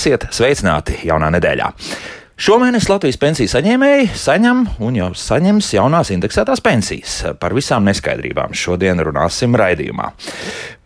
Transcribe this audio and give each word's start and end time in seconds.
Esiet 0.00 0.22
sveicināti 0.32 0.94
jaunā 1.04 1.26
nedēļā! 1.34 1.66
Šomēnes 2.40 2.86
Latvijas 2.88 3.18
pensiju 3.20 3.50
saņēmēji 3.52 4.06
saņem 4.16 4.62
un 4.86 4.94
jau 4.96 5.08
saņems 5.12 5.66
jaunās 5.74 6.08
indeksētās 6.14 6.62
pensijas. 6.64 7.18
Par 7.36 7.52
visām 7.52 7.84
neskaidrībām 7.84 8.56
šodien 8.56 9.04
runāsim 9.04 9.52
raidījumā. 9.60 10.06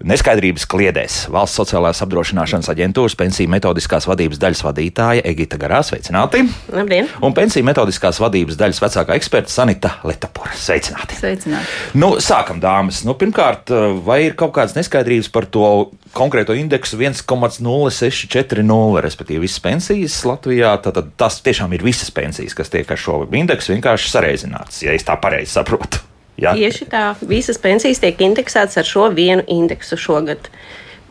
Neskaidrības 0.03 0.65
kliedēs 0.67 1.17
valsts 1.31 1.61
sociālās 1.61 2.01
apdrošināšanas 2.03 2.67
aģentūras 2.73 3.15
pensiju 3.15 3.51
metodiskās 3.53 4.09
vadības 4.11 4.41
daļas 4.43 4.63
vadītāja 4.67 5.23
Egita 5.31 5.55
Garā. 5.61 5.85
Sveicināti! 5.87 6.41
Labdien! 6.75 7.07
Un 7.23 7.35
pensiju 7.37 7.63
metodiskās 7.69 8.19
vadības 8.19 8.59
daļas 8.59 8.83
vecākā 8.83 9.15
eksperta 9.15 9.55
Sanita 9.55 9.93
Letapura. 10.03 10.51
Sveicināti! 10.59 11.15
Sveicināti! 11.21 11.71
Nu, 12.03 12.17
sākam, 12.19 12.59
dāmas! 12.61 13.05
Nu, 13.07 13.15
pirmkārt, 13.21 13.71
vai 14.05 14.25
ir 14.27 14.35
kaut 14.41 14.57
kādas 14.59 14.75
neskaidrības 14.75 15.31
par 15.33 15.47
to 15.47 15.69
konkrēto 16.17 16.57
indeksu 16.59 16.99
1,0640, 16.99 18.99
respektīvi 19.07 19.45
visas 19.47 19.63
pensijas 19.63 20.19
Latvijā? 20.27 20.75
Tad 20.85 20.99
tas 21.15 21.39
tiešām 21.47 21.71
ir 21.79 21.87
visas 21.87 22.11
pensijas, 22.15 22.59
kas 22.59 22.75
tiek 22.75 22.91
ar 22.91 22.99
šo 22.99 23.23
indeksu 23.31 23.77
vienkārši 23.77 24.11
sareizināts, 24.11 24.83
ja 24.83 24.99
es 24.99 25.07
tā 25.07 25.15
pareizi 25.23 25.55
saprotu. 25.55 26.03
Ja? 26.41 26.55
Tieši 26.57 26.89
tā, 26.91 27.03
visas 27.31 27.61
pensijas 27.63 28.01
tiek 28.03 28.21
indeksētas 28.21 28.81
ar 28.81 28.89
šo 28.89 29.09
vienu 29.15 29.45
indeksu 29.47 29.99
šogad. 30.01 30.49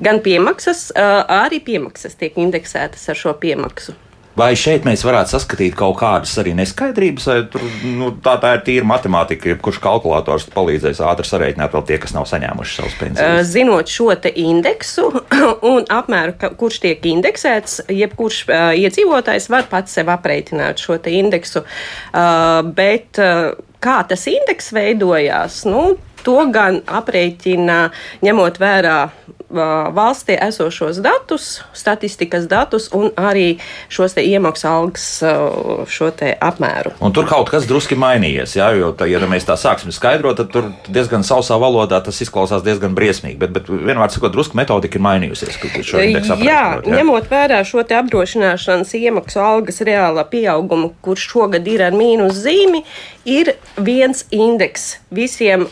Gan 0.03 0.19
piemaksas, 0.25 0.89
arī 0.95 1.61
piemaksas 1.63 2.17
tiek 2.19 2.35
indeksētas 2.41 3.05
ar 3.13 3.19
šo 3.19 3.35
piemaksu. 3.39 3.95
Vai 4.33 4.53
šeit 4.57 4.85
mēs 4.87 5.03
varētu 5.05 5.35
saskatīt 5.35 5.75
kaut 5.77 5.99
kādas 5.99 6.31
arī 6.41 6.55
neskaidrības, 6.57 7.25
vai 7.29 7.35
tur, 7.53 7.65
nu, 7.85 8.09
tā, 8.25 8.33
tā 8.41 8.55
ir 8.57 8.63
tīra 8.65 8.87
matemātika, 8.89 9.53
kurš 9.61 9.77
kalkulators 9.83 10.47
palīdzēs 10.55 11.03
ātri 11.05 11.27
sarēķināt 11.29 11.75
vēl 11.75 11.83
tie, 11.89 11.99
kas 12.01 12.15
nav 12.15 12.25
saņēmuši 12.31 12.73
savus 12.79 12.95
pensijas? 12.97 13.51
Zinot 13.51 13.93
šo 13.93 14.09
te 14.23 14.31
indeksu 14.41 15.05
un 15.73 15.85
apmēru, 15.93 16.33
kurš 16.57 16.79
tiek 16.87 17.05
indeksēts, 17.13 17.83
jebkurš 17.93 18.39
uh, 18.47 18.71
iedzīvotājs 18.81 19.51
var 19.53 19.69
pats 19.69 19.93
sev 19.99 20.09
aprēķināt 20.15 20.81
šo 20.81 20.97
te 21.03 21.13
indeksu. 21.13 21.61
Uh, 22.09 22.63
bet 22.73 23.21
uh, 23.21 23.53
kā 23.83 23.99
tas 24.09 24.25
indeks 24.31 24.73
veidojās, 24.73 25.61
nu, 25.69 25.91
to 26.25 26.39
gan 26.53 26.81
aprēķina 26.87 27.79
ņemot 28.25 28.59
vērā 28.61 28.97
valstī 29.93 30.37
esošos 30.41 30.97
datus, 30.97 31.61
statistikas 31.73 32.47
datus 32.49 32.89
un 32.93 33.11
arī 33.17 33.59
šos 33.89 34.15
iemaksu 34.17 34.67
algas 34.67 35.07
šo 35.89 36.09
apmēru. 36.13 36.93
Un 37.01 37.13
tur 37.13 37.27
kaut 37.29 37.49
kas 37.51 37.67
druski 37.69 37.95
mainījies, 37.99 38.55
jā, 38.57 38.71
jo, 38.77 38.91
tā, 38.97 39.07
ja 39.09 39.21
mēs 39.29 39.47
tā 39.47 39.55
sāksim 39.59 39.93
skaidrot, 39.93 40.37
tad 40.37 40.51
tur 40.53 40.69
diezgan 40.87 41.25
sausā 41.25 41.57
valodā 41.61 42.01
tas 42.03 42.19
izklausās 42.21 42.63
diezgan 42.65 42.95
briesmīgi, 42.97 43.37
bet, 43.39 43.53
bet 43.55 43.69
vienmēr 43.69 44.11
sakot, 44.13 44.33
drusku 44.33 44.57
metodika 44.57 44.99
ir 44.99 45.05
mainījusies. 45.05 45.59
Jā, 45.93 46.33
jā, 46.41 46.63
ņemot 46.85 47.29
vērā 47.31 47.61
šo 47.67 47.83
apdrošināšanas 47.83 48.93
iemaksu 48.97 49.41
algas 49.43 49.81
reālā 49.85 50.25
pieaugumu, 50.29 50.93
kurš 51.05 51.27
šogad 51.33 51.67
ir 51.69 51.85
ar 51.85 51.97
mīnus 51.97 52.41
zīmi, 52.45 52.83
ir 53.29 53.53
viens 53.77 54.25
indeks 54.33 54.97
visiem, 55.13 55.67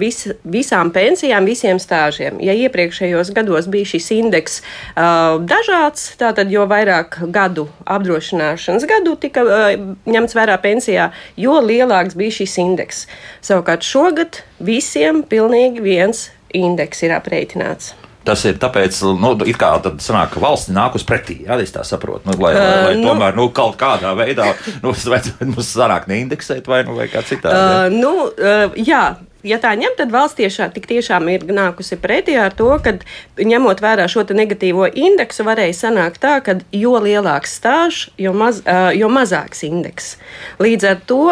vis, 0.00 0.24
visām 0.44 0.92
pensijām, 0.94 1.46
visiem 1.48 1.80
stāžiem. 1.82 2.38
Ja 2.44 2.54
iepriekšējos 2.66 3.32
gados 3.36 3.68
bija 3.72 3.88
šis 3.94 4.10
indeks 4.18 4.60
uh, 4.60 5.40
dažāds, 5.44 6.12
tātad 6.20 6.52
jo 6.52 6.66
vairāk 6.70 7.20
gadu 7.34 7.68
apdrošināšanas 7.84 8.86
gadu 8.90 9.16
tika 9.20 9.44
uh, 9.44 9.66
ņemts 10.06 10.38
vērā 10.38 10.56
pensijā, 10.62 11.10
jo 11.40 11.58
lielāks 11.64 12.16
bija 12.18 12.38
šis 12.42 12.56
indeks. 12.62 13.04
Savukārt 13.44 13.86
šogad 13.86 14.42
visiem 14.62 15.22
pilnīgi 15.28 15.84
viens 15.84 16.28
indeks 16.54 17.04
ir 17.04 17.14
aprēķināts. 17.16 17.94
Tas 18.24 18.40
ir 18.48 18.56
tāpēc, 18.56 19.02
nu, 19.20 19.34
kā 19.60 19.70
tad 19.84 20.00
sanāk, 20.00 20.30
ka 20.32 20.40
valsts 20.40 20.72
nāk 20.72 20.96
uz 20.96 21.04
pretī, 21.04 21.42
jā, 21.44 21.58
es 21.60 21.74
tā 21.74 21.82
saprotu, 21.84 22.30
nu, 22.30 22.38
lai, 22.40 22.54
uh, 22.56 22.68
lai 22.86 22.94
nu, 22.96 23.10
tomēr, 23.10 23.36
nu, 23.36 23.50
kaut 23.52 23.76
kādā 23.80 24.14
veidā, 24.16 24.48
nu, 24.80 24.94
mums 25.52 25.68
sanāk 25.74 26.08
neindeksēt 26.08 26.70
vai, 26.70 26.80
nu, 26.88 26.96
vai 26.96 27.10
kā 27.12 27.20
citādi. 27.26 27.52
Uh, 27.52 27.92
nu, 27.92 28.14
uh, 28.32 28.78
jā, 28.80 29.04
ja 29.44 29.58
tā 29.62 29.74
ņem, 29.78 29.94
tad 29.98 30.12
valsts 30.14 30.38
tiešā, 30.38 30.68
tik 30.74 30.86
tiešām 30.90 31.28
ir 31.32 31.44
nākusi 31.52 31.98
pretī 32.00 32.36
ar 32.40 32.54
to, 32.56 32.70
ka 32.82 32.96
ņemot 33.38 33.82
vērā 33.84 34.06
šo 34.10 34.24
negatīvo 34.34 34.88
indeksu, 34.88 35.44
varēja 35.46 35.76
sanākt 35.84 36.22
tā, 36.24 36.38
ka 36.44 36.56
jo 36.72 36.96
lielāks 37.04 37.58
stāžs, 37.60 38.08
jo, 38.20 38.32
maz, 38.36 38.62
jo 38.96 39.10
mazāks 39.12 39.64
indeks. 39.66 40.14
Līdz 40.62 40.88
ar 40.90 41.02
to 41.06 41.22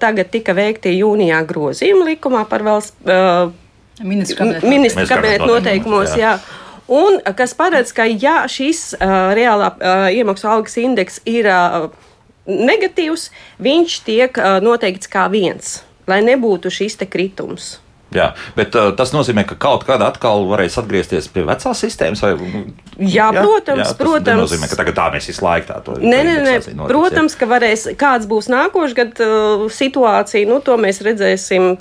tagad 0.00 0.30
tika 0.34 0.54
veikti 0.56 0.94
jūnijā 0.96 1.42
grozījumi 1.48 2.14
likumā 2.14 2.44
par 2.48 2.64
valsts 2.66 2.94
ministra 4.04 5.06
kabineta 5.08 5.46
noteikumos. 5.48 6.14
Jā. 6.18 6.38
Un 6.88 7.18
kas 7.36 7.52
paredz, 7.52 7.90
ka 7.92 8.06
ja 8.08 8.46
šis 8.48 8.94
uh, 8.96 9.34
reālā 9.36 9.74
uh, 9.74 10.06
iemaksu 10.14 10.48
algas 10.48 10.78
indeks 10.80 11.18
ir 11.28 11.50
uh, 11.52 11.90
negatīvs, 12.48 13.28
viņš 13.60 13.98
tiek 14.06 14.40
uh, 14.40 14.56
noteikts 14.64 15.10
kā 15.12 15.26
viens 15.28 15.82
lai 16.08 16.22
nebūtu 16.24 16.72
šis 16.72 16.96
kritums. 17.04 17.76
Jā, 18.14 18.30
bet 18.56 18.76
uh, 18.78 18.88
tas 18.96 19.10
nozīmē, 19.12 19.44
ka 19.48 19.56
kaut 19.60 19.82
kādā 19.84 20.06
atkal 20.08 20.46
varēs 20.48 20.78
atgriezties 20.80 21.26
pie 21.32 21.42
vecās 21.44 21.82
sistēmas. 21.84 22.22
Vai, 22.24 22.30
jā, 22.96 23.26
jā, 23.26 23.26
protams, 23.36 23.82
jā, 23.82 23.88
tas 23.90 23.98
protams. 24.00 24.28
Tas 24.30 24.44
nozīmē, 24.46 24.68
ka 24.70 24.78
tagad 24.80 24.96
tā 24.96 25.08
mēs 25.12 25.28
visu 25.28 25.44
laiku 25.44 25.68
tā 25.68 25.80
to 25.84 25.96
nē, 26.00 26.20
nē, 26.24 26.36
nē, 26.38 26.54
notiks, 26.54 26.78
protams, 26.88 27.36
jā. 27.36 27.40
ka 27.42 27.50
varēs, 27.50 27.84
kāds 28.00 28.30
būs 28.30 28.48
nākošais 28.54 28.96
gads 28.96 29.24
uh, 29.26 29.66
situācija, 29.72 30.48
nu 30.48 30.62
to 30.64 30.78
mēs 30.80 31.02
redzēsim 31.04 31.74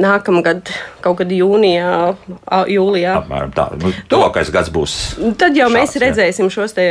nākamgad, 0.00 0.70
kaut 1.04 1.20
kad 1.20 1.30
jūnijā, 1.30 1.90
jūlijā. 2.70 3.12
Apmēram 3.20 3.52
tā. 3.54 3.68
Nu, 3.78 3.92
tuvākais 4.10 4.50
gads 4.54 4.72
būs. 4.74 4.94
Tad 5.38 5.54
jau 5.54 5.68
šāds, 5.68 5.76
mēs 5.76 5.94
redzēsim 6.02 6.48
jā. 6.48 6.54
šos 6.56 6.74
te 6.74 6.86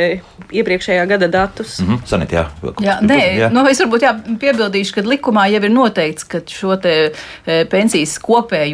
iepriekšējā 0.55 1.03
gada 1.09 1.27
datus. 1.31 1.79
Mm 1.81 1.89
-hmm. 1.89 2.05
Sanit, 2.07 2.31
jā. 2.31 2.45
jā, 2.79 2.97
nē, 3.03 3.19
jā. 3.41 3.49
Nu, 3.51 3.65
es 3.67 3.81
varbūt 3.83 4.07
jā, 4.07 4.13
piebildīšu, 4.39 4.95
ka 4.95 5.01
likumā 5.07 5.49
jau 5.51 5.63
ir 5.63 5.71
noteikts, 5.71 6.23
ka 6.23 6.41
šo 6.47 6.77
te 6.79 7.11
e, 7.45 7.65
pensijas 7.65 8.15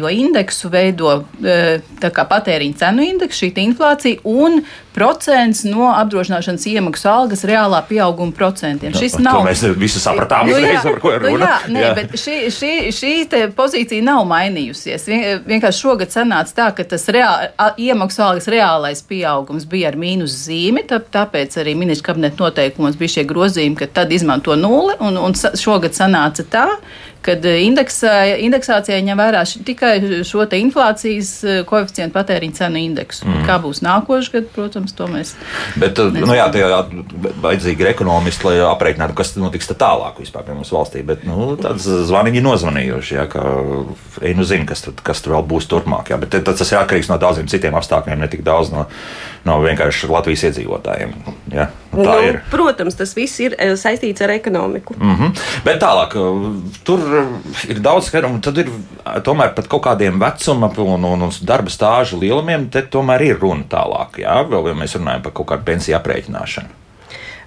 kopējo 0.00 0.10
indeksu 0.10 0.70
veido 0.70 1.24
e, 1.42 1.80
patēriņa 2.00 2.78
cenu 2.80 3.04
indeksu, 3.04 3.46
šī 3.46 3.50
inflācija 3.64 4.20
un 4.24 4.62
procents 4.94 5.62
no 5.64 5.90
apdrošināšanas 5.94 6.66
iemaksu 6.66 7.08
algas 7.08 7.44
reālā 7.46 7.80
pieauguma 7.86 8.32
procentiem. 8.34 8.92
Šis 8.96 9.18
no, 9.18 9.30
nav. 9.30 9.44
Mēs 9.46 9.62
visi 9.78 10.00
sapratām, 10.02 10.48
nu, 10.48 10.56
uzreiz, 10.56 10.82
par 10.82 11.00
ko 11.02 11.12
ir 11.14 11.22
nu 11.22 11.34
runa. 11.34 11.50
Nu, 11.68 11.76
jā, 11.76 11.76
nē, 11.76 11.84
jā. 11.84 11.92
bet 11.98 12.16
šī, 12.18 12.36
šī, 12.54 12.72
šī 12.94 13.12
pozīcija 13.56 14.04
nav 14.04 14.24
mainījusies. 14.30 15.06
Vien, 15.10 15.44
vienkārši 15.46 15.84
šogad 15.84 16.14
sanāca 16.14 16.56
tā, 16.56 16.68
ka 16.76 16.86
tas 16.90 17.06
reāl, 17.12 17.50
iemaksu 17.80 18.24
algas 18.26 18.50
reālais 18.50 19.04
pieaugums 19.06 19.68
bija 19.70 19.92
ar 19.92 20.00
mīnus 20.00 20.34
zīmi, 20.48 20.84
tā, 20.90 20.98
tāpēc 21.00 21.60
arī 21.62 21.76
ministra 21.78 22.10
kabineta 22.10 22.42
noteikumos 22.42 22.98
bija 22.98 23.18
šie 23.18 23.28
grozījumi, 23.30 23.78
ka 23.78 23.90
tad 24.00 24.12
izmanto 24.16 24.58
nulli, 24.58 24.98
un, 25.06 25.20
un 25.22 25.38
šogad 25.38 25.94
sanāca 25.96 26.46
tā, 26.50 26.66
kad 27.24 27.44
eh, 27.44 27.60
indeksā, 27.66 28.14
indeksācijai 28.40 29.00
ņem 29.04 29.20
vērā 29.20 29.42
š, 29.44 29.62
tikai 29.68 29.92
šo 30.26 30.46
inflācijas 30.56 31.32
eh, 31.44 31.60
koeficientu 31.68 32.16
patēriņa 32.16 32.58
cenu 32.62 32.80
indeksu. 32.80 33.26
Mm. 33.28 33.44
Kā 33.48 33.58
būs 33.62 33.82
nākošais 33.84 34.32
gads, 34.32 34.52
protams, 34.54 34.94
to 34.96 35.08
mēs. 35.10 35.34
Bet, 35.80 36.00
eh, 36.00 36.16
nu, 36.16 36.32
jā, 36.36 36.48
tie 36.54 36.64
vajadzīgi 37.44 37.84
ir 37.84 37.92
ekonomisti, 37.92 38.48
lai 38.48 38.54
aprēķinātu, 38.70 39.16
kas 39.18 39.34
notiks 39.40 39.68
tālāk 39.70 40.20
vispār 40.22 40.46
pie 40.46 40.56
mums 40.56 40.72
valstī. 40.74 41.04
Bet 41.06 41.26
nu, 41.28 41.52
tāds 41.60 41.86
zvaniņi 42.08 42.44
nozvanījuši, 42.44 43.18
jā, 43.18 43.26
ka 43.30 43.44
ej, 44.24 44.34
nu 44.38 44.46
zina, 44.48 44.68
kas, 44.68 44.84
tur, 44.86 44.96
kas 45.04 45.20
tur 45.24 45.36
vēl 45.36 45.46
būs 45.52 45.68
turpmāk. 45.70 46.14
Jā. 46.14 46.20
Bet 46.20 46.40
tas 46.46 46.72
ir 46.72 46.80
atkarīgs 46.80 47.12
no 47.12 47.20
daudziem 47.20 47.50
citiem 47.50 47.76
apstākļiem, 47.78 48.20
ne 48.20 48.30
tik 48.32 48.44
daudz 48.46 48.72
no, 48.72 48.86
no 49.48 49.60
vienkārši 49.64 50.08
Latvijas 50.10 50.48
iedzīvotājiem. 50.48 51.14
Jā, 51.52 51.68
nu, 51.92 52.04
nu, 52.04 52.16
ir. 52.24 52.40
Protams, 52.52 52.96
tas 52.98 53.12
viss 53.16 53.40
ir 53.44 53.56
saistīts 53.80 54.24
ar 54.24 54.32
ekonomiku. 54.34 54.96
Mm 54.98 55.16
-hmm. 55.16 55.46
Bet 55.64 55.80
tālāk, 55.82 56.16
tur 56.84 57.09
ir 57.68 57.82
daudz 57.84 58.08
skaidrumu. 58.10 58.40
Tad 58.44 58.58
ir 58.62 58.70
tomēr 59.26 59.52
pat 59.56 59.68
kaut 59.70 59.84
kādiem 59.88 60.20
vecuma 60.22 60.70
un, 60.82 61.06
un, 61.12 61.26
un 61.28 61.36
darba 61.46 61.72
stāžu 61.72 62.20
lielumiem, 62.22 62.68
te 62.72 62.82
tomēr 62.86 63.26
ir 63.30 63.38
runa 63.42 63.68
tālāk. 63.70 64.22
Jā, 64.24 64.40
vēl 64.48 64.72
ja 64.72 64.78
mēs 64.78 64.96
runājam 64.98 65.24
par 65.26 65.36
kaut 65.36 65.52
kādu 65.52 65.68
pensiju 65.70 66.00
aprēķināšanu. 66.00 66.76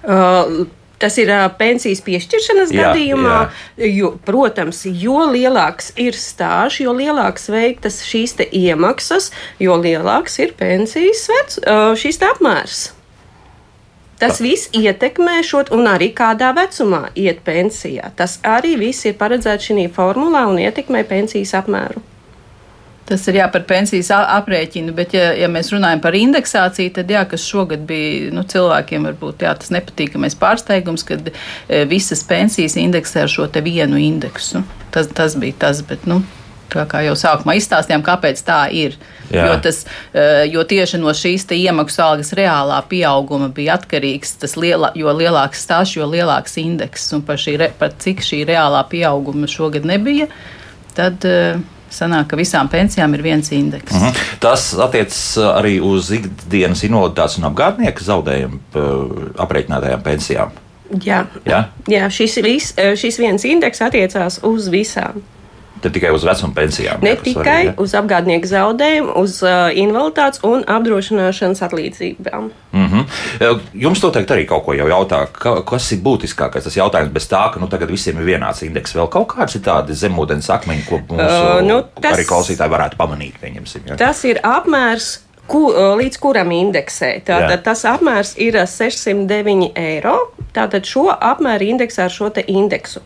Uh, 0.04 0.64
Tas 1.04 1.18
ir 1.18 1.28
uh, 1.28 1.48
pensijas 1.58 2.00
piešķiršanas 2.06 2.70
jā, 2.72 2.86
gadījumā, 2.86 3.38
jā. 3.76 3.88
Jo, 3.92 4.12
protams, 4.24 4.84
jo 4.86 5.24
lielāks 5.28 5.90
ir 6.00 6.16
stāsts, 6.16 6.78
jo 6.80 6.94
lielāks 6.96 7.50
veiktas 7.52 7.98
šīs 8.06 8.38
iemaksas, 8.46 9.32
jo 9.60 9.76
lielāks 9.76 10.38
ir 10.40 10.54
pensijas 10.56 11.26
vec, 11.28 11.58
uh, 11.66 11.92
šīs 11.98 12.22
apmērs. 12.30 12.84
Tas 14.24 14.38
viss 14.40 14.70
ietekmē 14.72 15.42
šo, 15.44 15.66
un 15.76 15.84
arī 15.90 16.06
kādā 16.16 16.54
vecumā 16.56 17.10
iet 17.12 17.42
pensijā. 17.44 18.08
Tas 18.16 18.38
arī 18.48 18.72
viss 18.80 19.04
ir 19.04 19.18
paredzēts 19.20 19.68
šajā 19.68 19.90
formulā 19.92 20.46
un 20.48 20.62
ietekmē 20.62 21.02
pensijas 21.10 21.52
apmēru. 21.58 22.00
Tas 23.04 23.26
ir 23.28 23.36
jā, 23.36 23.44
par 23.52 23.66
pensijas 23.68 24.08
aprēķinu, 24.16 24.94
bet, 24.96 25.12
ja, 25.12 25.26
ja 25.36 25.48
mēs 25.52 25.68
runājam 25.74 26.00
par 26.00 26.16
indeksāciju, 26.16 26.94
tad 26.96 27.10
jā, 27.12 27.26
kas 27.28 27.44
šogad 27.44 27.84
bija 27.84 28.30
nu, 28.32 28.46
cilvēkiem, 28.48 29.04
varbūt 29.10 29.44
jā, 29.44 29.52
tas 29.60 29.74
nepatīkamais 29.76 30.38
pārsteigums, 30.40 31.04
kad 31.04 31.28
e, 31.28 31.34
visas 31.90 32.24
pensijas 32.24 32.78
indeksē 32.80 33.26
ar 33.26 33.34
šo 33.34 33.50
vienu 33.60 34.00
indeksu. 34.00 34.64
Tas, 34.94 35.12
tas 35.12 35.36
bija 35.36 35.58
tas, 35.66 35.84
bet 35.84 36.08
nu, 36.08 36.22
kā, 36.90 37.02
jau 37.06 37.14
sākumā 37.18 37.56
izstāstījām, 37.60 38.02
kāpēc 38.06 38.42
tā 38.46 38.60
ir. 38.74 38.96
Jā. 39.30 39.46
Jo, 39.48 39.58
tas, 39.64 39.84
eh, 40.12 40.44
jo 40.52 40.64
tieši 40.68 41.00
no 41.00 41.12
šīs 41.16 41.46
iemaksu 41.56 42.02
algas 42.04 42.32
reālā 42.36 42.80
pieauguma 42.88 43.48
bija 43.54 43.78
atkarīgs 43.78 44.36
tas, 44.42 44.56
liela, 44.60 44.92
jo 44.94 45.12
lielāks 45.14 45.64
stāsts, 45.64 45.96
jo 45.96 46.08
lielāks 46.10 46.58
indeks. 46.60 47.06
Un 47.16 47.22
par, 47.22 47.40
šī, 47.40 47.56
par 47.78 47.94
cik 47.98 48.20
šī 48.24 48.44
reālā 48.48 48.82
pieauguma 48.90 49.48
šogad 49.50 49.86
nebija, 49.88 50.28
tad 50.94 51.24
uh, 51.24 51.62
sanāk, 51.94 52.28
ka 52.30 52.38
visām 52.38 52.68
pensijām 52.70 53.14
ir 53.14 53.22
viens 53.22 53.52
indeks. 53.52 53.92
Mm 53.92 54.00
-hmm. 54.00 54.36
Tas 54.40 54.74
attiecas 54.78 55.36
arī 55.38 55.80
uz 55.80 56.10
ikdienas 56.10 56.84
invaliditātes 56.84 57.38
un 57.38 57.44
apgādnieku 57.50 58.04
zaudējumu 58.04 58.58
aprēķinātajām 59.38 60.02
pensijām. 60.02 60.50
Jā, 61.04 61.24
Jā? 61.44 61.64
Jā 61.88 62.08
šis, 62.10 62.36
vis, 62.44 62.74
šis 62.96 63.18
viens 63.18 63.44
indeks 63.44 63.80
attiecās 63.80 64.40
uz 64.42 64.68
visām. 64.68 65.22
Ne 65.82 65.90
tikai 65.92 66.12
uz 66.14 66.24
vecuma 66.24 66.54
pensijām. 66.56 67.02
Ne 67.04 67.12
jā, 67.12 67.20
tikai 67.20 67.42
svarīgi, 67.42 67.70
ja? 67.72 67.74
uz 67.84 67.94
apgādnieku 67.98 68.48
zaudējumu, 68.48 69.14
uz 69.20 69.40
uh, 69.44 69.68
invaliditātes 69.76 70.40
un 70.46 70.62
apdrošināšanas 70.70 71.60
atlīdzībām. 71.66 72.48
Mm 72.72 72.86
-hmm. 72.92 73.60
Jums 73.84 74.02
noteikti 74.02 74.32
arī 74.36 74.46
kaut 74.48 74.64
ko 74.64 74.74
jau 74.74 74.88
jautā, 74.88 75.26
ka, 75.32 75.56
kas 75.66 75.90
ir 75.92 76.00
būtiskākais 76.06 76.64
tas 76.64 76.76
jautājums 76.76 77.12
bez 77.12 77.28
tā, 77.28 77.42
ka 77.52 77.60
nu, 77.60 77.68
tagad 77.68 77.90
visiem 77.90 78.18
ir 78.18 78.24
vienāds 78.24 78.62
indeks. 78.64 78.94
Vēl 78.94 79.08
kaut 79.08 79.28
kāds 79.36 79.56
ir 79.56 79.62
tādi 79.62 79.92
zemūdens 79.92 80.50
akmeņi, 80.50 80.86
ko 80.88 81.00
mūsu 81.08 81.42
uh, 81.42 81.60
nu, 81.62 81.82
tas, 82.00 82.18
arī 82.18 82.24
klausītāji 82.24 82.70
varētu 82.70 82.96
pamanīt. 82.96 83.34
Ja? 83.86 83.96
Tas 83.96 84.24
ir 84.24 84.40
apmērs 84.42 85.20
ku, 85.50 85.66
līdz 86.00 86.18
kuram 86.22 86.52
indeksē. 86.54 87.10
Tātad 87.26 87.58
Jā. 87.58 87.62
tas 87.68 87.84
apmērs 87.88 88.34
ir 88.40 88.58
609 88.70 89.72
eiro. 89.78 90.16
Tātad 90.54 90.86
šo 90.86 91.08
apmēru 91.12 91.72
indeksē 91.74 92.06
ar 92.06 92.14
šo 92.14 92.30
indeksu. 92.46 93.02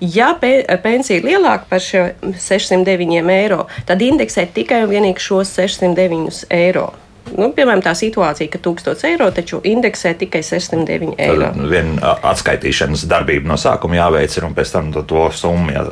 Ja 0.00 0.34
pe, 0.40 0.62
pensija 0.82 1.18
ir 1.18 1.26
lielāka 1.26 1.66
par 1.70 1.82
609 1.82 3.30
eiro, 3.34 3.64
tad 3.86 4.02
indeksē 4.02 4.46
tikai 4.54 4.84
un 4.84 4.92
vienīgi 4.92 5.22
šos 5.22 5.56
609 5.58 6.44
eiro. 6.54 6.92
Nu, 7.32 7.48
piemēram, 7.56 7.80
tā 7.82 7.94
situācija, 7.96 8.50
ka 8.52 8.60
1000 8.62 9.06
eiro 9.08 9.30
taču 9.34 9.58
indeksē 9.64 10.12
tikai 10.20 10.42
609 10.44 11.14
eiro. 11.24 11.48
Tad 11.48 11.70
viena 11.72 12.12
atskaitīšanas 12.30 13.06
darbība 13.08 13.48
no 13.48 13.56
sākuma 13.60 13.96
jāveic, 13.96 14.36
un 14.44 14.56
pēc 14.56 14.74
tam 14.74 14.90
to 14.94 15.24
summu 15.32 15.72
jā, 15.72 15.84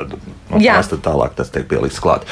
no 0.52 0.60
jā. 0.62 0.76
tālāk 0.92 1.38
tas 1.38 1.50
tiek 1.54 1.64
pielikts 1.70 2.02
klāt. 2.04 2.28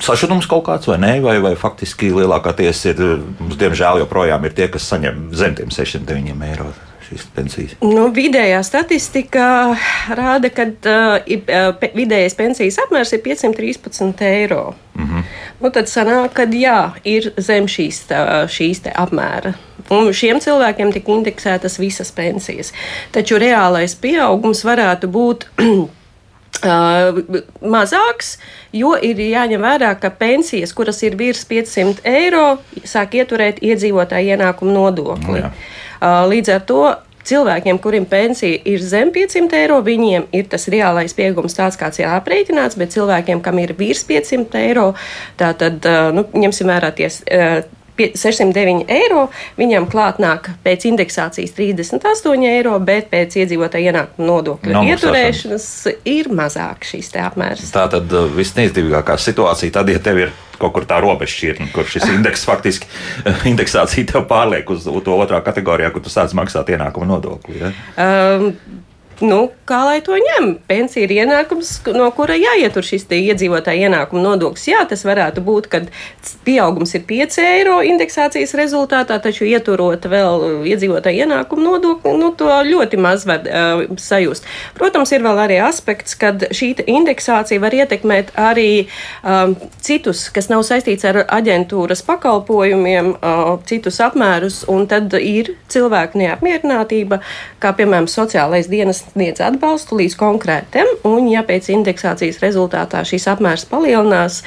Uh, 0.00 0.04
sašutums 0.04 0.48
kaut 0.50 0.64
kāds 0.68 0.88
vai 0.88 0.98
nē, 1.00 1.14
vai, 1.24 1.38
vai 1.44 1.54
faktiski 1.58 2.12
lielākoties 2.16 2.84
ir, 2.90 3.02
mums 3.40 3.58
diemžēl 3.60 4.02
joprojām 4.04 4.44
ir 4.48 4.56
tie, 4.56 4.70
kas 4.72 4.88
saņem 4.90 5.28
zem 5.36 5.58
tiem 5.58 5.72
609 5.74 6.46
eiro. 6.50 6.70
Nu, 7.82 8.04
vidējā 8.14 8.60
statistika 8.62 9.44
rāda, 10.14 10.46
ka 10.54 10.68
uh, 10.70 11.88
vidējais 11.96 12.36
pensijas 12.38 12.78
apmērs 12.84 13.10
ir 13.16 13.24
513 13.24 14.22
eiro. 14.28 14.76
Mm 14.94 15.08
-hmm. 15.08 15.24
nu, 15.60 15.70
tad 15.74 15.90
sanāk, 15.90 16.32
ka 16.38 16.46
jā, 16.46 16.92
ir 17.04 17.32
zem 17.36 17.66
šīs, 17.66 18.04
tā, 18.12 18.46
šīs 18.46 18.86
apmēra. 18.94 19.56
Un 19.90 20.12
šiem 20.14 20.38
cilvēkiem 20.38 20.92
tika 20.92 21.12
indeksētas 21.12 21.80
visas 21.82 22.12
pensijas. 22.12 22.72
Taču 23.10 23.38
reālais 23.42 23.96
pieaugums 23.98 24.62
varētu 24.64 25.10
būt 25.10 25.46
Uh, 26.60 27.40
mazāks, 27.64 28.34
jo 28.76 28.92
ir 29.00 29.16
jāņem 29.24 29.62
vērā, 29.64 29.94
ka 30.00 30.10
pensijas, 30.12 30.74
kuras 30.76 30.98
ir 31.06 31.16
virs 31.16 31.46
500 31.48 32.02
eiro, 32.04 32.58
sāk 32.84 33.16
ieturēt 33.16 33.62
iedzīvotāju 33.64 34.34
ienākumu 34.34 34.74
nodokli. 34.74 35.40
Nu, 35.40 35.48
uh, 35.48 36.18
līdz 36.28 36.52
ar 36.52 36.66
to 36.68 36.82
cilvēkiem, 37.30 37.80
kuriem 37.80 38.04
pensija 38.08 38.60
ir 38.68 38.84
zem 38.84 39.08
500 39.14 39.56
eiro, 39.56 39.80
viņiem 39.86 40.28
ir 40.36 40.52
tas 40.52 40.68
reālais 40.72 41.16
pieaugums 41.16 41.56
tāds, 41.56 41.80
kāds 41.80 42.02
ir 42.02 42.12
aprēķināts, 42.12 42.76
bet 42.80 42.92
cilvēkiem, 42.92 43.40
kam 43.44 43.60
ir 43.62 43.72
virs 43.78 44.04
500 44.08 44.60
eiro, 44.60 44.90
tā 45.40 45.54
tad, 45.56 45.80
uh, 45.88 46.10
nu, 46.12 46.28
ņemsim 46.44 46.68
vērā 46.68 46.92
ties. 47.00 47.22
Uh, 48.08 48.18
609 48.20 48.84
eiro, 48.90 49.26
viņam 49.60 49.88
klāt 49.90 50.20
nāk 50.22 50.50
pēc 50.64 50.86
indeksācijas 50.90 51.54
38 51.56 52.46
eiro, 52.50 52.76
bet 52.84 53.10
pēc 53.12 53.38
iedzīvotāja 53.42 53.92
ienākuma 53.92 54.28
nodokļa 54.28 54.76
no, 54.76 54.84
ieturēšanas 54.90 55.66
ir 56.08 56.30
mazāk 56.34 56.86
šīs 56.88 57.12
apmērs. 57.20 57.72
Tā 57.74 57.86
tad 57.92 58.12
uh, 58.14 58.30
visneizdevīgākā 58.36 59.18
situācija 59.20 59.80
tad, 59.80 59.92
ja 59.92 60.02
tev 60.02 60.24
ir 60.26 60.36
kaut 60.60 60.74
kur 60.76 60.84
tā 60.88 61.00
robežšķirtne, 61.00 61.70
kur 61.74 61.88
šis 61.88 62.06
indeks 62.16 62.44
faktiski 62.48 62.88
indeksācija 63.52 64.12
tev 64.12 64.28
pārliek 64.30 64.68
uz 64.72 64.86
to 64.86 65.16
otrā 65.16 65.42
kategorijā, 65.44 65.92
kur 65.94 66.04
tu 66.04 66.12
sāc 66.12 66.34
maksāt 66.36 66.72
ienākuma 66.74 67.08
nodokli. 67.14 67.60
Ja? 67.62 67.72
Um, 67.96 68.52
nu, 69.24 69.40
kā 69.68 69.80
lai 69.84 69.98
to 70.04 70.16
ņem? 70.16 70.50
Pensija 70.68 71.04
ir 71.04 71.12
ienākums, 71.14 71.72
no 71.94 72.08
kura 72.16 72.36
jāietur 72.38 72.84
šis 72.86 73.06
iedzīvotāja 73.10 73.88
ienākuma 73.88 74.22
nodoklis. 74.24 74.66
Jā, 74.70 74.82
tas 74.88 75.04
varētu 75.06 75.42
būt, 75.44 75.68
kad 75.72 75.88
pieaugums 76.46 76.94
ir 76.96 77.04
5 77.08 77.38
eiro 77.44 77.80
indeksācijas 77.86 78.54
rezultātā, 78.58 79.18
taču 79.22 79.46
ieturot 79.48 80.06
vēl 80.10 80.64
iedzīvotāja 80.70 81.26
ienākuma 81.26 81.66
nodokli, 81.66 82.14
nu, 82.20 82.32
to 82.36 82.48
ļoti 82.48 83.00
maz 83.00 83.26
var 83.28 83.44
uh, 83.44 83.84
sajust. 84.00 84.48
Protams, 84.78 85.12
ir 85.12 85.24
vēl 85.26 85.42
arī 85.44 85.60
aspekts, 85.64 86.16
kad 86.18 86.48
šī 86.56 86.72
indeksācija 86.86 87.60
var 87.62 87.74
ietekmēt 87.76 88.32
arī 88.40 88.86
um, 89.24 89.56
citus, 89.84 90.28
kas 90.32 90.50
nav 90.52 90.64
saistīts 90.66 91.04
ar 91.08 91.22
aģentūras 91.26 92.04
pakalpojumiem, 92.08 93.14
uh, 93.18 93.52
citus 93.68 94.00
apmērus, 94.04 94.62
un 94.70 94.88
tad 94.90 95.14
ir 95.20 95.54
cilvēku 95.70 96.20
neapmierinātība, 96.20 97.20
kā 97.60 97.74
piemēram 97.76 98.08
sociālais 98.10 98.70
dienas 98.70 99.04
sniedz 99.10 99.42
atbalstu 99.44 99.98
līdz 100.00 100.16
konkrētam, 100.20 100.88
un 101.08 101.28
ja 101.30 101.42
pēc 101.46 101.70
indeksācijas 101.74 102.40
rezultātā 102.42 103.02
šīs 103.06 103.26
apmērs 103.32 103.66
palielinās, 103.70 104.40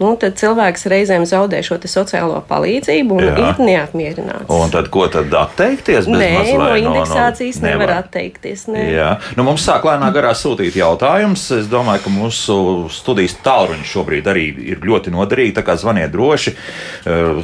nu, 0.00 0.14
tad 0.20 0.38
cilvēks 0.40 0.86
reizēm 0.90 1.26
zaudē 1.28 1.62
šo 1.66 1.80
sociālo 1.80 2.40
palīdzību 2.48 3.16
un 3.16 3.24
Jā. 3.24 3.34
ir 3.40 3.62
neapmierināts. 3.64 4.48
Un 4.52 4.72
tad 4.72 4.90
ko 4.92 5.06
tad 5.12 5.32
atteikties? 5.34 6.08
Nē, 6.10 6.30
no 6.58 6.70
indeksācijas 6.76 7.60
no, 7.60 7.66
no, 7.66 7.68
nevar, 7.68 7.86
nevar 7.86 7.94
atteikties. 8.04 8.66
Nē. 8.70 8.84
Jā, 8.94 9.10
nu, 9.38 9.46
mums 9.46 9.64
sāk 9.66 9.86
lēnā 9.88 10.10
garā 10.14 10.32
sūtīt 10.36 10.76
jautājumus. 10.80 11.46
Es 11.60 11.70
domāju, 11.70 12.04
ka 12.04 12.14
mūsu 12.14 12.58
studijas 12.92 13.36
tālruņi 13.44 13.86
šobrīd 13.88 14.30
arī 14.30 14.46
ir 14.74 14.84
ļoti 14.84 15.14
noderīgi, 15.14 15.56
tā 15.58 15.64
kā 15.66 15.76
zvaniet 15.80 16.12
droši. 16.12 16.54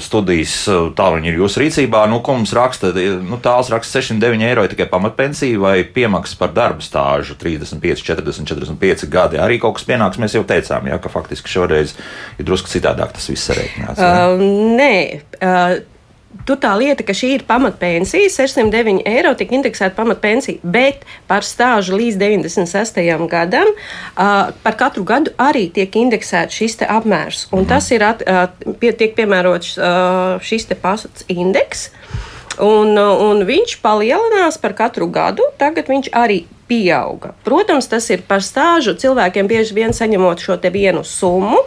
Studijas 0.04 0.56
tālruņi 0.98 1.32
ir 1.32 1.40
jūsu 1.40 1.64
rīcībā. 1.64 2.04
Nu, 2.10 2.20
ko 2.24 2.36
mums 2.38 2.54
raksta? 2.56 2.92
Nu, 3.24 3.40
tāls 3.42 3.70
raksta 3.72 4.02
609 4.02 4.46
eiro 4.50 4.66
tikai 4.70 4.88
pamatpensija 4.90 5.60
vai 5.62 5.76
piemaksas 5.84 6.38
par 6.38 6.52
darbu 6.56 6.65
darba 6.66 6.84
stāžu 6.84 7.38
35, 7.38 8.04
40, 8.04 8.46
45 8.52 9.10
gadi. 9.10 9.40
Arī 9.42 9.60
kaut 9.62 9.78
kas 9.78 9.88
pienāks, 9.88 10.20
mēs 10.22 10.36
jau 10.36 10.44
teicām, 10.46 10.90
ja, 10.90 11.00
ka 11.02 11.12
faktiski 11.12 11.52
šoreiz 11.52 11.96
ir 12.36 12.46
drusku 12.46 12.70
citādāk 12.72 13.14
tas 13.16 13.28
viss 13.30 13.50
sarēķināts. 13.50 14.02
Uh, 14.02 14.48
nē. 14.78 14.96
Uh, 15.40 15.94
Tur 16.44 16.58
tā 16.60 16.72
lieta, 16.76 17.00
ka 17.06 17.14
šī 17.16 17.30
ir 17.36 17.44
pamatpensija, 17.48 18.28
609 18.28 19.06
eiro 19.08 19.32
tika 19.38 19.54
indeksēta 19.56 19.96
pamatpensija, 19.96 20.60
bet 20.60 21.06
par 21.30 21.46
stāžu 21.46 21.96
līdz 21.96 22.18
96. 22.20 23.00
gadam 23.30 23.70
uh, 23.72 24.52
par 24.62 24.76
katru 24.76 25.06
gadu 25.06 25.32
arī 25.40 25.66
tiek 25.72 25.96
indeksēts 25.96 26.58
šis 26.60 26.82
apmērs. 26.84 27.46
Un 27.54 27.64
mm. 27.64 27.70
tas 27.72 27.88
ir 27.94 28.04
at, 28.04 28.22
uh, 28.26 28.74
pie, 28.82 28.92
tiek 28.92 29.16
piemērots 29.16 29.78
uh, 29.78 30.36
šis 30.44 30.68
pats 30.82 31.24
indeks. 31.32 31.88
Un, 32.62 32.96
un 32.98 33.46
viņš 33.46 33.78
palielinās 33.84 34.60
par 34.60 34.76
katru 34.76 35.08
gadu. 35.12 35.44
Tagad 35.60 35.90
viņš 35.92 36.12
arī 36.16 36.44
pieauga. 36.66 37.32
Protams, 37.44 37.86
tas 37.90 38.08
ir 38.10 38.22
par 38.26 38.42
stāžu. 38.42 38.96
Cilvēkiem 38.98 39.48
bieži 39.50 39.74
vien 39.76 39.94
saņemot 39.94 40.42
šo 40.42 40.58
vienu 40.72 41.04
summu, 41.06 41.62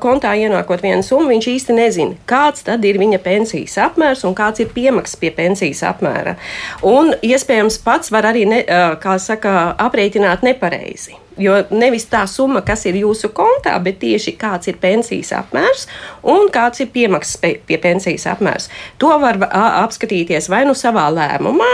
kontā 0.00 0.32
ienākot 0.38 0.82
vienu 0.82 1.04
summu, 1.04 1.28
viņš 1.34 1.48
īsti 1.54 1.76
nezina, 1.76 2.16
kāds 2.26 2.64
tad 2.64 2.84
ir 2.84 2.98
viņa 3.00 3.20
pensijas 3.24 3.76
apmērs 3.84 4.24
un 4.24 4.34
kāds 4.34 4.62
ir 4.64 4.72
piemaksas 4.74 5.20
pie 5.20 5.30
pensijas 5.34 5.82
apmēra. 5.84 6.36
Un 6.82 7.12
iespējams 7.20 7.80
pats 7.84 8.12
var 8.14 8.30
arī, 8.32 8.46
ne, 8.48 8.62
kā 9.02 9.18
saka, 9.20 9.74
aprēķināt 9.78 10.46
nepareizi. 10.46 11.18
Jo 11.40 11.56
nevis 11.72 12.04
tā 12.10 12.26
summa, 12.28 12.60
kas 12.66 12.84
ir 12.90 12.98
jūsu 13.00 13.30
kontā, 13.32 13.72
bet 13.80 14.00
tieši 14.02 14.34
kāds 14.40 14.68
ir 14.68 14.76
pensijas 14.82 15.32
apmērs 15.38 15.86
un 16.28 16.50
kāds 16.52 16.84
ir 16.84 16.90
piemaksas 16.92 17.40
pie 17.40 17.78
pensijas 17.80 18.26
apmērs. 18.28 18.68
To 19.00 19.14
var 19.22 19.40
apskatīties 19.48 20.50
vai 20.52 20.66
nu 20.68 20.76
savā 20.76 21.06
lēmumā, 21.14 21.70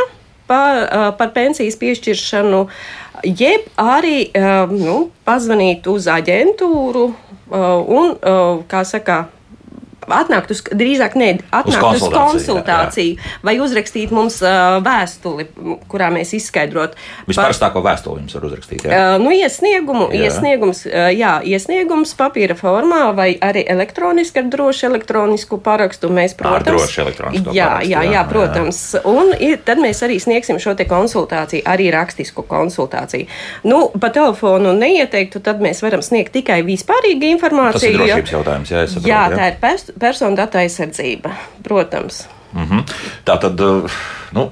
par, 0.46 0.82
par 1.18 1.32
pensijas 1.34 1.78
piešķiršanu, 1.80 2.66
jeb 3.26 3.66
arī 3.82 4.28
nu, 4.70 4.98
pazvanīt 5.26 5.88
uz 5.90 6.06
aģentūru 6.12 7.06
un, 7.50 8.14
kā 8.70 8.84
saka, 8.86 9.24
atnākt 10.12 10.52
uz, 10.54 10.62
drīzāk 10.70 11.16
ne, 11.18 11.30
atnākt 11.50 11.72
uz 11.72 11.82
konsultāciju, 11.82 12.10
uz 12.10 12.46
konsultāciju 12.46 13.12
jā, 13.14 13.22
jā. 13.22 13.40
vai 13.46 13.54
uzrakstīt 13.62 14.12
mums 14.14 14.38
uh, 14.44 14.78
vēstuli, 14.84 15.48
kurā 15.90 16.10
mēs 16.14 16.34
izskaidrot. 16.38 16.96
Vispārstāko 17.28 17.82
vēstuli 17.84 18.22
jums 18.22 18.36
var 18.38 18.48
uzrakstīt. 18.50 18.86
Jā, 18.86 19.00
uh, 19.16 19.22
nu, 19.22 19.32
iesniegumu, 19.34 20.08
jā. 20.14 20.28
iesniegums, 20.28 20.84
uh, 20.88 21.08
jā, 21.14 21.36
iesniegums 21.46 22.14
papīra 22.18 22.56
formā 22.58 23.02
vai 23.16 23.32
arī 23.42 23.64
elektroniski 23.72 24.42
ar 24.42 24.50
drošu 24.52 24.90
elektronisku 24.90 25.60
parakstu. 25.62 26.10
Mēs, 26.12 26.36
protams, 26.38 26.62
ar 26.62 26.68
drošu 26.70 27.02
elektronisku 27.06 27.56
jā, 27.56 27.70
parakstu. 27.70 27.92
Jā, 27.92 28.04
jā, 28.04 28.14
jā, 28.16 28.24
protams. 28.30 28.82
Jā. 28.96 29.04
Un 29.10 29.32
ir, 29.38 29.58
tad 29.66 29.82
mēs 29.82 30.02
arī 30.06 30.18
sniegsim 30.22 30.60
šo 30.62 30.76
te 30.78 30.86
konsultāciju, 30.88 31.64
arī 31.68 31.90
rakstisku 31.94 32.46
konsultāciju. 32.46 33.28
Nu, 33.66 33.86
pa 34.00 34.10
telefonu 34.14 34.74
neieteiktu, 34.76 35.42
tad 35.44 35.62
mēs 35.64 35.82
varam 35.84 36.04
sniegt 36.04 36.34
tikai 36.36 36.60
vispārīgu 36.66 37.30
informāciju. 37.34 37.80
Tas 37.80 37.88
ir 37.88 37.98
drošības 38.00 38.34
jautājums, 38.36 38.72
jā, 38.72 38.84
saprotu, 38.90 39.10
jā, 39.10 39.22
tā 39.32 39.50
ir 39.52 39.58
personu 40.00 40.36
datu 40.36 40.58
aizsardzība, 40.58 41.34
protams. 41.62 42.26
Mm 42.52 42.64
-hmm. 42.64 42.82
Tā 43.24 43.38
tad 43.40 43.60
nu, 44.32 44.44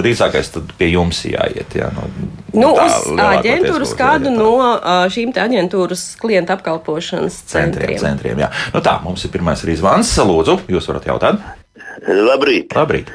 drīzākais 0.00 0.50
pie 0.78 0.90
jums 0.92 1.22
jāiet. 1.24 1.74
Jā, 1.74 1.88
nu, 1.94 2.08
nu, 2.52 2.72
uz 2.74 3.08
aģentūras 3.24 3.94
kādu 3.98 4.30
no 4.30 4.52
uh, 4.58 5.06
šīm 5.12 5.32
aģentūras 5.32 6.16
klienta 6.20 6.52
apkalpošanas 6.52 7.42
centriem. 7.46 7.88
centriem, 7.88 7.98
centriem 7.98 8.38
jā. 8.38 8.50
nu, 8.74 8.80
tā, 8.80 8.98
mums 9.02 9.24
ir 9.24 9.30
pirmais 9.30 9.64
arī 9.64 9.76
zvans. 9.76 10.18
Lūdzu, 10.18 10.58
jūs 10.68 10.88
varat 10.88 11.06
jautāt. 11.06 11.40
Labrīt. 12.08 12.74
Labrīt. 12.74 13.12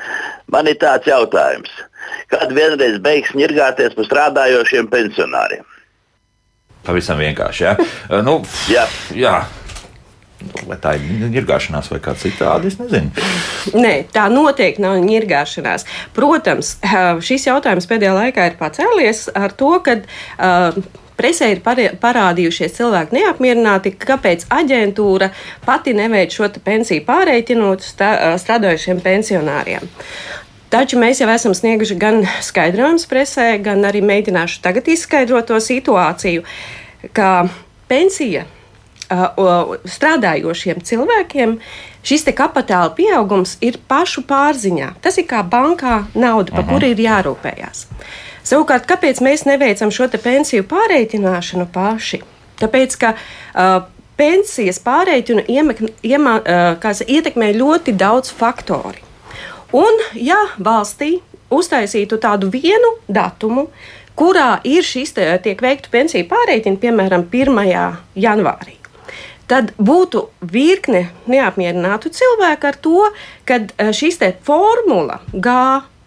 Man 0.51 0.67
ir 0.67 0.77
tāds 0.81 1.07
jautājums. 1.07 1.69
Kad 2.27 2.51
vienreiz 2.53 2.99
beigs 3.03 3.31
ņirgāties 3.37 3.95
par 3.95 4.05
strādājošiem 4.05 4.89
pensionāriem? 4.91 5.63
Pavisam 6.83 7.17
vienkārši. 7.17 7.63
Ja? 7.63 7.75
nu, 8.27 8.41
jā. 8.71 8.87
jā. 9.15 9.37
Vai 10.67 10.77
tā 10.81 10.95
ir 10.97 11.29
ņirgāšanās 11.33 11.89
vai 11.91 11.99
kā 12.03 12.15
citādi? 12.19 12.71
Es 12.71 12.79
nezinu. 12.79 13.11
Nē, 13.75 13.93
tā 14.13 14.27
noteikti 14.31 14.83
nav 14.83 14.99
ņirgāšanās. 15.03 15.87
Protams, 16.15 16.75
šis 17.23 17.47
jautājums 17.49 17.87
pēdējā 17.89 18.17
laikā 18.17 18.49
ir 18.51 18.59
pacēlies 18.59 19.29
ar 19.37 19.55
to, 19.59 19.77
ka. 19.85 20.01
Uh, 20.37 20.83
Presē 21.13 21.51
ir 21.53 21.59
parādījušies 21.61 22.73
cilvēki 22.73 23.13
neapmierināti, 23.19 23.91
kāpēc 24.01 24.47
aģentūra 24.49 25.27
pati 25.61 25.93
neveic 25.93 26.33
šo 26.33 26.47
pensiju 26.65 27.03
pārreikinot 27.05 27.85
strādājušiem 27.85 29.03
pensionāriem. 29.05 29.85
Taču 30.73 30.97
mēs 30.97 31.21
jau 31.21 31.29
esam 31.29 31.53
snieguši 31.53 31.99
gan 32.01 32.23
skaidrojumus 32.41 33.05
presē, 33.05 33.45
gan 33.61 33.85
arī 33.85 34.01
mēģināšu 34.01 34.63
tagad 34.65 34.89
izskaidrot 34.89 35.51
to 35.51 35.61
situāciju, 35.61 36.41
ka 37.13 37.45
pensija 37.91 38.47
strādājošiem 39.95 40.83
cilvēkiem 40.85 41.57
šis 42.03 42.27
kapitāla 42.35 42.91
pieaugums 42.97 43.57
ir 43.61 43.79
pašu 43.87 44.25
pārziņā. 44.27 44.93
Tas 45.01 45.17
ir 45.17 45.27
kā 45.29 45.43
bankā 45.43 46.03
nauda, 46.15 46.51
par 46.55 46.67
kuru 46.69 46.91
ir 46.93 47.01
jārūpējas. 47.05 47.87
Savukārt, 48.43 48.85
kāpēc 48.89 49.21
mēs 49.23 49.45
neveicam 49.47 49.91
šo 49.91 50.09
pensiju 50.11 50.65
pārreikināšanu 50.67 51.69
paši? 51.71 52.19
Tāpēc, 52.59 52.95
ka 52.99 53.13
uh, 53.15 53.87
pensijas 54.19 54.81
pārreikinu 54.83 55.45
uh, 55.47 57.07
ietekmē 57.07 57.53
ļoti 57.55 57.95
daudz 57.95 58.33
faktoru. 58.35 58.99
Un, 59.73 60.03
ja 60.13 60.37
valstī 60.59 61.15
uztaisītu 61.53 62.19
tādu 62.21 62.51
vienu 62.53 62.93
datumu, 63.07 63.67
kurā 64.19 64.59
ir 64.67 64.85
šis 64.85 65.15
tiek 65.15 65.61
veikta 65.61 65.89
pensiju 65.93 66.27
pārreikina, 66.29 66.77
piemēram, 66.81 67.25
1. 67.31 67.97
janvārī, 68.19 68.77
tad 69.47 69.73
būtu 69.77 70.27
virkne 70.41 71.07
neapmierinātu 71.29 72.11
cilvēku 72.13 72.69
ar 72.69 72.77
to, 72.79 73.09
ka 73.47 73.63
šīs 73.95 74.21
formula 74.43 75.21
G 75.33 75.57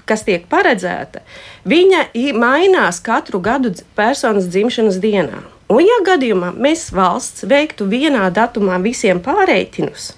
kas 0.06 0.22
tiek 0.26 0.46
paredzēta, 0.50 1.22
viņa 1.68 2.06
mainās 2.38 3.00
katru 3.04 3.40
gadu 3.42 3.74
personas 3.98 4.48
dzimšanas 4.52 5.00
dienā. 5.02 5.42
Un, 5.66 5.82
ja 5.82 5.98
gadījumā 6.06 6.52
mēs 6.54 6.92
valsts 6.94 7.42
veiktu 7.50 7.88
vienā 7.90 8.28
datumā 8.30 8.78
visiem 8.84 9.18
pārreikinus, 9.22 10.12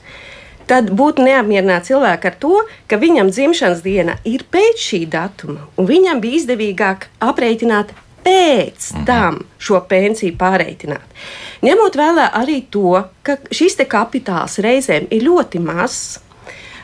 tad 0.68 0.90
būtu 0.92 1.25
neapmierināti 1.25 1.94
cilvēki 1.94 2.28
ar 2.28 2.37
to, 2.42 2.58
ka 2.90 2.98
viņam 3.00 3.32
dzimšanas 3.32 3.80
diena 3.87 4.18
ir 4.28 4.44
pēc 4.52 4.84
šī 4.90 5.00
datuma, 5.08 5.64
un 5.80 5.88
viņam 5.88 6.20
bija 6.20 6.42
izdevīgāk 6.42 7.08
aprēķināt 7.25 7.96
pēc 8.26 8.90
mhm. 8.92 9.08
tam 9.08 9.40
šo 9.56 9.80
pensiju 9.88 10.37
pārreikināt. 10.37 11.16
Ņemot 11.64 11.98
vērā 11.98 12.30
arī 12.38 12.60
to, 12.70 13.02
ka 13.26 13.38
šis 13.50 13.78
kapitāls 13.90 14.60
reizēm 14.62 15.08
ir 15.10 15.26
ļoti 15.26 15.62
mazs, 15.62 16.18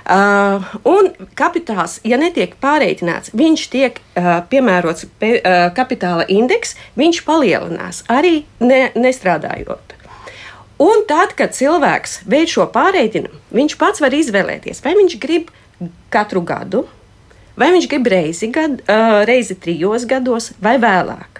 Uh, 0.04 0.60
un 0.84 1.06
kapitāls, 1.32 1.94
ja 2.04 2.18
netiek 2.20 2.58
pārreikināts, 2.60 3.30
viņš 3.32 3.62
tiek 3.72 3.96
uh, 4.20 4.42
piemērots 4.52 5.06
pe, 5.16 5.38
uh, 5.38 5.70
kapitāla 5.72 6.26
indeks, 6.28 6.74
viņš 7.00 7.22
palielinās 7.24 8.02
arī 8.12 8.42
ne, 8.60 8.90
nestrādājot. 8.92 9.94
Un 10.84 11.06
tad, 11.08 11.32
kad 11.38 11.56
cilvēks 11.56 12.18
veic 12.28 12.52
šo 12.52 12.66
pārreikinu, 12.74 13.32
viņš 13.56 13.78
pats 13.80 14.04
var 14.04 14.12
izvēlēties, 14.12 14.84
vai 14.84 14.92
viņš 15.00 15.16
grib 15.22 15.48
katru 16.12 16.44
gadu, 16.44 16.84
vai 17.56 17.70
viņš 17.72 17.88
grib 17.88 18.12
reizi, 18.12 18.52
gad, 18.52 18.82
uh, 18.84 19.22
reizi 19.24 19.56
trijos 19.56 20.04
gados 20.10 20.50
vai 20.60 20.76
vēlāk. 20.84 21.33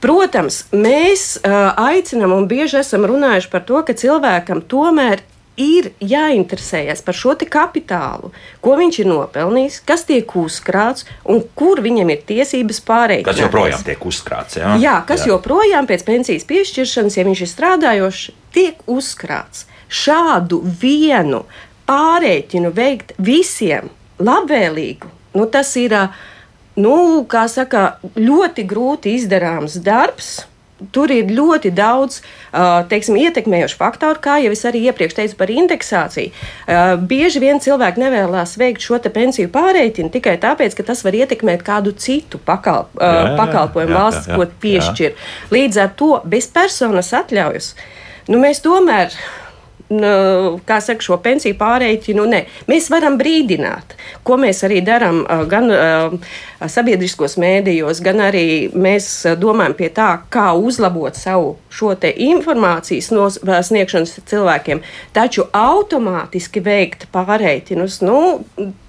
Protams, 0.00 0.64
mēs 0.76 1.38
uh, 1.40 1.72
aicinām 1.80 2.34
un 2.36 2.50
bieži 2.50 2.82
esam 2.82 3.06
runājuši 3.08 3.50
par 3.52 3.64
to, 3.68 3.80
ka 3.86 3.96
cilvēkam 3.96 4.60
tomēr 4.68 5.24
ir 5.56 5.90
jāinteresējas 6.04 7.00
par 7.04 7.16
šo 7.16 7.34
kapitālu, 7.48 8.30
ko 8.60 8.76
viņš 8.76 8.98
ir 9.00 9.08
nopelnījis, 9.08 9.80
kas 9.88 10.04
tiek 10.08 10.28
uzkrāts 10.36 11.06
un 11.24 11.42
kur 11.56 11.80
viņam 11.84 12.12
ir 12.12 12.22
tiesības 12.28 12.82
pārējai. 12.84 13.24
Kas 13.24 13.40
joprojām 13.40 13.84
tiek 13.86 14.04
uzkrāts? 14.04 14.60
Jā, 14.60 14.76
jā 14.80 14.96
kas 15.08 15.24
jā. 15.24 15.32
joprojām 15.32 15.88
pēc 15.88 16.04
pensijas 16.06 16.44
piešķiršanas, 16.48 17.16
ja 17.16 17.26
viņš 17.28 17.42
ir 17.42 17.52
strādājošs, 17.52 18.28
tiek 18.52 18.84
uzkrāts. 18.86 19.66
Šādu 19.88 20.60
vienu 20.80 21.44
pārēķinu 21.88 22.72
veikt 22.76 23.14
visiem 23.22 23.88
labvēlīgu, 24.20 25.08
nu, 25.38 25.46
tas 25.48 25.72
ir 25.80 25.94
nu, 26.76 26.98
saka, 27.52 27.86
ļoti 28.16 28.66
grūti 28.68 29.16
izdarāms 29.20 29.80
darbs 29.82 30.36
Tur 30.92 31.08
ir 31.08 31.30
ļoti 31.32 31.70
daudz 31.72 32.18
teiksim, 32.90 33.16
ietekmējošu 33.16 33.78
faktoru, 33.80 34.20
kā 34.20 34.34
jau 34.44 34.50
es 34.52 34.60
arī 34.68 34.82
iepriekš 34.90 35.14
teicu 35.16 35.38
par 35.38 35.48
indeksāciju. 35.52 36.34
Bieži 37.08 37.40
vien 37.40 37.62
cilvēki 37.64 38.02
nevēlas 38.02 38.52
veikt 38.60 38.84
šo 38.84 39.00
pensiju 39.00 39.48
pārreitinu 39.54 40.12
tikai 40.12 40.36
tāpēc, 40.42 40.76
ka 40.76 40.84
tas 40.90 41.00
var 41.06 41.16
ietekmēt 41.16 41.64
kādu 41.64 41.94
citu 41.96 42.40
pakalp, 42.44 42.92
jā, 43.00 43.08
jā, 43.08 43.32
pakalpojumu 43.40 43.94
jā, 43.94 44.02
valsts, 44.02 44.28
jā, 44.28 44.36
jā, 44.36 44.36
ko 44.36 44.60
piešķir. 44.66 45.16
Līdz 45.56 45.80
ar 45.80 45.96
to 45.96 46.12
bez 46.28 46.50
personas 46.52 47.12
atļaujas. 47.16 47.72
Nu, 48.28 48.36
mēs 48.42 48.60
tomēr 48.60 49.16
kā 49.88 50.80
saka, 50.82 51.04
šo 51.04 51.18
pensiju 51.22 51.56
pārreikinu. 51.58 52.26
Ne. 52.30 52.44
Mēs 52.70 52.88
varam 52.90 53.18
brīdināt, 53.20 53.94
ko 54.26 54.38
mēs 54.40 54.64
arī 54.66 54.80
darām 54.86 55.22
gan 55.50 55.70
sabiedriskos 56.66 57.36
mēdījos, 57.38 58.00
gan 58.04 58.24
arī 58.26 58.46
mēs 58.74 59.08
domājam 59.38 59.76
pie 59.78 59.90
tā, 59.94 60.08
kā 60.32 60.52
uzlabot 60.58 61.16
savu 61.16 61.56
šo 61.70 61.94
informācijas 62.02 63.12
sniegšanu 63.68 64.26
cilvēkiem. 64.26 64.82
Taču 65.12 65.46
automātiski 65.54 66.62
veikt 66.64 67.06
pārreikinus. 67.14 68.00
Nu, 68.02 68.40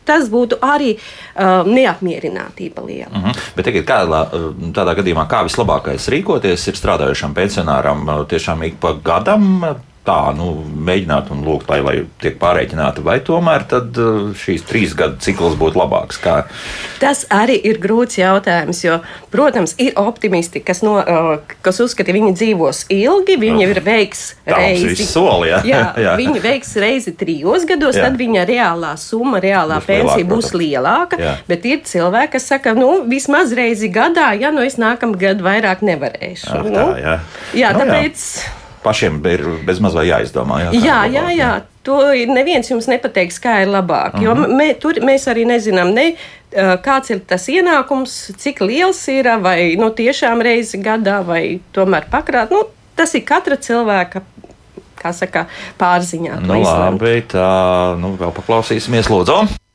tas 0.07 0.29
būtu 0.31 0.59
arī 0.63 0.95
uh, 0.95 1.67
neapmierinātība 1.67 2.85
liela. 2.85 3.11
Mhm. 3.11 3.27
-huh. 3.27 3.51
Bet 3.55 3.65
tagad, 3.65 3.83
kā, 3.85 3.97
tādā 4.73 4.95
gadījumā, 5.01 5.27
kā 5.27 5.43
vislabākais 5.47 6.07
rīkoties, 6.13 6.67
ir 6.67 6.79
strādājušam 6.79 7.35
pensionāram 7.35 8.07
tiešām 8.29 8.63
ik 8.63 8.79
pa 8.79 8.95
gadam 9.03 9.63
tā, 10.07 10.17
nu, 10.37 10.51
mēģināt 10.87 11.31
un 11.33 11.43
lūgt, 11.45 11.69
lai, 11.71 11.79
lai 11.83 11.95
tiek 12.21 12.37
pārreikināti, 12.39 13.03
vai 13.05 13.17
tomēr 13.25 13.65
tad 13.69 13.97
uh, 13.99 14.31
šīs 14.37 14.63
trīs 14.67 14.95
gadu 14.97 15.19
cikls 15.23 15.57
būtu 15.59 15.79
labāks? 15.81 16.19
Kā? 16.23 16.37
Tas 17.01 17.25
arī 17.33 17.57
ir 17.67 17.81
grūts 17.83 18.19
jautājums, 18.19 18.81
jo, 18.85 18.99
protams, 19.33 19.75
ir 19.83 19.97
optimisti, 19.99 20.61
kas, 20.65 20.83
no, 20.85 20.97
uh, 21.01 21.55
kas 21.65 21.81
uzskata, 21.83 22.07
ka 22.07 22.15
viņi 22.15 22.33
dzīvos 22.37 22.83
ilgi, 22.93 23.35
viņi 23.41 23.65
ir 23.67 23.81
veiks 23.83 24.21
reizi. 24.47 25.07
Soli, 25.07 25.51
jā. 25.51 25.61
jā, 25.67 25.81
jā, 26.05 26.13
viņi 26.19 26.43
veiks 26.43 26.75
reizi 26.79 27.15
trijos 27.17 27.67
gados, 27.67 27.97
jā. 27.99 28.07
tad 28.07 28.19
viņa 28.19 28.45
reālā 28.47 28.93
summa, 29.01 29.41
reālā 29.43 29.81
būs 29.81 29.89
pensija 29.89 30.21
lielāka, 30.21 30.35
būs 30.35 30.53
lielāka, 30.55 31.19
jā. 31.21 31.33
bet 31.49 31.67
ir 31.67 31.81
cilvēki, 31.89 32.35
kas 32.37 32.47
saka, 32.53 32.75
nu, 32.77 33.01
vismaz 33.09 33.51
reizi 33.57 33.91
gadā, 33.91 34.31
ja 34.39 34.53
nu 34.55 34.63
es 34.63 34.79
nākamgad 34.79 35.43
vairāk 35.43 35.83
nevarēšu. 35.87 36.53
Ah, 36.53 36.63
nu, 36.63 36.77
tā, 36.77 36.87
jā. 37.01 37.17
jā, 37.65 37.73
nu, 37.75 37.83
tāpēc. 37.83 38.29
Jā 38.45 38.66
pašiem 38.83 39.19
ir 39.31 39.43
bezmaz 39.67 39.95
vai 39.97 40.07
jāizdomā. 40.09 40.61
Jā, 40.67 40.81
jā, 40.81 40.99
jā, 41.11 41.25
jā. 41.35 41.51
To 41.87 41.99
neviens 42.27 42.67
jums 42.67 42.89
nepateiks, 42.91 43.39
kā 43.39 43.61
ir 43.63 43.69
labāk. 43.71 44.15
Uh 44.15 44.19
-huh. 44.19 44.23
Jo 44.23 44.35
mhm. 44.35 44.57
mē, 44.59 44.79
tur 44.79 44.93
mēs 44.93 45.27
arī 45.31 45.45
nezinām, 45.47 45.93
ne, 45.93 46.15
kāds 46.83 47.11
ir 47.11 47.19
tas 47.19 47.47
ienākums, 47.47 48.31
cik 48.37 48.61
liels 48.61 49.07
ir, 49.07 49.27
vai 49.41 49.75
nu, 49.75 49.89
tiešām 49.89 50.41
reizi 50.41 50.77
gadā, 50.77 51.25
vai 51.25 51.59
tomēr 51.73 52.09
pakrāt. 52.11 52.51
Nu, 52.51 52.63
tas 52.95 53.15
ir 53.15 53.21
katra 53.21 53.55
cilvēka 53.55 54.21
kā 54.97 55.13
saka, 55.13 55.45
pārziņā. 55.79 56.41
Nu, 56.41 56.61
labi, 56.63 57.21
tā, 57.29 57.95
nu, 58.01 58.15
vēl 58.19 58.33
paklausīsimies, 58.33 59.09
lūdzu. 59.11 59.66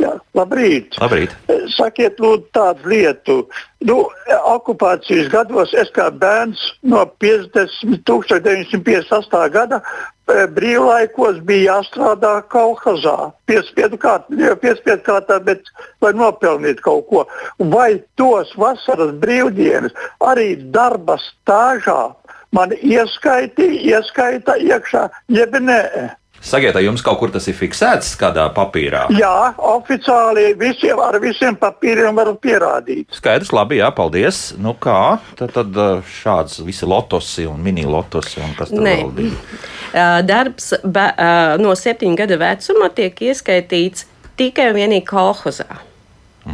Jā, 0.00 0.14
labrīt. 0.36 0.96
labrīt. 1.00 1.34
Sakiet, 1.74 2.20
lūdzu, 2.22 2.46
tādu 2.56 2.88
lietu. 2.88 3.36
Nu, 3.84 3.96
okupācijas 4.48 5.28
gados 5.32 5.74
es 5.76 5.90
kā 5.96 6.08
bērns 6.12 6.62
no 6.88 7.02
50, 7.22 8.00
1958. 8.08 9.42
gada 9.52 9.80
e, 9.80 10.46
brīvlaikos 10.56 11.40
bija 11.48 11.76
jāstrādā 11.76 12.32
kolhozā. 12.52 13.32
Piespiedu 13.50 14.00
kārtā, 14.00 14.54
piespiedu 14.62 15.04
kārtā, 15.08 15.40
bet 15.44 15.68
lai 16.04 16.14
nopelnītu 16.16 16.86
kaut 16.86 17.08
ko. 17.10 17.26
Vai 17.72 18.00
tos 18.20 18.54
vasaras 18.60 19.12
brīvdienas 19.20 19.96
arī 20.32 20.54
darba 20.72 21.18
stāžā 21.24 22.14
man 22.56 22.72
ieskaitīja, 22.76 24.00
ieskaita 24.00 24.56
iekšā, 24.60 25.08
jeb 25.32 25.54
nē? 25.60 25.82
Sakiet, 26.40 26.72
vai 26.72 26.86
jums 26.86 27.02
kaut 27.04 27.18
kur 27.20 27.32
tas 27.32 27.44
ir 27.50 27.56
fiksēts 27.58 28.14
kādā 28.20 28.46
papīrā? 28.56 29.02
Jā, 29.12 29.52
oficiāli 29.70 30.54
visiem, 30.60 31.00
ar 31.04 31.18
visiem 31.20 31.56
papīriem 31.60 32.16
var 32.16 32.32
pierādīt. 32.40 33.10
Skaidrs, 33.12 33.52
labi, 33.52 33.80
jā, 33.82 33.90
paldies. 33.92 34.40
Nu 34.56 34.72
kā, 34.80 35.18
tad, 35.36 35.52
tad 35.58 35.76
šāds 36.20 36.62
visi 36.64 36.88
lotosi 36.88 37.44
un 37.50 37.60
mini 37.60 37.84
lotosi 37.84 38.40
un 38.40 38.56
kas 38.56 38.72
tur 38.72 38.88
vēl 38.88 39.12
bija? 39.18 39.36
Darbs 40.30 40.72
be, 40.80 41.06
no 41.60 41.76
septiņu 41.76 42.22
gadu 42.22 42.40
vecuma 42.40 42.88
tiek 42.96 43.20
ieskaitīts 43.28 44.08
tikai 44.40 44.70
un 44.72 44.80
vienīgi 44.80 45.08
kolhozā. 45.12 45.89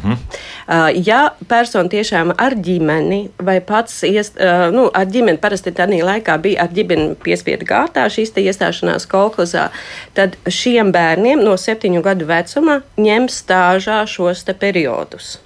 Uh, 0.05 0.91
ja 1.07 1.21
persona 1.49 1.91
tiešām 1.93 2.35
ar 2.39 2.57
ģimeni 2.59 3.21
vai 3.39 3.59
pats 3.65 4.03
iest, 4.09 4.39
nu, 4.75 4.89
ar 4.91 5.07
ģimeni, 5.11 5.41
parasti 5.43 5.73
tādā 5.77 6.01
laikā 6.05 6.37
bija 6.43 6.67
ar 6.67 6.75
ģimeni 6.75 7.15
piespiedu 7.23 7.69
kārtā 7.69 8.09
šīs 8.13 8.35
iestāšanās 8.37 9.07
kolhozā, 9.11 9.71
tad 10.15 10.37
šiem 10.51 10.93
bērniem 10.95 11.43
no 11.45 11.57
septiņu 11.61 12.03
gadu 12.05 12.29
vecuma 12.29 12.81
ņem 13.01 13.31
stāžā 13.33 14.03
šos 14.11 14.45
periodus. 14.61 15.37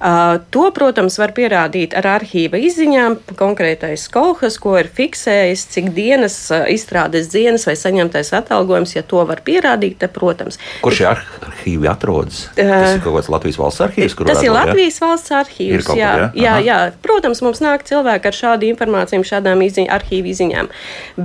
To, 0.00 0.62
protams, 0.72 1.18
var 1.20 1.34
pierādīt 1.36 1.92
ar 1.98 2.06
arhīva 2.14 2.56
izziņām. 2.64 3.18
Konkrētais 3.36 4.06
kolhas, 4.12 4.56
ko 4.62 4.78
ir 4.80 4.88
fiksējis, 4.88 5.66
cik 5.74 5.90
dienas 5.96 6.36
izstrādes 6.72 7.28
dienas 7.32 7.66
vai 7.68 7.74
saņemtais 7.76 8.32
atalgojums, 8.38 8.94
ja 8.96 9.02
to 9.04 9.20
var 9.28 9.42
pierādīt, 9.44 9.98
tad, 10.00 10.14
protams. 10.16 10.56
Kur 10.80 10.96
šie 10.96 11.10
arhīvi 11.10 11.90
atrodas? 11.90 12.46
Tas 12.56 12.94
ir 12.94 13.02
kaut 13.04 13.18
kāds 13.18 13.28
Latvijas 13.34 13.60
valsts 13.60 13.84
arhīvs, 13.84 14.16
kur 14.16 14.30
Tas 14.30 14.40
ir 14.40 14.48
būt, 14.48 14.56
Latvijas 14.56 14.96
valsts 15.04 15.34
arhīvs. 15.36 15.84
Kaut 15.90 16.00
jā, 16.00 16.14
jā? 16.22 16.30
jā, 16.32 16.54
Aha. 16.54 16.64
jā. 16.64 16.78
Protams, 17.04 17.44
mums 17.44 17.60
nāk 17.60 17.84
cilvēki 17.90 18.32
ar 18.32 18.40
šādu 18.40 18.70
informāciju, 18.70 19.28
šādām 19.34 19.66
izziņ, 19.68 19.90
arhīvu 19.98 20.32
izziņām. 20.32 20.72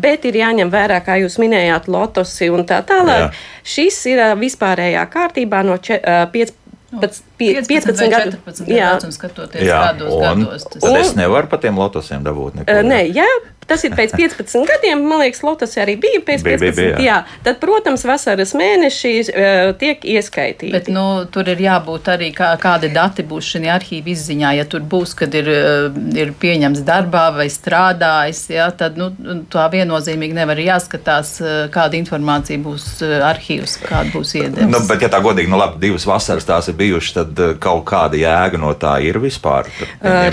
Bet 0.03 0.27
ir 0.27 0.41
jāņem 0.41 0.73
vērā, 0.75 0.99
kā 1.05 1.15
jūs 1.23 1.39
minējāt, 1.39 1.87
lotosi 1.87 2.51
un 2.51 2.67
tā 2.67 2.83
tālāk. 2.83 3.29
Jā. 3.29 3.31
Šis 3.75 4.03
ir 4.11 4.25
vispārējā 4.43 5.07
kārtībā 5.15 5.63
no 5.63 5.79
15. 5.79 6.64
Pēc, 7.01 7.19
pie, 7.37 7.49
15 7.61 7.99
vai 7.99 8.09
14 8.09 8.67
jā, 8.71 8.89
gadu 8.99 9.11
skatoties 9.11 9.61
Jā, 9.67 9.79
gados, 9.91 10.13
un 10.13 10.21
gados. 10.21 10.63
tas- 10.63 10.81
tad 10.81 10.89
Un- 10.91 10.97
es 11.01 11.13
nevaru 11.15 11.47
par 11.49 11.59
tiem 11.59 11.75
lotosiem 11.75 12.23
dabūt 12.23 12.55
neko. 12.61 12.71
Nē, 12.91 12.99
jā, 13.13 13.25
tas 13.69 13.83
ir 13.87 13.95
pēc 13.97 14.15
15 14.17 14.65
gadiem. 14.69 15.03
Man 15.05 15.23
liekas, 15.23 15.43
Lotus 15.45 15.75
arī 15.81 15.97
bija 16.01 16.21
pēc 16.25 16.43
Bija, 16.45 16.59
15. 16.61 16.75
bija, 16.79 16.95
jā. 16.95 17.03
jā, 17.05 17.39
tad, 17.45 17.59
protams, 17.61 18.05
vasaras 18.07 18.53
mēnešī 18.57 19.13
uh, 19.25 19.73
tiek 19.79 20.03
ieskaitīti. 20.15 20.71
Bet 20.75 20.89
nu, 20.93 21.05
tur 21.31 21.49
ir 21.51 21.61
jābūt 21.63 22.09
arī 22.13 22.31
kā, 22.35 22.51
kādi 22.61 22.91
dati 22.93 23.25
būs 23.25 23.53
šajā 23.55 23.75
arhīva 23.79 24.11
izziņā. 24.13 24.53
Ja 24.59 24.65
tur 24.69 24.85
būs, 24.85 25.15
kad 25.17 25.33
ir, 25.37 25.49
eh, 25.49 25.99
ir 26.21 26.33
pieņemts 26.41 26.83
darbā 26.85 27.25
vai 27.35 27.47
strādājis, 27.51 28.41
ja, 28.53 28.69
tad 28.75 28.99
nu, 28.99 29.09
tā 29.51 29.65
viennozīmīgi 29.73 30.37
nevar 30.37 30.59
jāskatās, 30.61 31.35
eh, 31.41 31.55
kāda 31.73 31.97
informācija 31.99 32.61
būs 32.61 32.87
eh, 33.05 33.17
arhīvs, 33.29 33.77
kāda 33.85 34.13
būs 34.13 34.35
iedevis. 34.39 34.71
Nu, 34.71 34.81
bet, 34.89 35.05
ja 35.05 35.11
tā 35.13 35.21
godīgi, 35.25 35.51
nu 35.51 35.59
labi, 35.61 35.81
divas 35.87 36.07
vasaras 36.09 36.47
tās 36.47 36.69
ir 36.71 36.77
bijušas, 36.79 37.15
tad 37.19 37.43
kaut 37.63 37.85
kāda 37.89 38.19
jēga 38.19 38.61
no 38.61 38.73
tā 38.79 38.97
ir 39.05 39.19
vispār. 39.23 39.69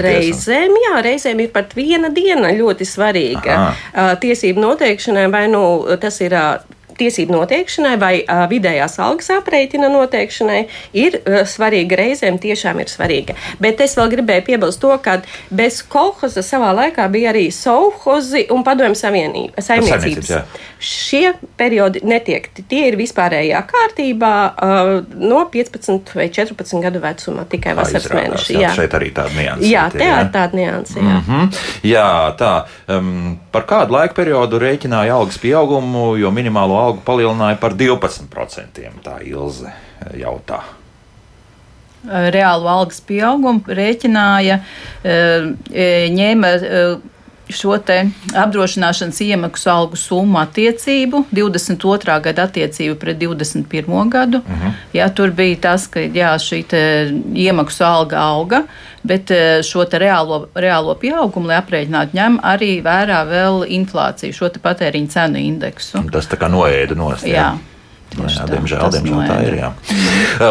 Reizēm, 0.03 0.77
jā, 0.87 1.03
reizēm 1.05 1.43
ir 1.45 1.53
pat 1.55 1.77
viena 1.79 2.13
diena 2.13 2.53
ļoti 2.57 2.87
svarīga. 2.89 3.22
Aha. 3.47 3.73
Uh, 3.93 4.13
Tiesību 4.23 4.63
noteikšanai, 4.63 5.27
vai 5.33 5.47
nu 5.53 5.63
tas 6.01 6.21
ir 6.25 6.37
tiesību 7.03 7.37
noteikšanai 7.37 7.95
vai 8.01 8.13
uh, 8.23 8.45
vidējās 8.51 8.97
algas 9.03 9.29
aprēķina 9.35 9.91
noteikšanai, 9.93 10.61
ir 10.97 11.19
uh, 11.21 11.43
svarīga. 11.49 11.99
Reizēm 12.03 12.39
tiešām 12.43 12.81
ir 12.83 12.91
svarīga. 12.91 13.37
Bet 13.63 13.83
es 13.85 13.97
vēl 13.99 14.11
gribēju 14.17 14.47
piebilst 14.49 14.81
to, 14.83 14.95
ka 15.03 15.19
bez 15.53 15.83
kolhoza 15.93 16.43
savā 16.47 16.73
laikā 16.79 17.05
bija 17.13 17.33
arī 17.35 17.49
sovhozi 17.55 18.47
un 18.55 18.65
padomju 18.67 18.97
saimniecības, 18.99 20.31
jā. 20.31 20.43
Šie 20.83 21.33
periodi 21.59 22.01
netiek, 22.07 22.49
tie 22.69 22.87
ir 22.89 22.97
vispārējā 22.99 23.61
kārtībā 23.71 24.33
uh, 24.51 24.93
no 25.23 25.45
15 25.53 26.15
vai 26.19 26.27
14 26.33 26.83
gadu 26.83 27.03
vecuma 27.03 27.45
tikai 27.49 27.75
Tā 27.75 27.79
vasaras 27.79 28.09
izrādās, 28.09 28.19
mēneši. 28.19 28.57
jā, 28.59 28.73
šeit 28.77 28.97
arī 28.99 29.13
tāda 29.15 29.37
nianse. 29.39 29.69
Jā, 29.71 29.85
te 29.95 30.09
ir 30.09 30.31
tāda 30.35 30.59
nianse. 30.59 30.99
Jā. 30.99 31.05
Mm. 31.07 31.23
Mhm. 31.23 31.61
Jā, 31.87 32.09
tā. 32.39 32.53
Um, 32.91 33.39
par 33.55 33.67
kādu 33.71 33.95
laika 33.95 34.17
periodu 34.17 34.59
rēķināja 34.63 35.15
algas 35.15 35.39
pieaugumu, 35.43 36.17
jo 36.19 36.31
minimālo 36.35 36.77
algu 36.83 36.92
palielināja 37.07 37.59
par 37.63 37.77
12%? 37.79 38.87
Tā 39.03 39.19
Ilze 39.27 39.73
jautā. 40.19 40.63
reālu 42.03 42.67
algas 42.67 43.01
pieaugumu 43.07 43.63
rēķināja, 43.79 44.59
eh, 45.05 46.09
ņēma 46.11 46.49
eh, 46.59 46.97
šo 47.57 47.77
apdrošināšanas 47.79 49.21
iemaksu 49.25 49.71
algu 49.71 49.97
summu 49.97 50.39
attiecību, 50.43 51.25
22. 51.33 52.19
gada 52.23 52.47
attiecību 52.49 52.97
pret 53.01 53.19
21. 53.19 54.09
gadu. 54.09 54.39
Uh 54.39 54.63
-huh. 54.63 54.73
Jā, 54.95 55.09
tur 55.15 55.31
bija 55.31 55.57
tas, 55.61 55.87
ka 55.87 56.01
jā, 56.01 56.35
šī 56.39 56.65
iemaksu 57.35 57.85
alga 57.85 58.19
auga, 58.19 58.63
bet 59.03 59.31
eh, 59.31 59.63
šo 59.63 59.85
reālo, 59.85 60.47
reālo 60.55 60.95
pieaugumu, 60.95 61.47
lai 61.47 61.57
aprēķinātu, 61.63 62.15
ņem 62.15 62.39
arī 62.43 62.83
vērā 62.83 63.25
vēl 63.27 63.67
inflāciju, 63.69 64.33
šo 64.33 64.51
patēriņu 64.63 65.09
cenu 65.09 65.39
indeksu. 65.39 66.03
Tas 66.13 66.27
tā 66.27 66.37
kā 66.37 66.49
noēda 66.49 66.95
nost. 66.95 67.27
Jā. 67.27 67.33
jā, 67.33 67.59
tieši 68.17 68.39
jā 68.39 68.47
tā, 68.47 68.53
diemžēl, 68.55 68.91
diemžēl 68.91 69.27
tā 69.27 69.41
noēda. 69.41 69.43
ir. 69.49 69.55
Jā. 69.55 69.73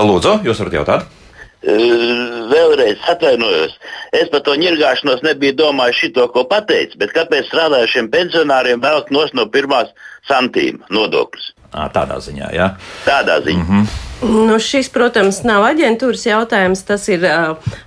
Lūdzu, 0.09 0.39
jūs 0.43 0.59
varat 0.59 0.73
jautāt? 0.73 1.20
Vēlreiz 1.61 3.01
atvainojos. 3.11 3.75
Es 4.17 4.29
par 4.33 4.41
to 4.45 4.55
ņirgāšanos 4.57 5.21
nebiju 5.25 5.59
domājis 5.59 5.99
šito, 6.05 6.27
ko 6.33 6.43
pateicu, 6.49 6.97
bet 7.01 7.13
kāpēc 7.13 7.51
strādājušiem 7.51 8.09
pensionāriem 8.13 8.81
velk 8.81 9.11
nos 9.13 9.33
no 9.37 9.45
pirmās 9.45 9.93
santīma 10.29 10.89
nodokļus? 10.89 11.51
À, 11.71 11.85
tādā 11.93 12.17
ziņā, 12.19 12.49
jā. 12.55 12.73
Tādā 13.05 13.37
ziņā. 13.45 13.63
Mm 13.63 13.67
-hmm. 13.69 14.09
Nu, 14.21 14.59
šis, 14.61 14.89
protams, 14.93 15.39
nav 15.43 15.63
aģentūras 15.65 16.27
jautājums. 16.27 16.83
Tas 16.85 17.07
ir 17.09 17.23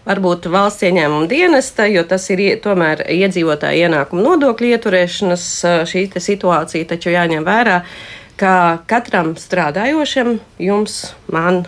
varbūt 0.07 0.49
valsts 0.51 0.83
ieņēmuma 0.83 1.29
dienesta, 1.31 1.87
jo 1.87 2.03
tas 2.03 2.27
ir 2.31 2.59
tomēr 2.65 3.05
iedzīvotāja 3.07 3.87
ienākuma 3.87 4.23
nodokļu 4.23 4.73
ieturēšanas 4.75 5.45
šī 5.91 6.09
situācija. 6.19 6.89
Taču 6.91 7.15
jāņem 7.15 7.47
vērā, 7.47 7.83
ka 8.37 8.83
katram 8.87 9.37
strādājošam, 9.39 10.41
jums, 10.59 11.15
man, 11.31 11.67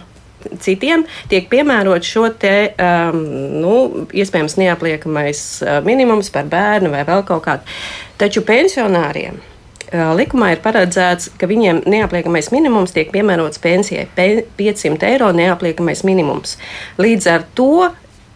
citiem, 0.63 1.07
tiek 1.31 1.51
piemērots 1.53 2.13
šo 2.13 2.29
te, 2.41 2.55
um, 2.77 3.21
nu, 3.63 3.75
iespējams, 4.17 4.59
neapliekamais 4.61 5.43
uh, 5.65 5.81
minimums 5.87 6.33
par 6.35 6.49
bērnu 6.51 6.93
vai 6.95 7.05
vēl 7.09 7.27
kaut 7.29 7.45
kādu. 7.49 7.77
Taču 8.21 8.45
pensionāriem 8.47 9.43
Uh, 9.87 10.09
Likumā 10.19 10.49
ir 10.51 10.63
paredzēts, 10.65 11.29
ka 11.39 11.47
viņiem 11.47 11.85
neapliekamais 11.87 12.49
minimums 12.51 12.91
tiek 12.91 13.13
piemērots 13.15 13.61
pensijai 13.63 14.09
pe 14.17 14.25
500 14.59 15.07
eiro 15.13 15.29
neapliekamais 15.31 16.03
minimums. 16.03 16.57
Līdz 16.99 17.29
ar 17.31 17.45
to 17.55 17.87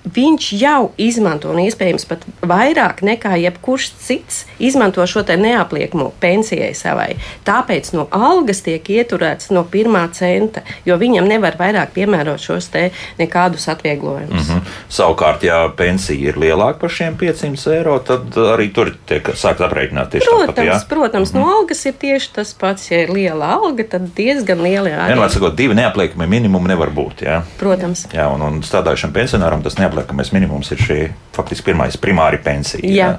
viņš 0.04 0.52
jau 0.56 0.90
izmanto, 1.00 1.50
un 1.52 1.60
iespējams 1.64 2.06
pat 2.08 2.24
vairāk 2.46 3.02
nekā 3.04 3.36
jebkurš 3.42 3.90
cits, 4.00 4.44
izmanto 4.58 5.04
šo 5.06 5.22
neapliekamo 5.22 6.10
pensijai 6.20 6.72
savai. 6.74 7.14
Tāpēc 7.44 7.92
no 7.94 8.06
algas 8.10 8.62
tiek 8.64 8.84
ieturēts 8.90 9.50
no 9.54 9.64
pirmā 9.68 10.06
centa, 10.16 10.62
jo 10.88 10.96
viņam 11.00 11.28
nevar 11.28 11.58
vairāk 11.60 11.92
piemērot 11.94 12.40
šos 12.40 12.70
te 12.72 12.90
nekādus 13.18 13.68
atvieglojumus. 13.68 14.48
Mm 14.48 14.54
-hmm. 14.54 14.60
Savukārt, 14.88 15.44
ja 15.44 15.68
pensija 15.76 16.28
ir 16.28 16.38
lielāka 16.38 16.78
par 16.78 16.90
šiem 16.90 17.16
500 17.18 17.76
eiro, 17.76 17.98
tad 17.98 18.34
arī 18.34 18.72
tur 18.72 18.94
tiek 19.06 19.28
sākt 19.34 19.60
aprēķināt 19.60 20.10
tieši 20.10 20.26
Protams, 20.26 20.56
tāpat. 20.56 20.64
Jā? 20.64 20.88
protams, 20.88 21.32
no 21.32 21.44
algas 21.58 21.86
ir 21.86 21.92
tieši 21.92 22.32
tas 22.32 22.54
pats. 22.54 22.90
Ja 22.90 23.02
ir 23.02 23.10
liela 23.10 23.46
alga, 23.46 23.84
tad 23.84 24.08
diezgan 24.16 24.62
liela 24.62 24.88
arī. 24.88 25.14
Vienmēr 25.14 25.30
sakot, 25.30 25.56
divi 25.56 25.74
neapliekami 25.74 26.26
minimumi 26.26 26.68
nevar 26.68 26.90
būt. 26.90 27.22
Jā, 27.22 27.42
Protams. 27.58 28.06
jā 28.12 28.26
un, 28.34 28.42
un 28.42 28.62
strādājušam 28.62 29.12
pensionāram 29.12 29.62
tas 29.62 29.78
neapliekamais 29.90 30.31
minimums 30.33 30.70
ir 30.72 30.85
šī 30.87 31.00
faktiski 31.37 31.70
pirmais 31.72 31.98
primāri 32.00 32.40
pensija. 32.42 32.87
Jā. 32.87 33.11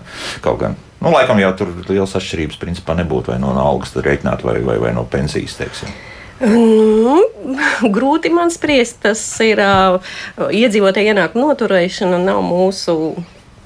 Kaut 0.42 0.62
gan. 0.64 0.80
Nu, 1.02 1.12
laikam 1.12 1.40
jau 1.42 1.52
tur 1.58 1.74
liels 1.90 2.16
atšķirības 2.18 2.60
principā 2.62 2.96
nebūtu 3.00 3.34
vai 3.34 3.42
no 3.42 3.52
algas 3.58 3.94
rēķināt 3.98 4.46
vai, 4.46 4.60
vai, 4.66 4.78
vai 4.82 4.96
no 4.96 5.04
pensijas. 5.10 5.58
Teiksim. 5.60 5.92
Nu, 6.42 7.20
grūti 7.94 8.32
man 8.34 8.54
spriest. 8.54 9.02
Tas 9.06 9.22
ir 9.46 9.62
uh, 9.62 10.14
iedzīvotāju 10.50 11.14
ienākumu 11.14 11.52
noturēšana, 11.52 12.22
nav 12.22 12.42
mūsu 12.46 12.98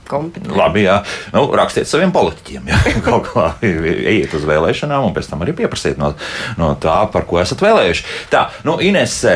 kompetenti. 0.09 0.53
Labi, 0.55 0.85
jā. 0.85 0.99
Nu, 1.33 1.45
rakstiet 1.57 1.89
saviem 1.89 2.13
politiķiem, 2.15 2.69
ja 2.69 2.79
kaut 3.07 3.29
kā 3.31 3.47
ejiet 3.65 4.33
uz 4.37 4.45
vēlēšanām, 4.47 5.07
un 5.09 5.15
pēc 5.15 5.29
tam 5.31 5.43
arī 5.45 5.55
pieprasiet 5.57 5.99
no, 6.01 6.13
no 6.59 6.71
tā, 6.81 6.97
par 7.11 7.25
ko 7.29 7.39
esat 7.41 7.63
vēlējuši. 7.63 8.05
Tā, 8.31 8.45
nu, 8.67 8.77
Inese 8.83 9.35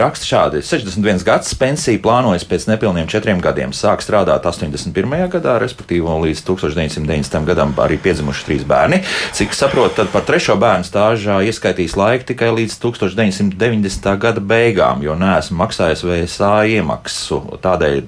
raksta 0.00 0.28
šādi: 0.30 0.62
61 0.66 1.24
gads 1.26 1.54
pensija 1.58 2.00
plānojas 2.02 2.46
pēc 2.48 2.68
nepilniem 2.70 3.10
četriem 3.10 3.42
gadiem. 3.44 3.74
Sāk 3.76 4.04
strādāt 4.04 4.46
81. 4.48 5.16
gadā, 5.32 5.58
respektīvi 5.62 6.16
līdz 6.26 6.42
1990. 6.48 7.46
gadam 7.48 7.74
arī 7.82 7.98
piedzimuši 8.02 8.46
trīs 8.48 8.66
bērni. 8.68 9.02
Cik 9.36 9.54
saprotu, 9.56 9.98
tad 10.00 10.12
par 10.14 10.24
trešo 10.28 10.56
bērnu 10.60 10.86
stāžā 10.86 11.40
ieskaitīs 11.46 11.96
laiku 11.98 12.30
tikai 12.32 12.52
līdz 12.56 12.78
1990. 12.82 14.10
gada 14.22 14.42
beigām, 14.42 15.02
jo 15.04 15.16
neesmu 15.18 15.58
maksājis 15.60 16.04
VSA 16.06 16.52
iemaksu. 16.76 17.42
Tādēļ, 17.62 18.02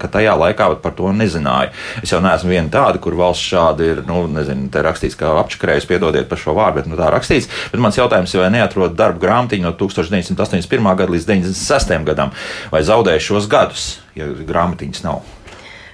ka 0.00 0.10
tajā 0.12 0.36
laikā 0.40 0.70
par 0.80 0.94
to 0.96 1.10
nezināju 1.14 1.49
zināju. 1.50 1.74
Es 2.02 2.12
jau 2.12 2.20
neesmu 2.22 2.50
viena 2.50 2.70
tāda, 2.70 3.00
kur 3.02 3.16
valsts 3.18 3.50
šādi 3.50 3.90
ir, 3.92 4.02
nu, 4.06 4.26
nezinu, 4.30 4.70
te 4.72 4.82
rakstīts, 4.82 5.18
kā 5.18 5.32
apčakarējis, 5.40 5.88
piedodiet 5.90 6.28
par 6.28 6.38
šo 6.38 6.54
vārdu, 6.54 6.80
bet 6.80 6.90
nu, 6.90 6.98
tā 6.98 7.10
rakstīts. 7.10 7.50
Bet 7.72 7.80
mans 7.80 7.98
jautājums 7.98 8.34
ir, 8.34 8.42
vai 8.44 8.50
neatrod 8.54 8.96
darba 8.98 9.20
grāmatiņu 9.20 9.66
no 9.66 9.74
1981. 9.74 10.94
gada 10.96 11.10
līdz 11.10 11.28
96. 11.28 11.98
gadam, 12.06 12.34
vai 12.72 12.82
zaudēju 12.86 13.26
šos 13.30 13.50
gadus, 13.50 13.90
ja 14.14 14.30
grāmatiņas 14.30 15.04
nav? 15.06 15.22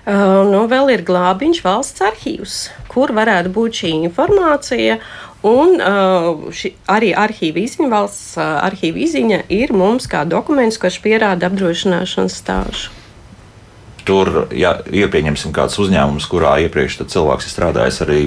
Uh, 0.06 0.44
nu, 0.46 0.66
vēl 0.70 0.92
ir 0.94 1.00
glābiņš 1.02 1.64
valsts 1.64 2.02
arhīvs, 2.06 2.58
kur 2.86 3.10
varētu 3.10 3.50
būt 3.50 3.80
šī 3.80 3.90
informācija. 4.06 5.00
Un 5.46 5.80
uh, 5.82 6.46
ši, 6.54 6.72
arī 6.90 7.10
arhīva 7.14 7.58
izziņa, 7.64 7.88
valsts 7.90 8.36
uh, 8.38 8.60
arhīva 8.68 9.02
izziņa 9.02 9.40
ir 9.54 9.74
mums 9.74 10.06
kā 10.10 10.22
dokuments, 10.26 10.78
kurš 10.78 11.00
pierāda 11.02 11.50
apdrošināšanas 11.50 12.38
stāžu 12.38 12.94
tur, 14.06 14.46
ja 14.54 14.76
iepieņemsim 14.86 15.54
kāds 15.56 15.78
uzņēmums, 15.82 16.26
kurā 16.30 16.56
iepriekš 16.66 17.00
cilvēks 17.12 17.48
ir 17.48 17.52
strādājis 17.52 18.02
arī 18.06 18.20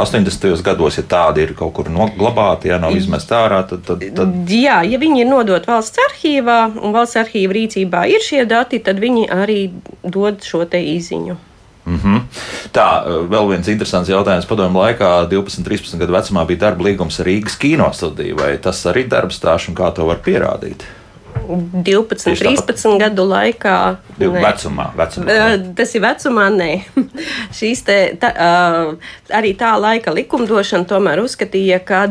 80. 0.00 0.62
gados, 0.66 0.98
ja 0.98 1.04
tādi 1.06 1.46
ir 1.46 1.54
kaut 1.58 1.74
kur 1.78 1.90
noglabāti, 1.92 2.72
ja 2.72 2.80
nav 2.82 2.96
izmest 2.98 3.30
ārā, 3.34 3.62
tad, 3.70 3.84
tad, 3.86 4.02
tad... 4.16 4.34
Jā, 4.50 4.80
ja 4.86 5.00
viņi 5.00 5.24
ir 5.24 5.30
nodot 5.30 5.68
valsts 5.70 6.02
arhīvā 6.08 6.62
un 6.80 6.96
valsts 6.96 7.20
arhīva 7.22 7.56
rīcībā 7.60 8.06
ir 8.10 8.24
šie 8.24 8.44
dati, 8.50 8.82
tad 8.84 9.00
viņi 9.02 9.28
arī 9.34 9.60
dod 10.02 10.42
šo 10.46 10.66
te 10.70 10.82
īziņu. 10.82 11.38
Mm 11.86 11.98
-hmm. 11.98 12.20
Tā, 12.72 12.86
vēl 13.28 13.48
viens 13.50 13.68
interesants 13.68 14.10
jautājums. 14.10 14.46
Padomju 14.46 14.78
laikā, 14.78 15.28
12, 15.28 15.64
13 15.64 15.98
gadu 15.98 16.12
vecumā, 16.12 16.46
bija 16.46 16.58
darba 16.58 16.84
līgums 16.84 17.20
ar 17.20 17.26
Rīgas 17.26 17.58
kinostudiju. 17.58 18.36
Vai 18.36 18.58
tas 18.58 18.86
arī 18.86 19.08
darbs 19.08 19.40
stāsts 19.40 19.68
un 19.68 19.74
kā 19.74 19.92
to 19.94 20.06
var 20.06 20.18
pierādīt? 20.24 20.84
12, 21.48 22.34
13 22.36 22.98
gadu 23.00 23.24
laikā. 23.28 23.76
Vecumā, 24.20 24.90
vecumā. 24.98 25.36
Tas 25.78 25.94
ir 25.96 26.04
vecumā, 26.04 26.48
nē. 26.54 26.70
Šīs 27.58 27.84
te, 27.86 27.98
tā, 28.20 28.32
arī 29.34 29.54
tā 29.58 29.72
laika 29.80 30.14
likumdošana 30.14 30.88
tomēr 30.90 31.22
uzskatīja, 31.24 31.80
ka 31.86 32.04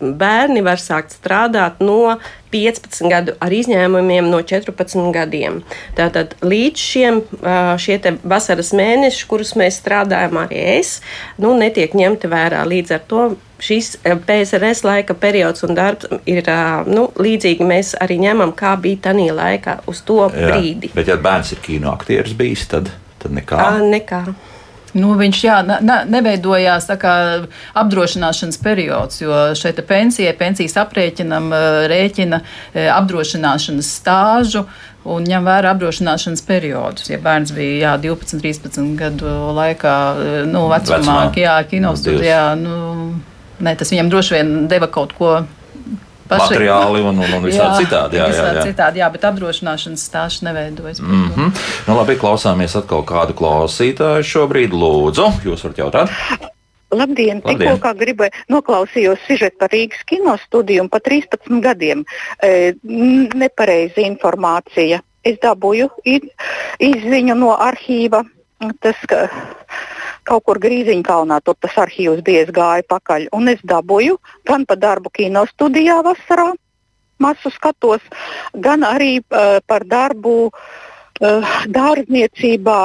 bērni 0.00 0.64
var 0.66 0.82
sākt 0.82 1.16
strādāt 1.18 1.82
no 1.84 2.18
15 2.52 3.10
gadu 3.10 3.36
ar 3.42 3.54
izņēmumiem 3.54 4.30
no 4.30 4.40
14 4.46 5.12
gadiem. 5.14 5.60
Tātad 5.98 6.34
līdz 6.42 6.86
šiem 6.90 7.20
šie 7.80 7.98
vasaras 8.22 8.72
mēneši, 8.76 9.26
kurus 9.30 9.54
mēs 9.58 9.80
strādājam 9.82 10.42
arī 10.44 10.64
es, 10.78 10.98
nu, 11.40 11.54
netiek 11.58 11.94
ņemti 11.96 12.30
vērā. 12.30 12.64
Līdz 12.68 12.96
ar 12.96 13.06
to 13.10 13.24
šis 13.60 13.96
PSRS 14.02 14.84
laika 14.86 15.14
periods 15.14 15.64
un 15.66 15.74
darbs 15.76 16.08
ir 16.28 16.46
nu, 16.88 17.08
līdzīgi. 17.20 17.66
Mēs 17.66 17.94
arī 18.00 18.20
ņemam, 18.22 18.54
kā 18.56 18.76
bija 18.80 19.10
tajā 19.10 19.34
laikā 19.36 19.80
uz 19.90 20.02
to 20.06 20.22
Jā, 20.28 20.50
brīdi. 20.50 20.92
Bet, 20.96 21.10
ja 21.10 21.18
bērns 21.20 21.54
ir 21.56 21.62
kino 21.64 21.92
aktieris 21.92 22.34
bijis, 22.36 22.66
tad, 22.70 22.92
tad 23.22 23.36
nekā. 23.36 23.60
À, 23.60 23.76
nekā. 23.84 24.24
Nu, 24.96 25.12
viņš 25.18 25.40
jā, 25.44 25.56
ne, 25.66 25.96
neveidojās 26.10 26.88
kā, 27.00 27.14
apdrošināšanas 27.78 28.58
periods, 28.62 29.20
jo 29.22 29.40
šeit 29.58 29.78
pensijai, 29.86 30.34
pensijas 30.38 30.76
aprēķinam 30.82 31.50
rēķina 31.90 32.40
apdrošināšanas 32.96 33.90
stāžu 34.00 34.64
un 35.10 35.24
ņem 35.24 35.46
vērā 35.46 35.74
apdrošināšanas 35.74 36.42
periodus. 36.48 37.08
Ja 37.12 37.20
bērns 37.22 37.54
bija 37.56 37.94
jā, 37.94 37.94
12, 38.10 38.42
13 38.42 38.98
gadu 38.98 39.30
laikā, 39.56 39.94
nu, 40.50 40.66
vecumā, 40.72 40.98
vecumā. 40.98 41.22
jā, 41.38 41.56
kinostudijā, 41.70 42.42
nu, 42.60 42.76
ne, 43.62 43.76
tas 43.78 43.94
viņam 43.94 44.12
droši 44.12 44.36
vien 44.36 44.54
deva 44.70 44.90
kaut 44.92 45.14
ko 45.16 45.38
paši, 46.30 46.44
materiāli 46.46 47.02
un, 47.04 47.18
un, 47.18 47.34
un 47.38 47.44
visādi 47.44 47.84
citādi. 47.84 48.20
Jā, 48.20 48.28
jā, 48.34 48.46
jā. 48.60 48.64
citādi, 48.70 49.02
jā, 49.02 49.10
bet 49.12 49.26
apdrošināšanas 49.30 50.06
stāsts 50.10 50.46
neveidojas. 50.46 51.02
Mm 51.02 51.28
-hmm. 51.34 51.66
nu, 51.88 51.98
labi, 51.98 52.16
klausāmies 52.20 52.78
atkal 52.78 53.04
kādu 53.04 53.36
klausītāju 53.36 54.24
šobrīd. 54.32 54.72
Lūdzu, 54.80 55.26
jūs 55.44 55.66
varat 55.66 55.84
jautāt. 55.84 56.50
Labdien! 56.90 57.38
Tikko 57.44 57.76
kā 57.82 57.92
gribēju, 57.94 58.34
noklausījos 58.50 59.22
sižetu 59.28 59.60
par 59.60 59.70
Rīgas 59.70 60.02
kino 60.06 60.34
studiju 60.46 60.86
un 60.86 60.88
pa 60.90 60.98
13 60.98 61.60
gadiem. 61.62 62.02
E, 62.42 62.74
nepareiza 63.34 64.02
informācija. 64.02 65.00
Es 65.22 65.38
dabūju 65.42 65.90
izziņu 66.80 67.36
no 67.38 67.54
arhīva. 67.60 68.24
Tas, 68.80 68.96
ka, 69.08 69.28
kaut 70.30 70.46
kur 70.46 70.60
Grīziņkalnā, 70.62 71.40
tur 71.44 71.58
tas 71.60 71.76
arhīvs 71.84 72.22
bija, 72.26 72.46
es 72.46 72.54
gāju 72.54 72.86
pakaļ. 72.90 73.28
Un 73.36 73.50
es 73.52 73.62
dabūju 73.66 74.18
gan 74.48 74.66
pa 74.68 74.78
darbu 74.78 75.12
kino 75.14 75.44
studijā 75.50 76.00
vasarā, 76.06 76.52
masu 77.20 77.52
skatos, 77.52 78.04
gan 78.54 78.86
arī 78.86 79.18
uh, 79.20 79.58
par 79.66 79.84
darbu 79.88 80.36
uh, 80.48 81.56
dārzniecībā 81.68 82.82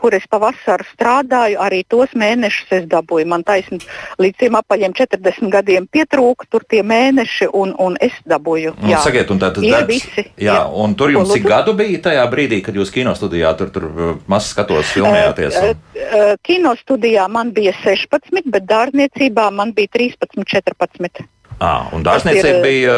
kur 0.00 0.16
es 0.16 0.24
pavasarī 0.30 0.86
strādāju, 0.94 1.58
arī 1.60 1.82
tos 1.88 2.12
mēnešus 2.18 2.72
es 2.78 2.86
dabūju. 2.90 3.28
Man 3.30 3.44
taisnība 3.46 3.84
līdz 4.22 4.38
tiem 4.40 4.58
apaļiem 4.60 4.94
40 4.96 5.52
gadiem 5.52 5.88
pietrūka 5.92 6.48
tur 6.50 6.64
tie 6.68 6.82
mēneši, 6.86 7.50
un, 7.56 7.74
un 7.80 7.98
es 8.02 8.16
dabūju. 8.28 8.74
Nu, 8.80 8.92
jā, 8.92 9.02
sakiet, 9.04 9.32
un 9.32 9.42
tā 9.42 9.52
tas 9.56 9.64
darbs. 9.64 9.90
Visi, 9.90 10.24
jā, 10.40 10.54
jā, 10.54 10.60
un 10.84 10.94
tur 10.98 11.12
jums 11.14 11.32
cik 11.34 11.48
gadu 11.48 11.74
bija 11.78 12.00
tajā 12.08 12.24
brīdī, 12.32 12.62
kad 12.64 12.76
jūs 12.76 12.92
kino 12.94 13.14
studijā 13.18 13.52
tur, 13.58 13.72
tur 13.74 13.88
uh, 13.90 14.14
maz 14.30 14.50
skatos 14.54 14.94
filmējāties? 14.96 15.60
Un... 15.60 15.74
Uh, 15.74 16.00
uh, 16.06 16.32
kino 16.46 16.74
studijā 16.80 17.26
man 17.32 17.52
bija 17.56 17.74
16, 17.82 18.48
bet 18.54 18.66
dārzniecībā 18.70 19.50
man 19.54 19.74
bija 19.76 19.92
13, 19.98 20.44
14. 20.48 21.28
À, 21.60 21.90
un 21.92 22.04
dārzniecība 22.06 22.60
bija, 22.64 22.96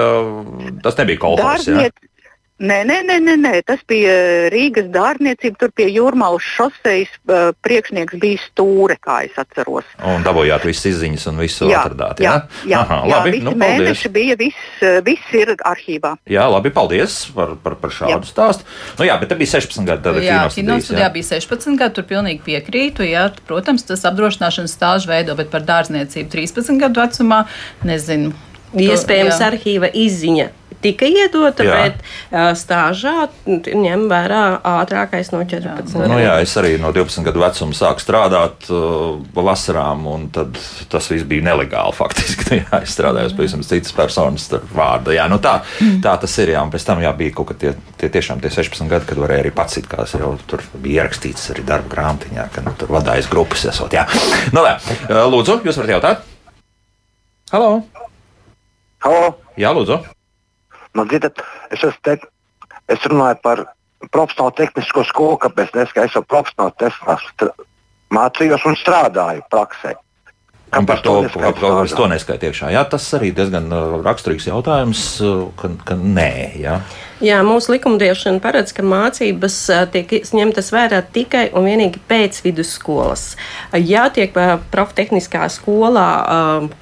tas 0.85 0.99
nebija 1.01 1.19
kolhos, 1.25 1.67
jā? 1.67 1.89
Nē, 2.63 2.77
nē, 2.87 2.97
nē, 3.09 3.17
nē, 3.27 3.35
nē, 3.43 3.53
tas 3.67 3.81
bija 3.91 4.13
Rīgas 4.53 4.87
dārniecība. 4.95 5.59
Tur 5.59 5.73
pie 5.75 5.89
Jūrmālas 5.91 6.45
šoseis 6.47 7.11
uh, 7.27 7.51
priekšnieks 7.67 8.21
bija 8.23 8.39
stūre, 8.39 8.95
kā 9.03 9.17
es 9.27 9.35
atceros. 9.41 9.89
Un 10.07 10.23
dabūjāt 10.23 10.69
visas 10.69 10.87
izziņas 10.93 11.27
un 11.33 11.41
visu 11.43 11.67
jā, 11.67 11.81
atradāt. 11.81 12.23
Jā, 12.23 12.37
jā, 12.63 12.71
jā, 12.71 12.83
Aha, 12.85 12.99
jā 13.11 13.17
labi, 13.17 13.33
visi 13.35 13.47
nu, 13.49 13.55
mēneši 13.59 14.13
bija, 14.15 14.37
viss, 14.39 14.85
viss 15.09 15.35
ir 15.41 15.51
arhīvā. 15.59 16.15
Jā, 16.31 16.47
labi, 16.55 16.71
paldies 16.77 17.19
par, 17.35 17.57
par, 17.65 17.77
par 17.83 17.97
šādu 17.99 18.15
jā. 18.15 18.31
stāstu. 18.31 18.69
Nu 19.01 19.11
jā, 19.11 19.19
bet 19.19 19.33
te 19.35 19.41
bija 19.43 19.57
16 19.57 19.91
gadi. 19.91 20.07
Tad 20.07 20.23
jā, 20.23 20.39
kinostudijā 20.55 21.11
bija 21.19 21.31
16 21.33 21.83
gadi, 21.83 21.97
tur 21.99 22.09
pilnīgi 22.15 22.47
piekrītu. 22.47 23.09
Jā, 23.11 23.27
protams, 23.51 23.89
tas 23.91 24.07
apdrošināšanas 24.07 24.79
stāžu 24.79 25.11
veido, 25.11 25.35
bet 25.39 25.51
par 25.51 25.67
dārzniecību 25.67 26.31
13 26.39 26.79
gadu 26.87 27.03
vecumā 27.03 27.43
nezinu. 27.91 28.31
Iespējams, 28.73 29.41
arhīva 29.45 29.93
izziņa 29.93 30.51
tika 30.83 31.07
iedota, 31.07 31.65
jā. 31.65 31.79
bet 31.79 32.59
stāžā 32.59 33.29
ņem 33.47 34.07
vērā 34.11 34.43
ātrākais 34.67 35.31
no 35.35 35.43
14 35.47 35.95
gadiem. 35.95 36.11
Nu, 36.11 36.19
jā, 36.23 36.35
es 36.43 36.55
arī 36.59 36.75
no 36.83 36.93
12 36.95 37.27
gadu 37.27 37.43
vecuma 37.43 37.77
sāku 37.77 38.03
strādāt 38.03 38.69
uh, 38.73 39.21
vasarām, 39.37 40.07
un 40.11 40.27
tas 40.33 41.11
viss 41.13 41.27
bija 41.29 41.47
nelegāli 41.53 41.97
faktiski. 42.01 42.61
jā, 42.63 42.83
es 42.83 42.97
strādāju 42.97 43.37
pie 43.39 43.51
citas 43.53 43.95
personas 43.97 44.49
vārda. 44.75 45.15
Jā, 45.17 45.29
nu 45.31 45.39
tā, 45.43 45.59
tā 46.05 46.17
tas 46.25 46.39
ir. 46.43 46.55
Jā, 46.57 46.65
un 46.67 46.73
pēc 46.75 46.87
tam 46.89 47.03
jā, 47.05 47.13
bija 47.17 47.37
kaut 47.39 47.53
kādi 47.53 47.69
tie, 47.71 47.95
tie 48.03 48.13
tiešām 48.19 48.43
tie 48.43 48.51
16 48.53 48.91
gadi, 48.91 49.09
kad 49.09 49.23
varēja 49.23 49.47
arī 49.47 49.55
pats 49.55 49.79
it 49.81 49.89
kā 49.91 50.05
jau 50.11 50.35
tur 50.51 50.65
bija 50.83 51.03
ierakstīts 51.03 51.53
arī 51.55 51.65
darba 51.69 51.93
grāmatiņā, 51.95 52.49
ka 52.53 52.67
nu, 52.67 52.75
tur 52.79 52.93
vadājas 52.93 53.31
grupas 53.31 53.65
esot. 53.71 53.95
Jā. 53.97 54.09
Nu, 54.53 54.65
lē, 54.67 54.77
lūdzu, 55.33 55.63
jūs 55.67 55.79
varat 55.81 55.97
jautāt? 55.97 56.29
Halo! 57.53 57.83
Halo! 59.03 59.33
Jā, 59.59 59.73
lūdzu! 59.75 59.97
Man 60.95 61.09
dzirdat, 61.11 61.41
es, 61.75 61.83
te, 62.07 62.13
es 62.87 63.07
runāju 63.11 63.41
par 63.43 63.63
profesionālu 64.15 64.55
tehnisko 64.61 65.03
skolu, 65.09 65.41
kāpēc 65.43 65.75
es 66.05 66.15
jau 66.15 66.23
profesionāli 66.23 66.77
tehniski 66.79 67.51
mācījos 68.15 68.67
un 68.71 68.79
strādāju 68.79 69.43
praksē. 69.51 69.97
Un 70.73 70.87
par 70.89 71.03
to, 71.05 71.29
to, 71.29 71.73
to 71.97 72.07
neskaitu 72.09 72.49
iekšā. 72.49 72.71
Jā, 72.73 72.87
tas 72.89 73.05
arī 73.19 73.29
diezgan 73.37 73.67
raksturīgs 74.07 74.47
jautājums, 74.49 75.03
ka, 75.61 75.69
ka 75.85 75.97
nē. 76.01 76.33
Jā. 76.63 76.79
Jā, 77.23 77.37
mūsu 77.47 77.75
likumdošana 77.75 78.41
paredz, 78.43 78.73
ka 78.75 78.83
mācības 78.83 79.57
tiek 79.93 80.11
ņemtas 80.35 80.73
vērā 80.75 81.03
tikai 81.15 81.45
un 81.55 81.69
vienīgi 81.69 82.01
pēc 82.09 82.41
vidusskolas. 82.43 83.37
Ja 83.79 84.09
tiek 84.11 84.33
profitehniskā 84.73 85.45
skolā 85.53 86.09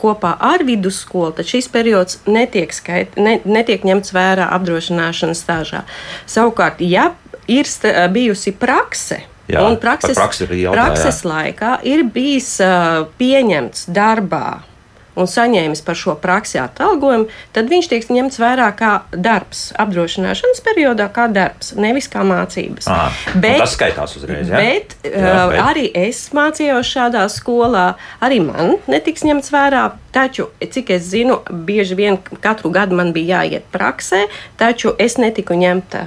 kopā 0.00 0.37
ar 0.38 0.64
vidusskolu, 0.64 1.35
tad 1.37 1.50
šis 1.50 1.68
periods 1.74 2.22
netiek, 2.31 2.72
skait, 2.72 3.18
ne, 3.20 3.40
netiek 3.44 3.85
ņemts 3.85 4.14
vērā 4.16 4.48
apdrošināšanas 4.55 5.42
stāžā. 5.44 5.83
Savukārt, 6.31 6.81
ja 6.81 7.11
ir 7.50 7.68
bijusi 8.14 8.55
prakse, 8.57 9.24
Jā, 9.51 9.67
un 9.67 9.79
prakses, 9.83 10.17
prakses 10.17 11.23
laikā 11.27 11.77
ir 11.89 12.05
bijis 12.15 12.57
uh, 12.65 13.07
pieņemts 13.21 13.89
darbā 13.91 14.69
un 15.18 15.29
saņēmis 15.31 15.83
par 15.87 15.99
šo 15.99 16.14
praksi 16.20 16.61
atalgojumu, 16.62 17.29
tad 17.55 17.70
viņš 17.70 17.88
tiek 17.90 18.07
ņemts 18.11 18.40
vērā 18.40 18.68
kā 18.79 18.92
darbs, 19.12 19.70
apdrošināšanas 19.81 20.62
periodā, 20.66 21.09
kā 21.12 21.27
darbs, 21.33 21.75
nevis 21.79 22.11
kā 22.11 22.25
mācības. 22.27 22.88
Aha, 22.90 23.11
bet, 23.35 23.59
tas 23.62 23.75
skaitās 23.77 24.16
uzreiz. 24.20 24.51
Ja? 24.51 24.61
Bet, 24.61 24.96
jā, 25.07 25.35
bet 25.51 25.64
arī 25.64 25.87
es 26.07 26.23
mācījos 26.37 26.90
šādā 26.90 27.27
skolā, 27.33 27.94
arī 28.23 28.40
man 28.44 28.79
netiks 28.90 29.27
ņemts 29.27 29.53
vērā. 29.55 29.88
Taču, 30.11 30.49
cik 30.59 30.88
es 30.96 31.05
zinu, 31.12 31.37
bieži 31.46 31.94
vien 31.94 32.16
katru 32.42 32.73
gadu 32.75 32.96
man 32.99 33.12
bija 33.14 33.44
jāiet 33.44 33.68
praksē, 33.70 34.25
taču 34.59 34.90
es 34.99 35.14
netiku 35.23 35.55
ņemta, 35.55 36.03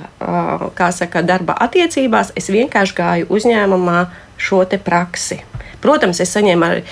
kā 0.75 0.89
saka, 0.91 1.23
darba 1.23 1.55
attiecībās. 1.63 2.33
Es 2.35 2.51
vienkārši 2.51 2.97
gāju 2.97 3.29
uzņēmumā 3.31 4.01
šo 4.43 4.63
praksi. 4.83 5.41
Protams, 5.83 6.21
es 6.23 6.31
saņēmu 6.31 6.63
arī 6.63 6.83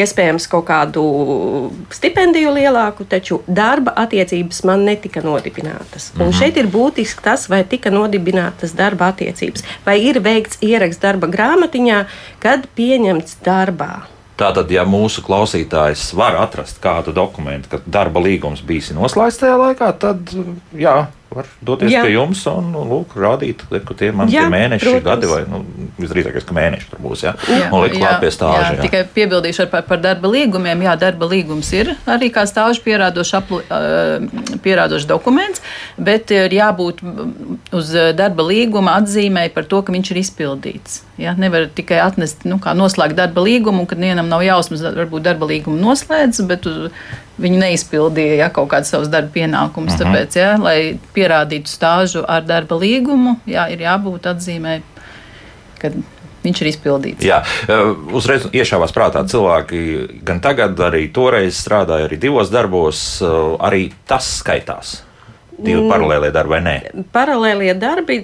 iespējams 0.00 0.48
kaut 0.50 0.66
kādu 0.66 1.02
stipendiju 1.94 2.50
lielāku, 2.56 3.06
taču 3.06 3.40
darba 3.46 3.94
attiecības 4.02 4.64
man 4.66 4.82
netika 4.88 5.22
nodibinātas. 5.22 6.10
Un 6.16 6.24
mm 6.24 6.30
-hmm. 6.30 6.38
šeit 6.38 6.56
ir 6.56 6.66
būtiski 6.66 7.22
tas, 7.22 7.48
vai 7.48 7.62
tika 7.64 7.90
nodibinātas 7.90 8.74
darba 8.74 9.12
attiecības, 9.14 9.62
vai 9.86 10.00
ir 10.02 10.18
veikts 10.22 10.58
ieraksts 10.60 11.02
darba 11.02 11.26
grāmatiņā, 11.26 12.04
kad 12.38 12.66
pieņemts 12.76 13.36
darbā. 13.44 14.02
Tātad, 14.40 14.70
ja 14.70 14.84
mūsu 14.88 15.22
klausītājs 15.22 16.16
var 16.16 16.36
atrast 16.40 16.80
kādu 16.80 17.12
dokumentu, 17.12 17.68
ka 17.68 17.80
darba 17.86 18.20
līgums 18.20 18.62
bijis 18.66 18.90
noslēgts 18.96 19.38
tajā 19.38 19.56
laikā, 19.60 19.92
tad 19.98 20.30
jā, 20.72 21.06
var 21.30 21.46
doties 21.62 21.92
jā. 21.92 22.02
pie 22.04 22.14
jums 22.14 22.42
un 22.50 22.72
nu, 22.74 22.82
lūk, 22.88 23.14
rādīt, 23.20 23.62
ka 23.86 23.94
tie 23.98 24.10
man 24.14 24.30
jā, 24.32 24.44
tie 24.44 24.52
mēneši, 24.52 24.86
protams. 24.86 25.06
gadi 25.06 25.30
vai 25.30 25.40
nu, 25.46 25.60
visdrīzākais, 26.00 26.46
ka 26.48 26.56
mēneši 26.56 26.88
tur 26.90 27.02
būs. 27.04 27.22
Jā, 27.26 27.34
jā. 27.46 27.68
un 27.70 27.84
likt 27.84 27.98
klāt 28.00 28.18
pie 28.22 28.32
stāža. 28.34 28.64
Jā, 28.64 28.72
jā. 28.74 28.86
Tikai 28.86 29.02
piebildīšu 29.14 29.68
par, 29.70 29.84
par 29.86 30.02
darba 30.02 30.30
līgumiem. 30.32 30.82
Jā, 30.88 30.96
darba 30.98 31.28
līgums 31.30 31.70
ir 31.76 31.92
arī 32.10 32.32
kā 32.34 32.44
stāžu 32.50 32.82
pierādošs, 32.86 33.34
apli, 33.38 33.62
pierādošs 34.64 35.06
dokuments, 35.10 35.62
bet 36.00 36.34
ir 36.34 36.50
jābūt 36.58 37.04
uz 37.76 37.94
darba 38.18 38.48
līguma 38.50 38.98
atzīmēji 38.98 39.54
par 39.54 39.70
to, 39.70 39.84
ka 39.86 39.94
viņš 39.94 40.12
ir 40.14 40.22
izpildīts. 40.24 41.00
Ja, 41.20 41.34
nevar 41.36 41.68
tikai 41.76 41.98
atnest, 42.00 42.46
nu, 42.48 42.56
kā 42.62 42.72
noslēgt 42.74 43.18
darba 43.18 43.44
līgumu, 43.44 43.84
un 43.84 43.90
kad 43.90 44.00
vienam 44.00 44.30
nav 44.30 44.42
jausmas, 44.42 44.82
varbūt 44.96 45.26
darba 45.26 45.50
līgumu 45.50 45.76
noslēdz, 45.82 46.40
bet 46.48 46.66
uz, 46.70 46.88
viņi 47.40 47.60
neizpildīja 47.64 48.38
ja, 48.44 48.48
kaut 48.54 48.70
kādus 48.72 48.92
savus 48.94 49.10
darba 49.12 49.32
pienākumus. 49.34 49.96
Uh 49.96 50.06
mhm. 50.06 50.14
-huh. 50.14 50.20
Tāpēc, 50.20 50.38
ja, 50.38 50.56
lai 50.58 50.98
pierādītu 51.14 51.68
stāžu 51.70 52.24
ar 52.28 52.42
darba 52.46 52.76
līgumu, 52.76 53.36
jā, 53.46 53.68
ir 53.72 53.84
jābūt 53.86 54.30
atzīmē, 54.34 54.80
ka 55.78 55.90
viņš 56.44 56.60
ir 56.60 56.68
izpildīts. 56.68 57.24
Jā, 57.24 57.42
uzreiz 58.12 58.46
iešāvās 58.52 58.92
prātā 58.96 59.24
cilvēki 59.28 60.22
gan 60.24 60.40
tagad, 60.40 60.80
arī 60.80 61.08
toreiz 61.12 61.60
strādāja 61.60 62.08
arī 62.08 62.16
divos 62.16 62.50
darbos, 62.50 63.22
arī 63.60 63.92
tas 64.06 64.38
skaitās 64.40 65.09
divi 65.60 65.80
mm. 65.82 65.90
paralēlie 65.92 66.32
darbi 66.34 66.54
vai 66.56 66.60
nē? 66.64 66.74
Paralēlie 67.14 67.74
darbi, 67.80 68.20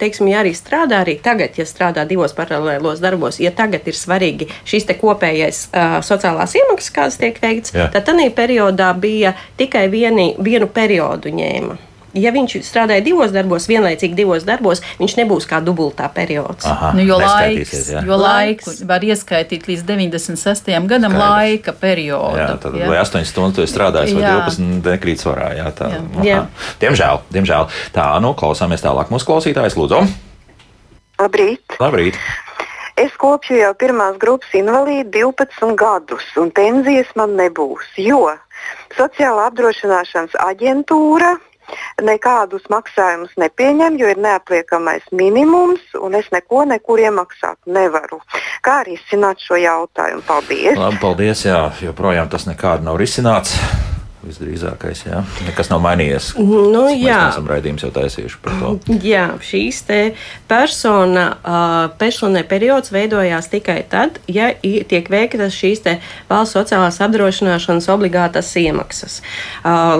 teiksim, 0.00 0.30
ja 0.32 0.42
arī 0.42 0.52
strādā, 0.56 1.02
arī 1.04 1.16
tagad, 1.24 1.56
ja 1.58 1.66
strādā 1.68 2.06
divos 2.08 2.36
paralēlos 2.36 3.02
darbos, 3.02 3.40
ja 3.42 3.52
tagad 3.56 3.88
ir 3.88 3.98
svarīgi 3.98 4.50
šis 4.68 4.88
te 4.88 4.98
kopējais 5.00 5.66
sociālās 6.06 6.56
iemaksas, 6.60 6.94
kādas 6.94 7.20
tiek 7.20 7.40
veikts, 7.42 7.74
Jā. 7.76 7.90
tad 7.94 8.08
tādā 8.08 8.28
periodā 8.36 8.92
bija 8.98 9.34
tikai 9.58 9.88
vieni, 9.92 10.32
vienu 10.42 10.70
periodu 10.70 11.32
ņēma 11.34 11.80
ja 12.20 12.32
viņš 12.34 12.56
strādāja 12.66 13.04
divos 13.04 13.32
darbos, 13.34 13.68
vienlaicīgi 13.70 14.16
divos 14.18 14.46
darbos, 14.48 14.82
viņš 15.00 15.16
nebūs 15.20 15.48
kā 15.50 15.60
dubultā 15.64 16.08
periods. 16.14 16.66
Aha, 16.68 16.92
nu, 16.96 17.04
jo 17.06 17.18
laiks, 17.20 17.74
jā. 17.92 18.02
jo 18.06 18.18
laiks 18.20 18.82
var 18.88 19.04
ieskaitīt 19.06 19.68
līdz 19.70 19.86
96. 19.88 20.72
gadam 20.88 21.16
Skaidrs. 21.16 21.22
laika 21.22 21.76
periodu. 21.76 22.40
Jā, 22.40 22.48
tad 22.62 22.78
jā. 22.78 22.88
vai 22.90 23.00
8 23.02 23.26
stundas 23.28 23.72
strādājis, 23.72 24.16
vai 24.16 24.24
jā. 24.26 24.36
12 24.46 24.88
nekrīt 24.90 25.22
svarā. 25.22 25.52
Jā, 25.58 25.68
tā, 25.76 25.92
jā. 25.96 26.02
Jā. 26.26 26.40
Diemžēl, 26.82 27.22
diemžēl. 27.34 27.70
Tā, 27.96 28.08
nu, 28.24 28.32
klausāmies 28.38 28.84
tālāk 28.84 29.12
mūsu 29.12 29.28
klausītājs, 29.28 29.78
lūdzu. 29.78 30.02
Labrīt! 31.16 31.78
Labrīt. 31.80 32.18
Es 32.96 33.12
kopšu 33.20 33.58
jau 33.58 33.74
pirmās 33.76 34.16
grupas 34.20 34.52
invalīdu 34.56 35.10
12 35.12 35.74
gadus, 35.76 36.24
un 36.40 36.48
pensijas 36.56 37.10
man 37.18 37.34
nebūs, 37.36 37.90
jo 38.00 38.22
Sociāla 38.96 39.50
apdrošināšanas 39.50 40.36
aģentūra 40.40 41.34
nekādus 42.02 42.66
maksājumus 42.72 43.34
nepieņem, 43.40 43.98
jo 44.00 44.12
ir 44.12 44.20
neapliekamais 44.22 45.08
minimums, 45.12 45.82
un 46.00 46.14
es 46.18 46.30
neko 46.34 46.64
nekur 46.68 47.02
iemaksāt 47.02 47.58
nevaru. 47.66 48.20
Kā 48.64 48.80
arī 48.84 48.96
izsināt 49.00 49.42
šo 49.42 49.58
jautājumu? 49.60 50.24
Paldies! 50.26 50.78
Labi, 50.78 51.02
paldies, 51.02 51.44
jā, 51.48 51.60
joprojām 51.82 52.30
tas 52.32 52.48
nekādu 52.48 52.86
nav 52.88 53.00
risināts 53.00 53.56
visdrīzākais. 54.26 55.04
Jā. 55.06 55.22
Nekas 55.46 55.70
nav 55.70 55.82
mainījies. 55.84 56.32
Nu, 56.38 56.86
jā, 56.90 57.16
mēs 57.20 57.36
esam 57.36 57.48
raidījums 57.50 57.84
jau 57.86 57.90
taisījuši 57.94 58.40
par 58.42 58.58
to. 58.60 58.72
Jā, 59.06 59.26
šīs 59.44 59.80
te 59.86 60.00
persona, 60.50 61.26
personai 62.00 62.42
periods 62.48 62.92
veidojās 62.94 63.50
tikai 63.52 63.78
tad, 63.90 64.20
ja 64.30 64.50
tiek 64.62 65.08
veiktas 65.12 65.54
šīs 65.56 65.82
te 65.84 65.96
valsts 66.30 66.56
sociālās 66.58 66.98
apdrošināšanas 67.06 67.88
obligātas 67.92 68.50
iemaksas. 68.60 69.20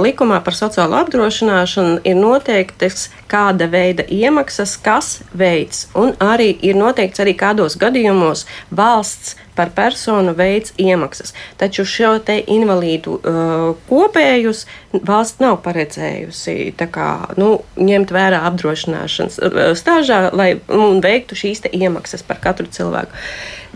Likumā 0.02 0.40
par 0.46 0.56
sociālo 0.58 0.98
apdrošināšanu 1.04 2.00
ir 2.06 2.18
noteiktas, 2.18 3.08
kāda 3.30 3.70
veida 3.70 4.06
iemaksas, 4.12 4.76
kas 4.82 5.20
veids, 5.36 5.86
un 5.98 6.14
arī 6.22 6.52
ir 6.66 6.78
noteikts 6.78 7.22
arī 7.22 7.36
kādos 7.38 7.78
gadījumos 7.80 8.46
valsts 8.70 9.36
par 9.56 9.72
personu 9.76 10.34
veids 10.36 10.74
iemaksas. 10.78 11.34
Taču 11.60 11.86
šo 11.88 12.16
te 12.24 12.38
invalīdu 12.52 13.16
uh, 13.16 13.66
kopējus 13.88 14.64
valsts 15.06 15.42
nav 15.42 15.58
paredzējusi 15.64 16.74
kā, 16.92 17.10
nu, 17.40 17.50
ņemt 17.80 18.14
vērā 18.14 18.44
apdrošināšanas 18.50 19.40
uh, 19.40 19.60
stāžā, 19.78 20.26
lai 20.36 20.54
veiktu 21.02 21.38
šīs 21.38 21.66
iemaksas 21.72 22.24
par 22.26 22.40
katru 22.44 22.68
cilvēku. 22.70 23.26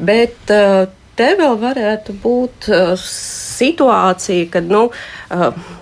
Bet 0.00 0.54
uh, 0.54 0.86
te 1.18 1.34
vēl 1.40 1.58
varētu 1.60 2.16
būt 2.22 2.70
uh, 2.70 2.94
situācija, 3.00 4.50
kad 4.56 4.70
nu, 4.70 4.88
uh, 5.34 5.76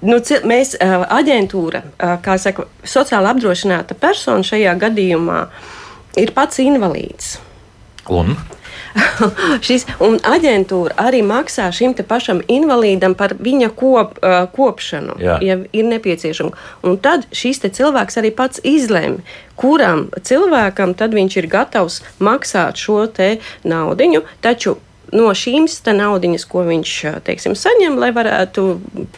Nu, 0.00 0.16
mēs, 0.48 0.70
uh, 0.80 1.02
aģentūra, 1.12 1.82
uh, 1.84 2.14
kā 2.24 2.38
saka, 2.40 2.64
sociāli 2.88 3.28
apdrošināta 3.34 3.92
persona 4.00 4.40
šajā 4.48 4.72
gadījumā 4.80 5.42
ir 6.16 6.32
pats 6.32 6.62
invalīds. 6.64 7.34
Un? 8.08 8.32
Šis, 9.66 9.86
un 10.02 10.18
aģentūra 10.26 10.96
arī 11.00 11.22
maksā 11.26 11.68
šim 11.74 11.94
pašam 12.08 12.42
invalīdam 12.50 13.14
par 13.18 13.36
viņa 13.38 13.70
kop, 13.76 14.18
uh, 14.22 14.44
kopšanu, 14.54 15.18
Jā. 15.22 15.38
ja 15.44 15.58
ir 15.72 15.88
nepieciešama. 15.90 16.52
Un 16.86 16.98
tad 17.02 17.26
šis 17.32 17.62
cilvēks 17.62 18.20
arī 18.20 18.32
pats 18.34 18.62
izlemj, 18.64 19.20
kuram 19.60 20.08
cilvēkam 20.24 20.94
tad 20.98 21.14
viņš 21.16 21.40
ir 21.42 21.50
gatavs 21.50 22.00
maksāt 22.18 22.80
šo 22.80 23.06
naudu. 23.64 24.24
Taču 24.40 24.78
no 25.12 25.30
šīm 25.34 25.66
naudas, 25.96 26.44
ko 26.48 26.64
viņš 26.66 26.92
teiksim, 27.26 27.56
saņem, 27.58 27.98
lai 28.00 28.10
varētu 28.14 28.66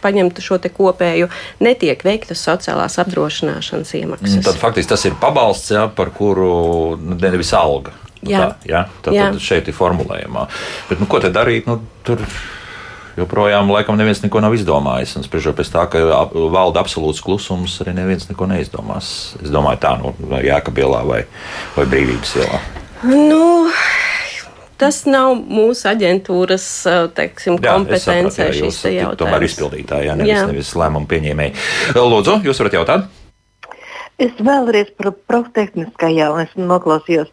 paņemt 0.02 0.40
šo 0.42 0.58
kopēju, 0.62 1.28
netiek 1.60 2.04
veiktas 2.04 2.44
sociālās 2.46 2.98
apdrošināšanas 3.02 3.94
iemaksas. 4.00 4.44
Tad 4.46 4.60
faktiski 4.60 4.92
tas 4.94 5.04
ir 5.08 5.18
pabalsts, 5.20 5.72
jā, 5.74 5.86
par 5.94 6.12
kuru 6.16 6.96
nu, 7.00 7.18
nevis 7.20 7.52
alga. 7.56 7.94
Nu, 8.22 8.30
jā. 8.30 8.40
Tā, 8.40 8.70
jā? 8.70 8.82
Tad, 9.02 9.14
jā. 9.16 9.28
tad 9.34 9.42
šeit 9.42 9.70
ir 9.70 9.76
formulējumā. 9.76 10.48
Bet, 10.90 11.00
nu, 11.02 11.08
ko 11.10 11.18
tad 11.22 11.34
darīt? 11.34 11.66
Nu, 11.66 11.80
tur 12.06 12.22
joprojām 13.18 13.70
laikam 13.72 13.98
neviens 13.98 14.22
neko 14.22 14.40
nav 14.44 14.54
izdomājis. 14.56 15.16
Un 15.18 15.26
spriežot 15.26 15.58
pēc 15.58 15.72
tā, 15.74 15.86
ka 15.90 16.02
valda 16.54 16.82
absolūts 16.84 17.22
klusums, 17.24 17.80
arī 17.84 17.96
neviens 17.98 18.28
neko 18.30 18.48
neizdomās. 18.50 19.10
Es 19.42 19.52
domāju, 19.52 19.82
tā 19.82 19.96
nu, 20.00 20.14
Jēkabielā 20.38 21.02
vai, 21.08 21.24
vai 21.76 21.88
Brīvības 21.90 22.36
ielā. 22.40 22.62
Nu. 23.10 23.42
Tas 24.82 25.04
nav 25.06 25.36
mūsu 25.38 25.86
aģentūras 25.92 26.64
teiksim, 27.14 27.58
kompetencē 27.62 28.48
šis 28.50 28.80
jautājums. 28.88 29.18
Tomēr 29.20 29.44
izpildītāji, 29.46 30.08
jā, 30.08 30.16
nevis, 30.18 30.32
jā. 30.32 30.46
nevis 30.50 30.72
lēmumu 30.74 31.06
pieņēmēji. 31.10 31.54
Lūdzu, 31.94 32.40
jūs 32.48 32.62
varat 32.64 32.78
jautāt? 32.80 33.10
Es 34.22 34.34
vēlreiz 34.42 34.90
par 34.98 35.12
proftehniskajām 35.30 36.40
esmu 36.44 36.66
noklausījos. 36.68 37.30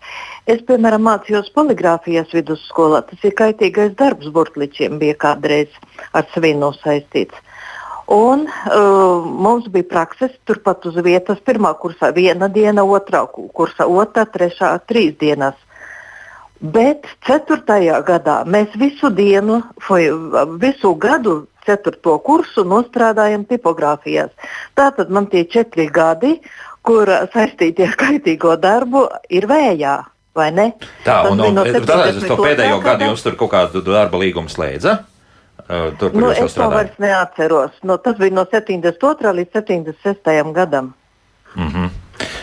Es, 0.49 0.63
piemēram, 0.65 1.03
mācījos 1.05 1.51
poligrāfijas 1.53 2.31
vidusskolā. 2.33 3.03
Tas 3.05 3.25
ir 3.27 3.35
kaitīgais 3.37 3.91
darbs 3.99 4.31
burtličiem, 4.33 4.97
bija 5.01 5.17
kādreiz 5.21 5.75
ar 6.17 6.25
svinu 6.33 6.71
saistīts. 6.79 7.37
Un 8.09 8.47
uh, 8.47 9.27
mums 9.45 9.67
bija 9.69 9.85
prakses 9.91 10.33
turpat 10.49 10.87
uz 10.89 10.97
vietas. 11.05 11.37
Pirmā 11.45 11.75
kursā 11.77 12.09
viena 12.15 12.49
diena, 12.49 12.81
otrā 12.81 13.27
kursā 13.29 13.85
otrā, 13.85 14.25
trešā 14.25 14.73
trīs 14.89 15.13
dienas. 15.21 15.53
Bet 16.59 17.05
ceturtajā 17.29 18.01
gadā 18.07 18.41
mēs 18.49 18.73
visu 18.81 19.13
dienu, 19.13 19.61
visu 20.59 20.95
gadu 20.97 21.35
ceturto 21.63 22.17
kursu 22.25 22.65
nostrādājam 22.67 23.45
tipogrāfijās. 23.47 24.33
Tātad 24.75 25.13
man 25.13 25.29
tie 25.29 25.45
četri 25.45 25.85
gadi, 25.93 26.39
kur 26.81 27.07
saistītie 27.35 27.91
ar 27.91 27.99
kaitīgo 28.01 28.57
darbu 28.57 29.05
ir 29.29 29.45
vējā. 29.47 29.99
Vai 30.35 30.49
ne? 30.55 30.71
Tā, 31.05 31.21
un, 31.29 31.39
un, 31.39 31.55
no 31.57 31.63
tas 31.65 32.19
to 32.25 32.37
pēdējo 32.39 32.81
gadu 32.83 33.09
jums 33.09 33.23
tur 33.25 33.37
kaut 33.39 33.53
kādu 33.53 33.83
darba 33.85 34.21
līgumu 34.21 34.51
slēdza? 34.51 34.99
Tur, 35.69 36.13
nu, 36.17 36.31
es 36.33 36.55
to 36.57 36.65
vairs 36.71 36.95
neatceros. 36.97 37.75
No, 37.85 37.99
tas 38.01 38.17
bija 38.17 38.33
no 38.33 38.45
72. 38.49 39.33
līdz 39.39 39.59
76. 39.59 40.53
gadam. 40.53 40.93
Mm 41.55 41.67
-hmm. 41.67 41.89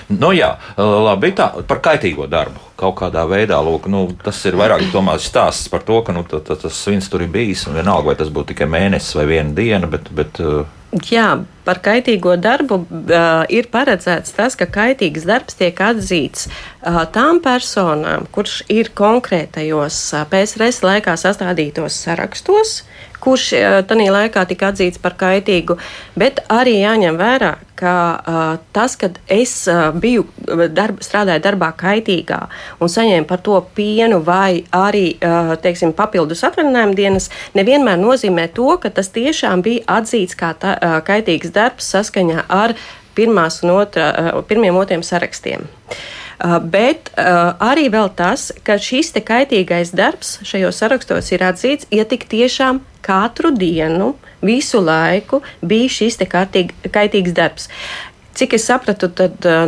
Nu, 0.09 0.31
jā, 0.33 0.57
labi, 0.79 1.33
tā 1.33 1.49
par 1.67 1.81
kaitīgo 1.83 2.27
darbu. 2.31 2.61
Kaut 2.77 2.95
kādā 2.95 3.27
veidā, 3.27 3.59
lūk, 3.65 3.89
nu, 3.91 4.09
tas 4.23 4.45
ir 4.47 4.55
vairāk 4.55 4.93
domāts 4.93 5.27
stāsts 5.27 5.69
par 5.69 5.83
to, 5.83 6.03
ka 6.03 6.13
nu, 6.13 6.23
tā, 6.23 6.41
tā, 6.41 6.57
tas 6.63 6.73
svins 6.85 7.09
tur 7.09 7.23
ir 7.23 7.29
bijis. 7.29 7.67
Vienalga, 7.67 8.07
vai 8.07 8.15
tas 8.15 8.29
būtu 8.29 8.47
tikai 8.47 8.67
mēnesis 8.67 9.17
vai 9.17 9.27
viena 9.27 9.55
diena, 9.55 9.87
bet, 9.87 10.11
bet 10.11 10.39
Jā, 11.11 11.39
par 11.67 11.83
kaitīgo 11.85 12.37
darbu 12.41 12.81
ir 13.53 13.69
paredzēts 13.73 14.37
tas, 14.37 14.57
ka 14.59 14.69
kaitīgs 14.71 15.27
darbs 15.29 15.59
tiek 15.59 15.81
atzīts 15.83 16.49
tām 17.15 17.43
personām, 17.45 18.29
kurš 18.35 18.61
ir 18.73 18.93
konkrētajos 18.97 20.01
PSRS 20.31 20.85
laikā 20.87 21.17
sastādītos 21.21 21.99
sarakstos, 22.07 22.81
kurš 23.23 23.51
tajā 23.89 24.11
laikā 24.13 24.45
tika 24.49 24.71
atzīts 24.73 25.01
par 25.03 25.17
kaitīgu, 25.19 25.79
bet 26.19 26.43
arī 26.53 26.79
jāņem 26.83 27.17
vērā, 27.19 27.57
ka 27.77 27.95
tas, 28.77 28.95
kad 28.97 29.19
es 29.33 29.67
biju 30.01 30.25
darba, 30.73 31.05
strādāju 31.05 31.43
darbā 31.45 31.73
kaitīgā 31.77 32.39
un 32.81 32.93
saņēmu 32.93 33.29
par 33.29 33.43
to 33.45 33.59
pienu 33.77 34.23
vai 34.25 34.63
arī 34.73 35.19
teiksim, 35.65 35.93
papildus 35.97 36.45
atvaļinājumu 36.49 36.97
dienas, 36.97 37.29
nevienmēr 37.59 38.01
nozīmē 38.01 38.49
to, 38.57 38.71
ka 38.81 38.93
tas 38.95 39.11
tiešām 39.13 39.65
bija 39.67 39.85
atzīts 39.99 40.39
kā 40.39 40.55
tā, 40.61 40.77
kaitīgs 41.09 41.53
darbs 41.57 41.89
saskaņā 41.95 42.47
ar 42.53 42.77
pirmās 43.17 43.63
un 43.65 43.75
otrā, 43.79 44.11
uh, 44.13 44.45
pirmiem 44.47 44.77
otriem 44.77 45.05
sarakstiem. 45.07 45.67
Uh, 46.37 46.59
bet 46.61 47.09
uh, 47.17 47.57
arī 47.65 47.89
tas, 48.13 48.51
ka 48.63 48.77
šis 48.77 49.15
kaitīgais 49.25 49.95
darbs 49.97 50.37
šajos 50.45 50.83
sarakstos 50.83 51.33
ir 51.33 51.47
atzīts, 51.47 51.89
ja 51.91 52.05
tik 52.05 52.29
tiešām 52.29 52.83
katru 53.01 53.55
dienu, 53.57 54.13
visu 54.45 54.83
laiku 54.85 55.41
bija 55.65 55.89
šis 55.89 56.21
kārtīgi, 56.29 56.75
kaitīgs 56.93 57.33
darbs. 57.33 57.71
Cik 58.37 58.59
es 58.59 58.67
sapratu 58.69 59.09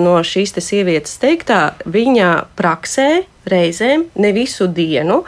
no 0.03 0.19
šīs 0.21 0.53
te 0.57 0.61
sievietes 0.65 1.17
teiktā, 1.23 1.73
viņa 1.89 2.29
praksē 2.59 3.09
reizēm, 3.49 4.05
ne 4.21 4.33
visu 4.37 4.69
dienu, 4.69 5.23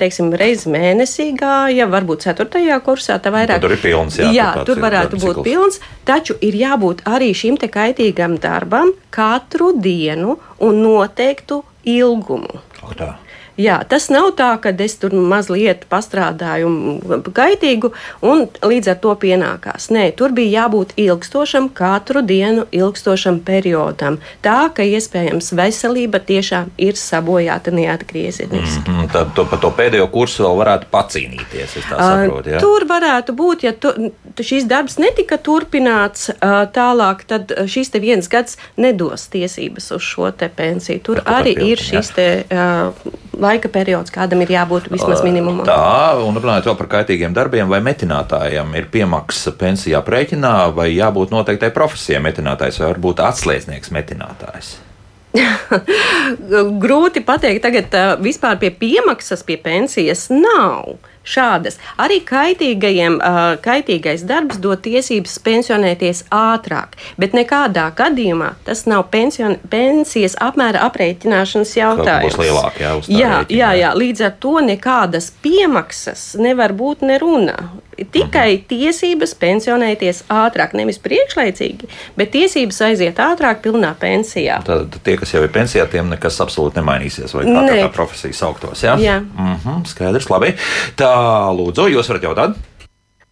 teiksim, 0.00 0.30
reizi 0.40 0.72
mēnesī 0.72 1.30
gāja, 1.36 1.88
varbūt 1.92 2.24
ceturtajā 2.24 2.80
kursā. 2.84 3.18
Tā 3.20 3.32
vairāk, 3.34 3.60
tur 3.60 3.76
ir 3.76 3.82
pilns, 3.82 4.16
jā, 4.20 4.30
jā 4.32 4.50
tur 4.64 4.80
varētu 4.80 5.20
būt 5.20 5.42
cikls. 5.42 5.48
pilns, 5.48 5.80
taču 6.08 6.38
ir 6.40 6.56
jābūt 6.56 7.04
arī 7.10 7.32
šim 7.36 7.60
te 7.60 7.68
kaitīgam 7.72 8.38
darbam 8.40 8.94
katru 9.12 9.74
dienu 9.76 10.38
un 10.64 10.80
noteiktu 10.80 11.62
ilgumu. 11.84 12.62
O, 12.80 12.94
tā. 12.96 13.14
Jā, 13.56 13.80
tas 13.88 14.08
nav 14.10 14.32
tā, 14.38 14.52
ka 14.62 14.72
es 14.84 14.96
tur 15.00 15.14
mazliet 15.14 15.86
pastrādāju 15.90 16.70
gaitīgu 17.34 17.92
un 18.22 18.46
līdz 18.62 18.92
ar 18.92 18.98
to 19.02 19.14
pienākās. 19.20 19.90
Nē, 19.94 20.10
tur 20.16 20.34
bija 20.36 20.64
jābūt 20.64 20.94
ilgstošam, 21.00 21.68
katru 21.74 22.22
dienu 22.26 22.66
ilgstošam 22.72 23.40
periodam. 23.46 24.18
Tā, 24.44 24.70
ka 24.74 24.86
iespējams 24.86 25.52
veselība 25.56 26.22
tiešām 26.24 26.70
ir 26.78 26.98
sabojāta 27.00 27.74
neatgriezeniski. 27.74 28.86
Mm 28.86 29.00
-hmm, 29.00 29.12
tad 29.12 29.34
to, 29.34 29.44
par 29.44 29.60
to 29.60 29.72
pēdējo 29.76 30.08
kursu 30.10 30.44
vēl 30.44 30.56
varētu 30.62 30.90
pacīnīties. 30.92 31.76
Saprotu, 31.90 32.50
ja? 32.50 32.60
Tur 32.60 32.86
varētu 32.88 33.32
būt, 33.36 33.64
ja 33.64 33.72
tu, 33.72 33.92
šīs 34.40 34.68
darbs 34.68 34.98
netika 34.98 35.36
turpināts 35.38 36.30
tālāk, 36.74 37.24
tad 37.26 37.52
šis 37.66 37.90
te 37.90 37.98
viens 37.98 38.28
gads 38.28 38.56
nedos 38.76 39.28
tiesības 39.28 39.90
uz 39.96 40.02
šo 40.02 40.30
te 40.30 40.48
pensiju. 40.48 41.00
Tur 41.04 41.22
arī 41.24 41.56
ir 41.72 41.78
šis 41.78 42.14
te. 42.14 42.28
Uh, 42.50 43.20
laika 43.40 43.70
periods, 43.72 44.12
kādam 44.14 44.44
ir 44.44 44.52
jābūt 44.54 44.90
vismaz 44.92 45.24
minimumam. 45.26 45.64
Tā, 45.68 46.18
un 46.24 46.36
runājot 46.38 46.70
vēl 46.70 46.78
par 46.82 46.90
kaitīgiem 46.98 47.34
darbiem, 47.36 47.70
vai 47.70 47.80
metinātājam 47.84 48.74
ir 48.78 48.90
piemaksa 48.92 49.54
pensijā 49.60 50.02
aprēķinā, 50.02 50.54
vai 50.76 50.90
jābūt 50.92 51.34
noteiktai 51.34 51.72
profesijai 51.74 52.22
metinātājs, 52.28 52.82
vai 52.82 52.92
varbūt 52.92 53.24
atslēdznieks 53.30 53.92
metinātājs? 53.96 54.76
Grūti 56.82 57.22
pateikt, 57.22 57.62
tagad 57.62 57.94
vispār 58.24 58.58
pie 58.60 58.72
piemaksas, 58.74 59.44
pie 59.46 59.58
pensijas 59.62 60.26
nav 60.32 60.98
šādas. 61.30 61.78
Arī 62.00 62.20
kaitīgajiem, 62.26 63.18
kaitīgais 63.64 64.24
darbs 64.26 64.60
dod 64.62 64.82
tiesības 64.84 65.36
pensionēties 65.44 66.24
ātrāk, 66.34 66.96
bet 67.20 67.36
nekādā 67.36 67.90
gadījumā 67.96 68.54
tas 68.66 68.86
nav 68.90 69.06
pension, 69.12 69.58
pensijas 69.70 70.36
apmēra 70.40 70.86
aprēķināšanas 70.88 71.76
jautājums. 71.76 72.40
Lielāk, 72.40 72.80
jā, 72.80 72.96
jā, 73.06 73.34
jā, 73.52 73.70
jā, 73.84 73.92
līdz 73.96 74.26
ar 74.30 74.34
to 74.42 74.56
nekādas 74.64 75.30
piemaksas 75.44 76.32
nevar 76.40 76.74
būt 76.76 77.06
neruna. 77.06 77.56
Tikai 78.00 78.48
mhm. 78.54 78.64
tiesības 78.70 79.34
pensionēties 79.40 80.24
ātrāk, 80.32 80.74
nevis 80.78 81.00
priekšlaicīgi, 81.04 81.90
bet 82.16 82.32
tiesības 82.34 82.80
aiziet 82.88 83.20
ātrāk, 83.22 83.60
pilnā 83.64 83.92
pensijā. 84.00 84.60
Tad 84.66 84.96
tie, 85.04 85.16
kas 85.20 85.34
jau 85.34 85.44
ir 85.44 85.52
pensijā, 85.54 85.86
tiem 85.90 86.10
nekas 86.12 86.40
absolūti 86.44 86.80
nemainīsies, 86.80 87.36
vai 87.36 87.46
kā 87.48 87.62
ne. 87.68 87.78
tā 87.84 87.92
profesija 87.94 88.36
sauktos. 88.36 88.84
Jā, 88.86 88.96
jā. 89.00 89.20
Mm 89.20 89.56
-hmm, 89.56 89.86
skaidrs, 89.86 90.30
labi. 90.30 90.54
Tā, 90.96 91.14
lūdzu, 91.54 91.90
jūs 91.92 92.08
varat 92.08 92.22
jautāt? 92.22 92.60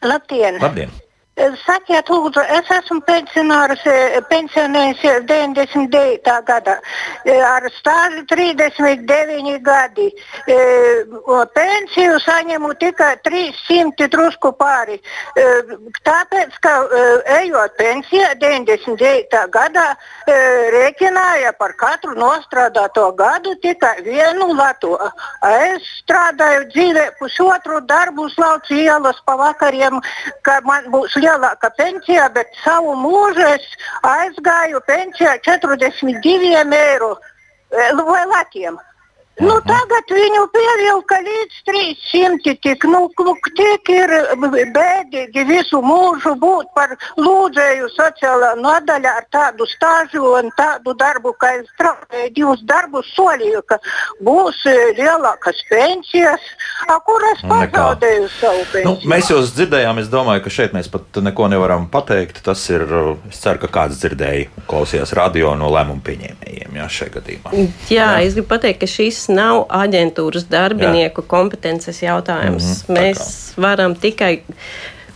Labdien! 0.02 0.60
Labdien. 0.62 1.07
Sakiet, 1.38 2.08
lūdzu, 2.10 2.42
es 2.50 2.70
esmu 2.74 2.98
pensionārs, 3.06 3.84
e, 3.86 4.20
pensionējies 4.26 5.26
99. 5.28 6.32
gadā, 6.48 6.74
e, 7.22 7.36
ar 7.38 7.62
stāžu 7.76 8.24
39 8.26 9.58
gadi. 9.62 10.08
E, 10.50 10.56
pensiju 11.54 12.18
saņemu 12.24 12.72
tikai 12.82 13.12
300 13.22 14.08
drusku 14.10 14.50
pāri. 14.58 14.98
Tāpēc, 16.08 16.58
ka 16.64 16.72
ejot 17.38 17.76
pensijā 17.78 18.32
99. 18.40 19.44
gadā, 19.54 19.86
rēķināja 20.74 21.52
par 21.58 21.76
katru 21.78 22.16
nostrādāto 22.18 23.12
gadu 23.14 23.54
tikai 23.62 24.02
vienu 24.02 24.50
latu. 24.58 24.96
Es 25.46 25.86
strādāju 26.02 26.66
dzīvē 26.74 27.06
pusotru 27.20 27.80
darbu 27.86 28.28
slauci 28.34 28.82
ielas 28.88 29.20
pa 29.24 29.36
vakariem, 29.38 30.00
ka 30.42 30.58
man 30.66 30.90
būs 30.90 31.14
lielāka 31.28 31.70
pensija, 31.76 32.28
bet 32.32 32.52
savu 32.64 32.94
mūžu 32.96 33.44
es 33.52 33.66
aizgāju 34.06 34.80
pensijā 34.88 35.36
42 35.44 36.54
eiro 36.80 37.16
vai 38.08 38.24
latiem. 38.26 38.78
Nu, 39.38 39.54
tagad 39.62 40.10
viņu 40.10 40.44
pievilka 40.50 41.18
līdz 41.22 41.58
300. 41.68 42.54
Tik, 42.64 42.84
nu, 42.90 43.04
tik 43.54 43.90
ir 43.92 44.12
bēdīgi 44.74 45.44
visu 45.46 45.78
mūžu 45.84 46.34
būt 46.42 46.72
par 46.74 46.94
lūdzēju 47.20 47.90
sociālā 47.94 48.54
nodaļā 48.58 49.12
ar 49.20 49.26
tādu 49.34 49.68
stāžu 49.70 50.24
un 50.40 50.50
tādu 50.58 50.94
darbu, 50.98 51.34
kā 51.38 51.52
es 51.60 51.68
strādāju 51.76 52.32
divus 52.34 52.64
darbus, 52.66 53.10
solīju, 53.14 53.62
ka 53.70 53.78
būs 54.26 54.64
e, 54.66 54.74
lielākas 54.98 55.62
pensijas, 55.70 56.50
a, 56.88 56.98
kur 57.06 57.22
es 57.30 57.44
nu, 57.44 57.52
pazaudēju 57.52 58.24
Nekā. 58.24 58.34
savu 58.40 58.58
nu, 58.58 58.66
pensiju. 58.72 58.96
Nu, 59.06 59.12
mēs 59.14 59.30
jau 59.30 59.38
dzirdējām, 59.44 60.02
es 60.02 60.10
domāju, 60.10 60.44
ka 60.48 60.54
šeit 60.58 60.74
mēs 60.74 60.90
pat 60.90 61.22
neko 61.22 61.50
nevaram 61.52 61.86
pateikt. 61.92 62.42
Tas 62.48 62.64
ir, 62.72 62.84
es 63.30 63.38
ceru, 63.44 63.62
ka 63.62 63.70
kāds 63.78 64.02
dzirdēja, 64.02 64.50
klausījās 64.70 65.14
radio 65.18 65.54
no 65.58 65.70
lēmumu 65.72 66.02
pieņēmējiem 66.06 66.78
jā, 66.80 66.90
šajā 66.98 67.14
gadījumā. 67.18 67.54
Jā, 67.92 67.94
jā, 67.94 68.10
es 68.26 68.36
gribu 68.38 68.50
pateikt, 68.50 68.82
ka 68.82 68.90
šīs 68.90 69.27
nav 69.28 69.66
aģentūras 69.68 70.48
darbinieku 70.50 71.22
Jā. 71.22 71.28
kompetences 71.28 72.02
jautājums. 72.02 72.64
Mm 72.64 72.94
-hmm, 72.94 72.98
Mēs 72.98 73.52
varam 73.56 73.94
tikai 73.94 74.44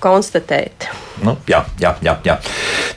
konstatēt. 0.03 0.88
Nu, 1.22 1.37
jā, 1.46 1.64
jā, 1.81 1.94
jā, 2.03 2.16
jā. 2.27 2.38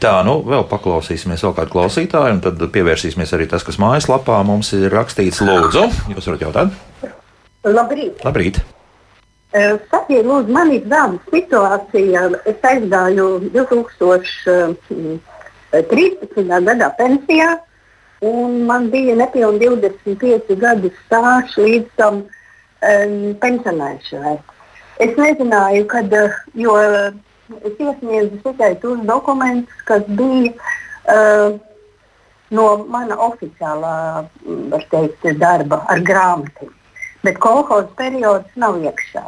Tā, 0.01 0.23
nu, 0.25 0.39
vēl 0.45 0.63
paklausīsimies 0.69 1.43
vēl 1.45 1.54
kādu 1.58 1.71
klausītāju, 1.71 2.34
un 2.34 2.41
tad 2.41 2.58
pievērsīsimies 2.73 3.34
arī 3.38 3.45
tas, 3.49 3.63
kas 3.63 3.78
mājaslapā 3.82 4.43
mums 4.45 4.73
ir 4.73 4.91
rakstīts. 4.93 5.41
Lūdzu, 5.45 5.89
jūs 6.15 6.28
varat 6.28 6.41
jautāt? 6.41 6.69
Labrīt! 7.65 8.25
Labrīt. 8.25 8.56
Sakiet, 9.56 10.25
lūdzu, 10.28 10.51
man 10.51 10.71
ir 10.75 10.82
tāda 10.89 11.15
situācija. 11.32 12.21
Es 12.49 12.56
aizgāju 12.65 13.25
2013. 13.54 15.21
gadā 16.67 16.88
pensijā, 16.97 17.49
un 18.24 18.63
man 18.70 18.89
bija 18.93 19.16
nepilnīgi 19.20 19.82
25 19.84 20.57
gadu 20.61 20.91
stāsts 21.05 21.57
līdz 21.59 21.88
tam 21.99 22.22
um, 22.24 23.36
pensionēšanai. 23.41 24.38
Es 25.03 25.18
nezināju, 25.20 25.86
kad, 25.91 26.13
uh, 26.16 26.36
jo 26.55 26.76
es 26.80 27.80
iesniedzu 27.80 28.39
tikai 28.45 28.76
tos 28.82 29.01
dokumentus, 29.07 29.82
kas 29.89 30.05
bija 30.07 30.53
uh, 31.11 31.57
no 32.55 32.68
mana 32.88 33.18
oficiālā 33.28 34.26
teikt, 34.91 35.26
darba 35.41 35.84
ar 35.91 36.03
grāmatām. 36.05 36.72
Bet 37.26 37.41
kolekcijas 37.41 37.91
periods 37.97 38.61
nav 38.61 38.78
iekšā. 38.86 39.26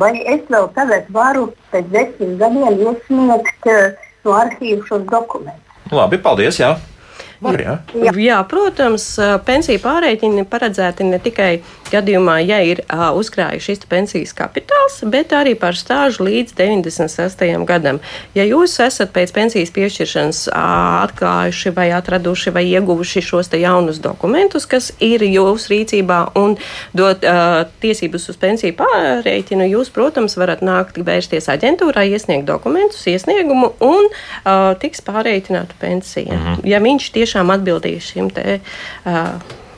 Vai 0.00 0.12
es 0.28 0.42
vēl 0.52 0.66
tagad 0.76 1.06
varu 1.12 1.50
pēc 1.72 1.86
desmit 1.92 2.36
gadiem 2.40 2.82
iesniegt 2.82 3.70
uh, 3.70 3.94
no 4.26 4.36
arhīva 4.36 4.82
šos 4.88 5.06
dokumentus? 5.08 5.62
Labi, 5.94 6.18
paldies! 6.18 6.58
Jā. 6.60 6.74
Var, 7.40 7.60
jā? 7.60 7.74
Jā. 8.00 8.12
jā, 8.16 8.38
protams, 8.48 9.08
pensiju 9.44 9.80
pārreikini 9.82 10.46
paredzēti 10.48 11.04
ne 11.04 11.18
tikai 11.22 11.50
gadījumā, 11.90 12.38
ja 12.42 12.58
ir 12.66 12.82
uh, 12.86 13.10
uzkrājuši 13.16 13.66
šis 13.66 13.86
pensijas 13.90 14.32
kapitāls, 14.36 14.98
bet 15.10 15.32
arī 15.36 15.54
par 15.58 15.76
stāžu 15.78 16.26
līdz 16.26 16.54
96. 16.58 17.44
gadam. 17.68 18.00
Ja 18.36 18.46
jūs 18.46 18.76
esat 18.82 19.12
pēc 19.14 19.32
pensijas 19.36 19.72
piešķiršanas 19.74 20.42
uh, 20.50 20.56
atklājuši 21.06 21.72
vai 21.76 21.88
atraduši 21.96 22.52
vai 22.54 22.64
ieguvuši 22.70 23.22
šos 23.24 23.52
jaunus 23.56 24.00
dokumentus, 24.02 24.66
kas 24.66 24.90
ir 25.02 25.22
jūsu 25.26 25.72
rīcībā 25.72 26.20
un 26.38 26.56
dot 26.96 27.24
uh, 27.26 27.64
tiesības 27.82 28.28
uz 28.32 28.40
pensiju 28.40 28.74
pārreikinu, 28.80 29.68
jūs, 29.70 29.92
protams, 29.94 30.36
varat 30.40 30.64
nākt 30.66 30.98
vērsties 30.98 31.48
aģentūrā, 31.52 32.06
iesniegt 32.10 32.48
dokumentus, 32.48 33.06
iesniegumu 33.10 33.72
un 33.84 34.10
uh, 34.10 34.74
tiks 34.80 35.04
pārreikināta 35.06 35.78
pensija. 35.80 36.34
Mm 36.34 36.42
-hmm. 36.46 36.66
Ja 36.66 36.82
viņš 36.82 37.10
tieši 37.14 37.25
tiešām 37.26 37.54
atbildīja 37.58 38.02
šim 38.12 38.30
te. 38.34 38.60
Uh, 39.04 39.36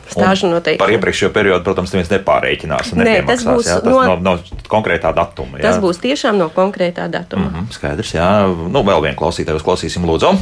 Stāžu 0.09 0.49
noteikumiem. 0.49 0.81
Par 0.81 0.93
iepriekšējo 0.95 1.29
periodu, 1.35 1.65
protams, 1.67 1.91
neviens 1.93 2.09
nepārreikinās. 2.09 2.95
Nē, 2.97 3.19
tas 3.29 3.43
būs 3.45 3.67
jā, 3.69 3.75
tas 3.85 3.93
no, 3.93 4.15
no, 4.17 4.37
no 4.41 4.63
konkrētā 4.73 5.13
datuma. 5.13 5.59
Jā. 5.61 5.67
Tas 5.67 5.81
būs 5.83 6.01
tiešām 6.01 6.39
no 6.41 6.49
konkrētā 6.55 7.11
datuma. 7.13 7.51
Mm 7.51 7.59
-hmm, 7.59 7.75
skaidrs, 7.77 8.15
jā. 8.17 8.31
Nu, 8.73 8.81
vēl 8.89 9.05
vienu 9.05 9.19
klausītāju 9.21 9.61
uzklausīsim, 9.61 10.09
lūdzu. 10.09 10.33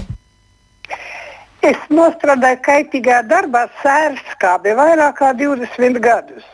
Es 1.66 1.82
nostrādāju 1.90 2.61
kaitīgā 2.62 3.24
darbā 3.26 3.66
sērskābi 3.82 4.76
vairāk 4.78 5.18
kā 5.18 5.32
20 5.34 5.98
gadus. 5.98 6.46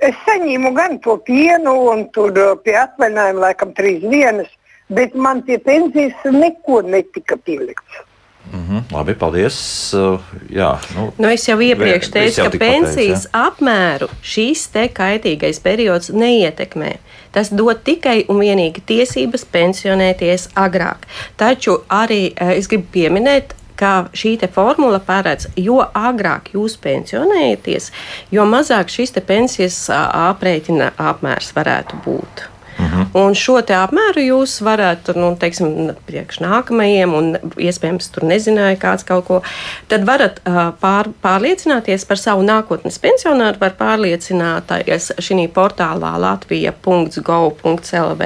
Es 0.00 0.16
saņēmu 0.24 0.72
gan 0.72 0.98
to 1.04 1.18
pienu, 1.26 1.74
un 1.92 2.06
tur 2.14 2.32
pie 2.64 2.78
atvaļinājuma 2.80 3.44
laikam 3.44 3.74
trīs 3.76 4.00
dienas, 4.00 4.48
bet 4.88 5.14
man 5.14 5.42
pie 5.42 5.58
pensijas 5.58 6.16
neko 6.24 6.80
netika 6.82 7.36
pielikts. 7.36 8.07
Mm 8.52 8.64
-hmm, 8.68 8.82
labi, 8.92 9.14
paldies. 9.14 9.58
Uh, 9.94 10.20
jā, 10.50 10.78
nu, 10.94 11.12
nu 11.18 11.28
es 11.28 11.48
jau 11.48 11.60
iepriekš 11.60 12.08
teicu, 12.10 12.42
ka 12.42 12.58
pensijas 12.58 13.26
pateic, 13.26 13.46
apmēru 13.46 14.08
šīs 14.22 14.66
te 14.72 14.88
kaitīgais 14.88 15.60
periods 15.62 16.10
neietekmē. 16.10 16.92
Tas 17.32 17.50
dod 17.50 17.84
tikai 17.84 18.24
un 18.28 18.40
vienīgi 18.40 18.80
tiesības 18.86 19.44
pensionēties 19.52 20.48
agrāk. 20.54 21.04
Taču 21.36 21.80
arī 21.88 22.32
eh, 22.36 22.56
es 22.58 22.68
gribu 22.68 22.86
pieminēt, 22.92 23.54
ka 23.78 24.08
šī 24.12 24.38
formula 24.52 24.98
paredz, 24.98 25.46
jo 25.56 25.78
agrāk 25.94 26.50
jūs 26.54 26.76
pensionējaties, 26.82 27.92
jo 28.30 28.44
mazāk 28.44 28.90
šis 28.90 29.12
pensijas 29.26 29.90
aprēķina 29.90 30.92
apmērs 30.98 31.52
varētu 31.54 32.02
būt. 32.04 32.57
-hmm. 32.88 33.18
Un 33.18 33.34
šo 33.34 33.60
te 33.62 33.74
apmēru 33.74 34.20
jūs 34.20 34.62
varat, 34.62 35.08
nu, 35.16 35.36
teiksim, 35.40 35.90
priekš 36.06 36.40
nākamajiem, 36.44 37.14
un 37.14 37.36
iespējams 37.56 38.08
tur 38.14 38.24
nezināja 38.28 38.76
kāds 38.80 39.04
kaut 39.08 39.24
ko, 39.26 39.42
tad 39.88 40.04
varat 40.08 40.40
pār, 40.80 41.08
pārliecināties 41.22 42.04
par 42.08 42.16
savu 42.20 42.42
nākotnes 42.42 42.98
pensionāru, 42.98 43.58
var 43.60 43.70
pārliecināties 43.78 45.12
šī 45.18 45.48
portālā 45.54 46.18
latvija.gov.lv, 46.18 48.22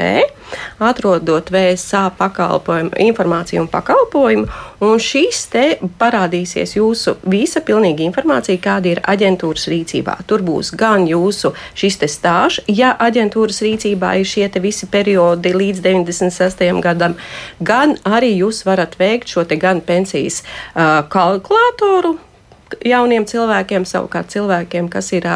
atrodot 0.79 1.51
VSA 1.51 2.11
pakalpojumu, 2.19 2.91
informāciju 2.99 3.61
un 3.63 3.69
pakalpojumu, 3.73 4.47
un 4.81 4.99
šīs 4.99 5.47
te 5.53 5.65
parādīsies 6.01 6.77
jūsu 6.77 7.17
visa 7.31 7.61
pilnīga 7.65 8.05
informācija, 8.05 8.61
kāda 8.63 8.93
ir 8.93 9.01
aģentūras 9.09 9.69
rīcībā. 9.73 10.19
Tur 10.27 10.43
būs 10.45 10.75
gan 10.77 11.07
jūsu 11.09 11.53
šis 11.79 11.99
te 12.03 12.09
stāžs, 12.11 12.61
ja 12.69 12.97
aģentūras 12.99 13.63
rīcībā 13.65 14.17
ir 14.21 14.29
šie 14.29 14.49
visi 14.61 14.87
periodi 14.91 15.55
līdz 15.57 15.81
96. 15.87 16.67
gadam, 16.83 17.17
gan 17.61 17.97
arī 18.05 18.35
jūs 18.43 18.65
varat 18.69 18.99
veikt 19.01 19.33
šo 19.33 19.47
gan 19.57 19.81
pensijas 19.81 20.43
uh, 20.43 21.01
kalkulātoru 21.09 22.19
jauniem 22.85 23.25
cilvēkiem, 23.29 23.85
savukārt 23.89 24.33
cilvēkiem, 24.33 24.89
kas 24.93 25.11
ir 25.17 25.27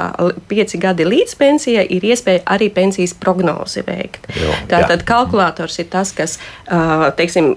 pieci 0.49 0.81
gadi 0.81 1.07
līdz 1.09 1.35
pensijai, 1.39 1.87
ir 1.97 2.05
iespēja 2.07 2.45
arī 2.57 2.71
pensijas 2.73 3.14
prognozi 3.19 3.85
veikt. 3.87 4.29
Jo, 4.37 4.53
Tātad 4.71 5.03
jā. 5.03 5.09
kalkulators 5.09 5.79
ir 5.83 5.91
tas, 5.93 6.12
kas, 6.17 6.39
teiksim, 7.19 7.55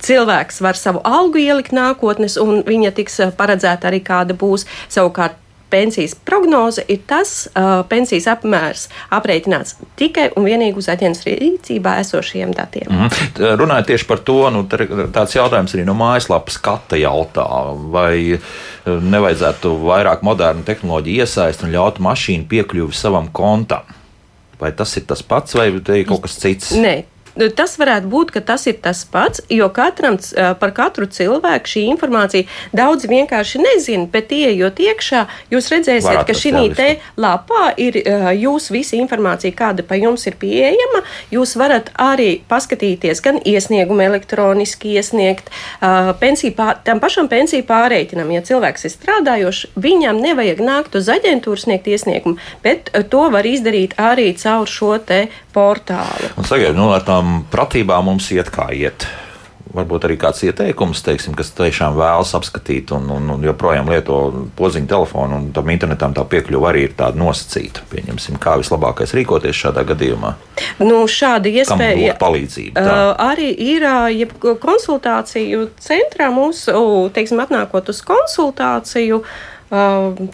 cilvēks 0.00 0.62
var 0.64 0.78
savu 0.78 1.02
algu 1.04 1.42
ielikt 1.42 1.74
nākotnes, 1.76 2.38
un 2.40 2.64
viņa 2.66 2.94
tiks 2.96 3.20
paredzēta 3.38 3.90
arī 3.90 4.02
kāda 4.04 4.36
būs 4.38 4.66
savukārt 4.88 5.38
pensijas 5.70 6.14
prognoze 6.14 6.84
ir 6.88 7.02
tas 7.08 7.46
uh, 7.50 7.82
pensijas 7.90 8.28
apmērs 8.32 8.88
aprēķināts 9.14 9.76
tikai 10.00 10.30
un 10.36 10.48
vienīgi 10.48 10.80
uz 10.80 10.90
aģentūras 10.92 11.40
rīcībā 11.40 11.96
esošiem 12.02 12.54
datiem. 12.56 12.90
Mm. 12.90 13.60
Runājot 13.60 13.90
tieši 13.92 14.08
par 14.08 14.24
to, 14.26 14.40
nu, 14.54 14.64
tāds 14.68 15.36
jautājums 15.36 15.76
arī 15.76 15.86
no 15.86 15.94
mājaslapas 15.98 16.58
skata 16.58 16.98
jautā, 17.00 17.46
vai 17.92 18.40
nevajadzētu 18.86 19.72
vairāk 19.84 20.24
modernu 20.26 20.64
tehnoloģiju 20.66 21.24
iesaist 21.24 21.64
un 21.64 21.74
ļaut 21.74 22.00
mašīnu 22.02 22.48
piekļuvi 22.50 22.96
savam 22.96 23.30
kontam. 23.32 23.86
Vai 24.60 24.72
tas 24.76 24.92
ir 25.00 25.06
tas 25.08 25.22
pats, 25.24 25.56
vai 25.56 25.70
ir 25.72 26.04
kaut 26.08 26.26
kas 26.26 26.36
cits? 26.40 26.74
Nē, 26.76 26.98
tas 27.56 27.76
varētu 27.80 28.10
būt, 28.10 28.32
ka 28.34 28.42
tas 28.52 28.66
ir 28.70 28.78
tas 28.82 29.02
pats, 29.08 29.42
jo 29.50 29.68
katram, 29.74 30.18
par 30.60 30.74
katru 30.76 31.08
cilvēku 31.10 31.70
šī 31.70 31.84
informācija 31.94 32.48
daudz 32.76 33.06
vienkārši 33.10 33.62
nezina, 33.62 34.08
bet 34.10 34.32
ieejot 34.34 34.80
iekšā, 34.84 35.24
jūs 35.52 35.70
redzēsiet, 35.72 36.22
ka 36.28 36.36
šī 36.36 36.52
te 36.76 36.88
lapā 37.20 37.70
ir 37.80 37.96
jūsu 38.36 38.74
visa 38.74 38.98
informācija, 38.98 39.54
kāda 39.56 39.86
pa 39.86 39.98
jums 40.00 40.26
ir 40.28 40.36
pieejama. 40.40 41.02
Jūs 41.32 41.54
varat 41.60 41.92
arī 42.00 42.42
paskatīties, 42.50 43.22
gan 43.24 43.40
iesniegumu 43.46 44.04
elektroniski 44.04 44.96
iesniegt, 44.98 45.50
pensiju 46.20 46.56
pār, 46.58 46.80
tam 46.84 47.00
pašam 47.02 47.30
pensiju 47.30 47.64
pārreikinam, 47.68 48.32
ja 48.34 48.42
cilvēks 48.44 48.88
ir 48.88 48.94
strādājošs, 48.94 49.70
viņam 49.80 50.20
nevajag 50.22 50.62
nākt 50.64 50.98
uz 50.98 51.10
aģentūru 51.12 51.60
sniegt 51.60 51.88
iesniegumu, 51.90 52.40
bet 52.64 52.90
to 53.12 53.26
var 53.32 53.46
izdarīt 53.46 53.96
arī 54.00 54.32
caur 54.40 54.68
šo 54.70 54.96
te 55.06 55.20
portālu. 55.54 56.30
Un, 56.38 56.46
sagaid, 56.46 56.74
nu, 56.78 56.90
ar 56.94 57.04
tām 57.06 57.29
pratībām 57.52 58.10
mums 58.10 58.30
iet 58.34 58.52
kā 58.54 58.70
iet. 58.76 59.08
Varbūt 59.70 60.02
arī 60.08 60.16
kāds 60.18 60.40
ieteikums, 60.42 60.98
teiksim, 61.06 61.34
kas 61.38 61.52
tiešām 61.54 61.94
vēlas 61.94 62.32
apskatīt 62.34 62.90
un, 62.96 63.04
un, 63.14 63.28
un 63.36 63.44
joprojām 63.46 63.86
lieto 63.92 64.16
podziņu 64.58 64.88
telefonu, 64.90 65.36
un 65.38 65.44
tam 65.54 65.70
internetam 65.70 66.16
tā 66.16 66.24
piekļuva 66.26 66.72
arī 66.72 66.88
ir 66.88 66.96
tāda 66.98 67.20
nosacīta. 67.20 67.84
Pieņemsim, 67.92 68.40
kā 68.42 68.56
vislabākais 68.58 69.14
rīkoties 69.14 69.60
šādā 69.60 69.84
gadījumā. 69.92 70.32
Nu, 70.82 71.04
šāda 71.06 71.52
iespēja 71.54 72.16
palīdzība. 72.18 72.82
Tā. 72.82 72.98
Arī 73.30 73.52
ir 73.76 73.86
uh, 73.86 74.50
konsultāciju 74.64 75.68
centrā 75.78 76.32
mūsu, 76.34 76.74
teiksim, 77.14 77.44
atnākot 77.46 77.94
uz 77.94 78.02
konsultāciju. 78.10 79.22
Uh, 79.22 79.49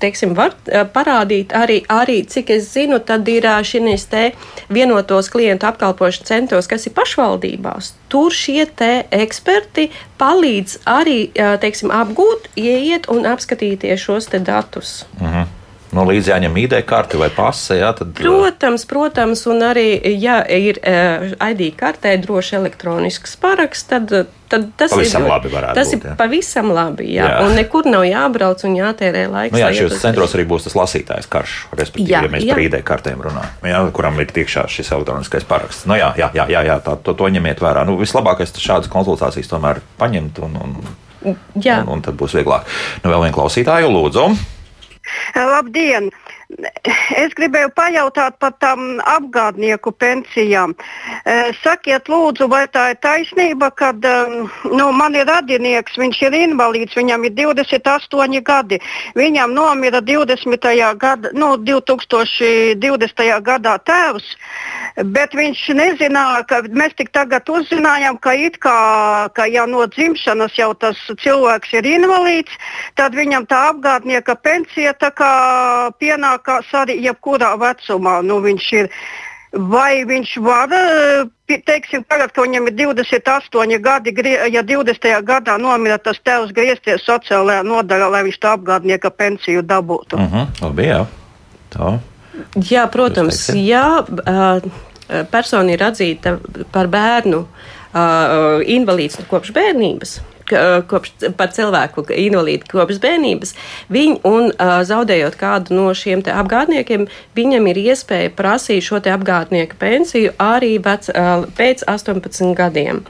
teiksim, 0.00 0.34
var 0.36 0.54
parādīt 0.94 1.52
arī, 1.56 1.82
arī, 1.92 2.22
cik 2.28 2.50
es 2.56 2.70
zinu, 2.72 2.98
tad 3.04 3.28
ir 3.28 3.44
šīs 3.44 4.06
te 4.10 4.30
vienotos 4.72 5.28
klientu 5.32 5.68
apkalpošanas 5.68 6.28
centros, 6.28 6.70
kas 6.70 6.86
ir 6.88 6.94
pašvaldībās. 6.96 7.92
Tur 8.08 8.32
šie 8.32 8.64
eksperti 9.12 9.90
palīdz 10.18 10.80
arī 10.88 11.20
teiksim, 11.60 11.92
apgūt, 11.92 12.50
ieiet 12.56 13.10
un 13.12 13.28
apskatīties 13.28 14.00
šos 14.08 14.32
datus. 14.32 15.04
Mhm 15.20 15.65
nu, 15.96 16.04
līdzi 16.06 16.32
jāņem 16.32 16.56
ID 16.62 16.78
karte 16.88 17.18
vai 17.20 17.30
pase. 17.34 17.78
Jā, 17.80 17.92
tad... 17.96 18.12
Protams, 18.18 18.84
protams, 18.88 19.44
un 19.50 19.64
arī, 19.64 19.88
ja 20.20 20.40
ir 20.44 20.78
ID 20.80 21.70
kartē 21.78 22.16
droši 22.22 22.58
elektronisks 22.60 23.36
paraksts, 23.40 23.88
tad, 23.90 24.12
tad 24.52 24.66
tas 24.78 24.92
pavisam 24.92 25.24
ir 25.24 25.32
labi. 25.32 25.52
Tas 25.76 25.90
būt, 25.90 25.96
ir 25.96 26.10
jā. 26.10 26.16
pavisam 26.18 26.72
labi, 26.76 27.08
jā. 27.14 27.28
jā. 27.32 27.38
Un 27.46 27.56
nekur 27.58 27.88
nav 27.90 28.04
jābrauc 28.08 28.64
un 28.68 28.76
jātērē 28.78 29.26
laiks. 29.32 29.54
Nu, 29.56 29.62
jā, 29.62 29.70
šajos 29.80 29.96
centros 30.02 30.36
arī 30.36 30.46
būs 30.50 30.68
tas 30.68 30.76
lasītājs 30.78 31.30
karš, 31.32 31.56
respektīvi, 31.72 32.12
jā, 32.12 32.24
ja 32.26 32.32
mēs 32.32 32.46
jā. 32.46 32.56
par 32.56 32.64
ID 32.66 32.78
kartēm 32.86 33.24
runājam, 33.26 33.70
jā, 33.72 33.84
kuram 33.96 34.20
ir 34.22 34.34
tiekšā 34.36 34.66
šis 34.72 34.92
elektroniskais 34.96 35.48
paraksts. 35.48 35.88
Nu, 35.90 35.96
jā, 35.98 36.12
jā, 36.20 36.30
jā, 36.36 36.62
jā, 36.70 36.80
tā, 36.84 36.98
to, 37.00 37.16
to 37.16 37.30
ņemiet 37.36 37.62
vērā. 37.64 37.86
Nu, 37.88 37.96
vislabākais 38.00 38.54
šādas 38.56 38.92
konsultācijas 38.92 39.50
tomēr 39.50 39.82
paņemt 40.00 40.42
un, 40.44 40.60
un, 40.62 40.76
un, 41.32 41.40
un 41.96 42.04
tad 42.04 42.18
būs 42.18 42.36
vieglāk. 42.38 42.68
Nu, 43.02 43.10
vēl 43.12 43.26
vienu 43.26 43.40
klausītāju, 43.40 43.90
lūdzu. 43.92 44.28
Labdien! 45.44 46.10
Es 47.16 47.32
gribēju 47.34 47.72
pajautāt 47.74 48.36
par 48.38 48.52
tām 48.62 49.00
apgādnieku 49.02 49.90
pensijām. 49.98 50.76
E, 51.26 51.34
sakiet, 51.58 52.06
lūdzu, 52.06 52.46
vai 52.50 52.64
tā 52.70 52.92
ir 52.92 53.00
taisnība, 53.02 53.72
ka 53.74 53.90
nu, 53.96 54.86
man 54.94 55.16
ir 55.18 55.26
radinieks, 55.26 55.98
viņš 55.98 56.20
ir 56.28 56.36
invalīds, 56.38 56.94
viņam 56.94 57.26
ir 57.26 57.34
28 57.40 58.42
gadi. 58.46 58.78
Viņam 59.18 59.56
nomira 59.56 60.00
20. 60.00 60.68
Gada, 61.02 61.32
nu, 61.34 61.56
2020. 61.66 63.24
gadā 63.42 63.74
tēvs, 63.82 64.30
bet 65.16 65.34
viņš 65.34 65.64
nezināja, 65.74 66.44
ka 66.46 66.62
mēs 66.70 66.94
tik 66.94 67.10
tagad 67.16 67.50
uzzinājām, 67.50 68.20
ka, 68.22 68.36
kā, 68.62 68.78
ka 69.34 69.48
jau 69.50 69.66
no 69.66 69.86
dzimšanas 69.90 70.54
jau 70.58 70.70
tas 70.78 71.00
cilvēks 71.22 71.74
ir 71.80 71.90
invalīds, 71.96 72.54
tad 72.94 73.18
viņam 73.18 73.48
tā 73.50 73.64
apgādnieka 73.72 74.38
pensija 74.46 74.94
tā 74.94 75.10
kā 76.38 76.56
pienākās 76.56 76.74
arī 76.74 77.00
jebkurā 77.04 77.56
vecumā. 77.58 78.22
Nu, 78.22 78.40
viņš 78.40 78.72
ir, 78.72 78.88
vai 79.52 80.04
viņš 80.04 80.36
var 80.42 80.72
eh, 80.72 81.26
teiksim, 81.64 82.04
tagad, 82.08 82.32
kad 82.32 82.44
viņam 82.44 82.68
ir 82.68 82.74
28 82.74 83.80
gadi, 83.80 84.14
ja 84.52 84.62
20. 84.62 85.24
gadā 85.24 85.58
nomira 85.58 85.98
tas 85.98 86.18
tēvs, 86.18 86.52
griezties 86.52 87.04
sociālajā 87.04 87.62
nodaļā, 87.62 88.10
lai 88.10 88.24
viņš 88.24 88.38
to 88.38 88.48
apgādnieka 88.48 89.10
pensiju 89.10 89.62
dabūtu. 89.62 90.16
Uh 90.16 90.32
-huh, 90.32 90.46
labi, 90.62 90.86
jā. 90.86 91.06
Tā. 91.70 91.98
Jā, 92.70 92.86
protams, 92.86 93.48
ja 93.54 94.04
uh, 94.04 94.60
persona 95.30 95.72
ir 95.72 95.82
atzīta 95.82 96.38
par 96.72 96.86
bērnu 96.86 97.38
uh, 97.38 98.60
invalīds 98.60 99.16
kopš 99.28 99.52
bērnības, 99.52 100.20
kopš, 100.90 101.12
par 101.38 101.52
cilvēku 101.56 102.06
invalīdu 102.12 102.70
kopš 102.70 103.00
bērnības, 103.02 103.54
viņ, 103.92 104.18
un 104.28 104.50
uh, 104.50 104.78
zaudējot 104.86 105.38
kādu 105.40 105.76
no 105.76 105.90
šiem 105.96 106.24
apgādniekiem, 106.26 107.06
viņam 107.36 107.70
ir 107.72 107.82
iespēja 107.90 108.32
prasīt 108.36 108.84
šo 108.86 109.00
apgādnieku 109.00 109.78
pensiju 109.80 110.32
arī 110.42 110.76
vec, 110.82 111.08
uh, 111.12 111.46
pēc 111.56 111.84
18 111.86 112.54
gadiem. 112.56 113.02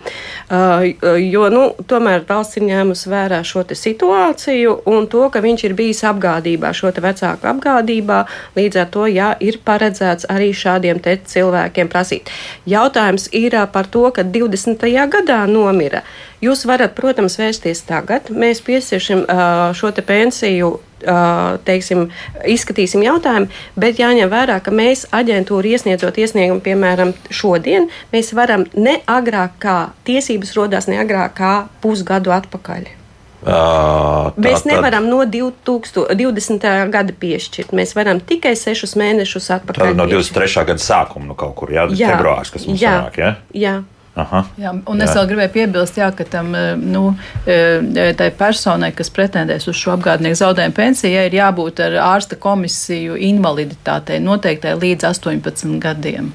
Jo 0.50 1.46
nu, 1.50 1.62
tomēr 1.88 2.24
valsts 2.28 2.58
ir 2.58 2.66
ņēmusi 2.68 3.10
vērā 3.10 3.40
šo 3.46 3.64
situāciju 3.66 4.76
un 4.90 5.08
to, 5.10 5.24
ka 5.32 5.42
viņš 5.44 5.64
ir 5.66 5.74
bijis 5.78 6.02
apgādībā, 6.06 6.72
šo 6.76 6.92
vecāku 6.94 7.48
apgādībā, 7.50 8.20
līdz 8.58 8.80
ar 8.82 8.90
to 8.94 9.06
jā, 9.10 9.32
ir 9.40 9.58
paredzēts 9.66 10.28
arī 10.32 10.52
šādiem 10.54 11.02
cilvēkiem 11.02 11.90
prasīt. 11.92 12.30
Jautājums 12.66 13.28
ir 13.32 13.56
par 13.72 13.90
to, 13.90 14.06
ka 14.14 14.24
20. 14.24 14.86
gadā 15.10 15.42
nomira. 15.50 16.02
Jūs 16.46 16.66
varat, 16.68 16.94
protams, 16.96 17.38
vērsties 17.40 17.84
tagad. 17.88 18.30
Mēs 18.30 18.62
piesiešam 18.64 19.24
šo 19.76 19.92
te 19.96 20.04
pensiju 20.06 20.76
teiksim, 21.66 22.06
izskatīsim 22.48 23.02
jautājumu, 23.04 23.50
bet 23.78 24.00
jāņem 24.00 24.30
vērā, 24.32 24.58
ka 24.64 24.72
mēs 24.74 25.06
aģentūru 25.14 25.74
iesniedzot 25.76 26.18
iesniegumu, 26.18 26.62
piemēram, 26.64 27.12
šodien, 27.30 27.90
mēs 28.14 28.32
varam 28.36 28.66
ne 28.74 28.98
agrāk 29.04 29.58
kā 29.62 29.78
tiesības 30.08 30.54
rodās 30.56 30.88
ne 30.90 31.00
agrāk 31.02 31.36
kā 31.36 31.54
pusgadu 31.84 32.32
atpakaļ. 32.34 32.94
Uh, 33.46 34.32
tā, 34.32 34.42
mēs 34.42 34.64
nevaram 34.66 35.04
tad... 35.06 35.12
no 35.12 35.20
2020. 35.30 36.64
gada 36.90 37.14
piešķirt. 37.20 37.74
Mēs 37.76 37.92
varam 37.94 38.18
tikai 38.18 38.56
6 38.58 38.96
mēnešus 38.98 39.50
atpakaļ. 39.60 39.92
Tad 39.92 40.00
no 40.00 40.08
23. 40.10 40.64
gada 40.72 40.82
sākuma 40.82 41.28
nu, 41.28 41.36
kaut 41.38 41.54
kur, 41.60 41.70
jā, 41.70 41.84
jā 41.94 42.16
februārs, 42.16 42.50
kas 42.54 42.66
mums 42.66 42.82
jā, 42.82 42.96
sanāk, 42.96 43.20
jā? 43.20 43.30
Jā. 43.54 43.76
Aha, 44.16 44.46
jā, 44.56 44.70
un 44.88 45.00
jā. 45.00 45.04
es 45.04 45.12
vēl 45.12 45.26
gribēju 45.28 45.52
piebilst, 45.52 45.98
jā, 46.00 46.06
ka 46.16 46.24
tam, 46.24 46.54
eh, 46.56 46.70
nu, 46.80 47.10
eh, 47.44 48.14
tai 48.16 48.30
personai, 48.32 48.92
kas 48.96 49.12
pretendēs 49.12 49.68
uz 49.68 49.76
šo 49.76 49.92
apgādnieku 49.92 50.38
zaudējumu 50.40 50.76
pensijai, 50.76 51.26
ir 51.28 51.36
jābūt 51.36 51.82
ar 51.84 51.98
ārsta 52.14 52.38
komisiju 52.40 53.18
invaliditātei 53.28 54.16
noteiktai 54.24 54.72
līdz 54.80 55.10
18 55.10 55.76
gadiem. 55.84 56.32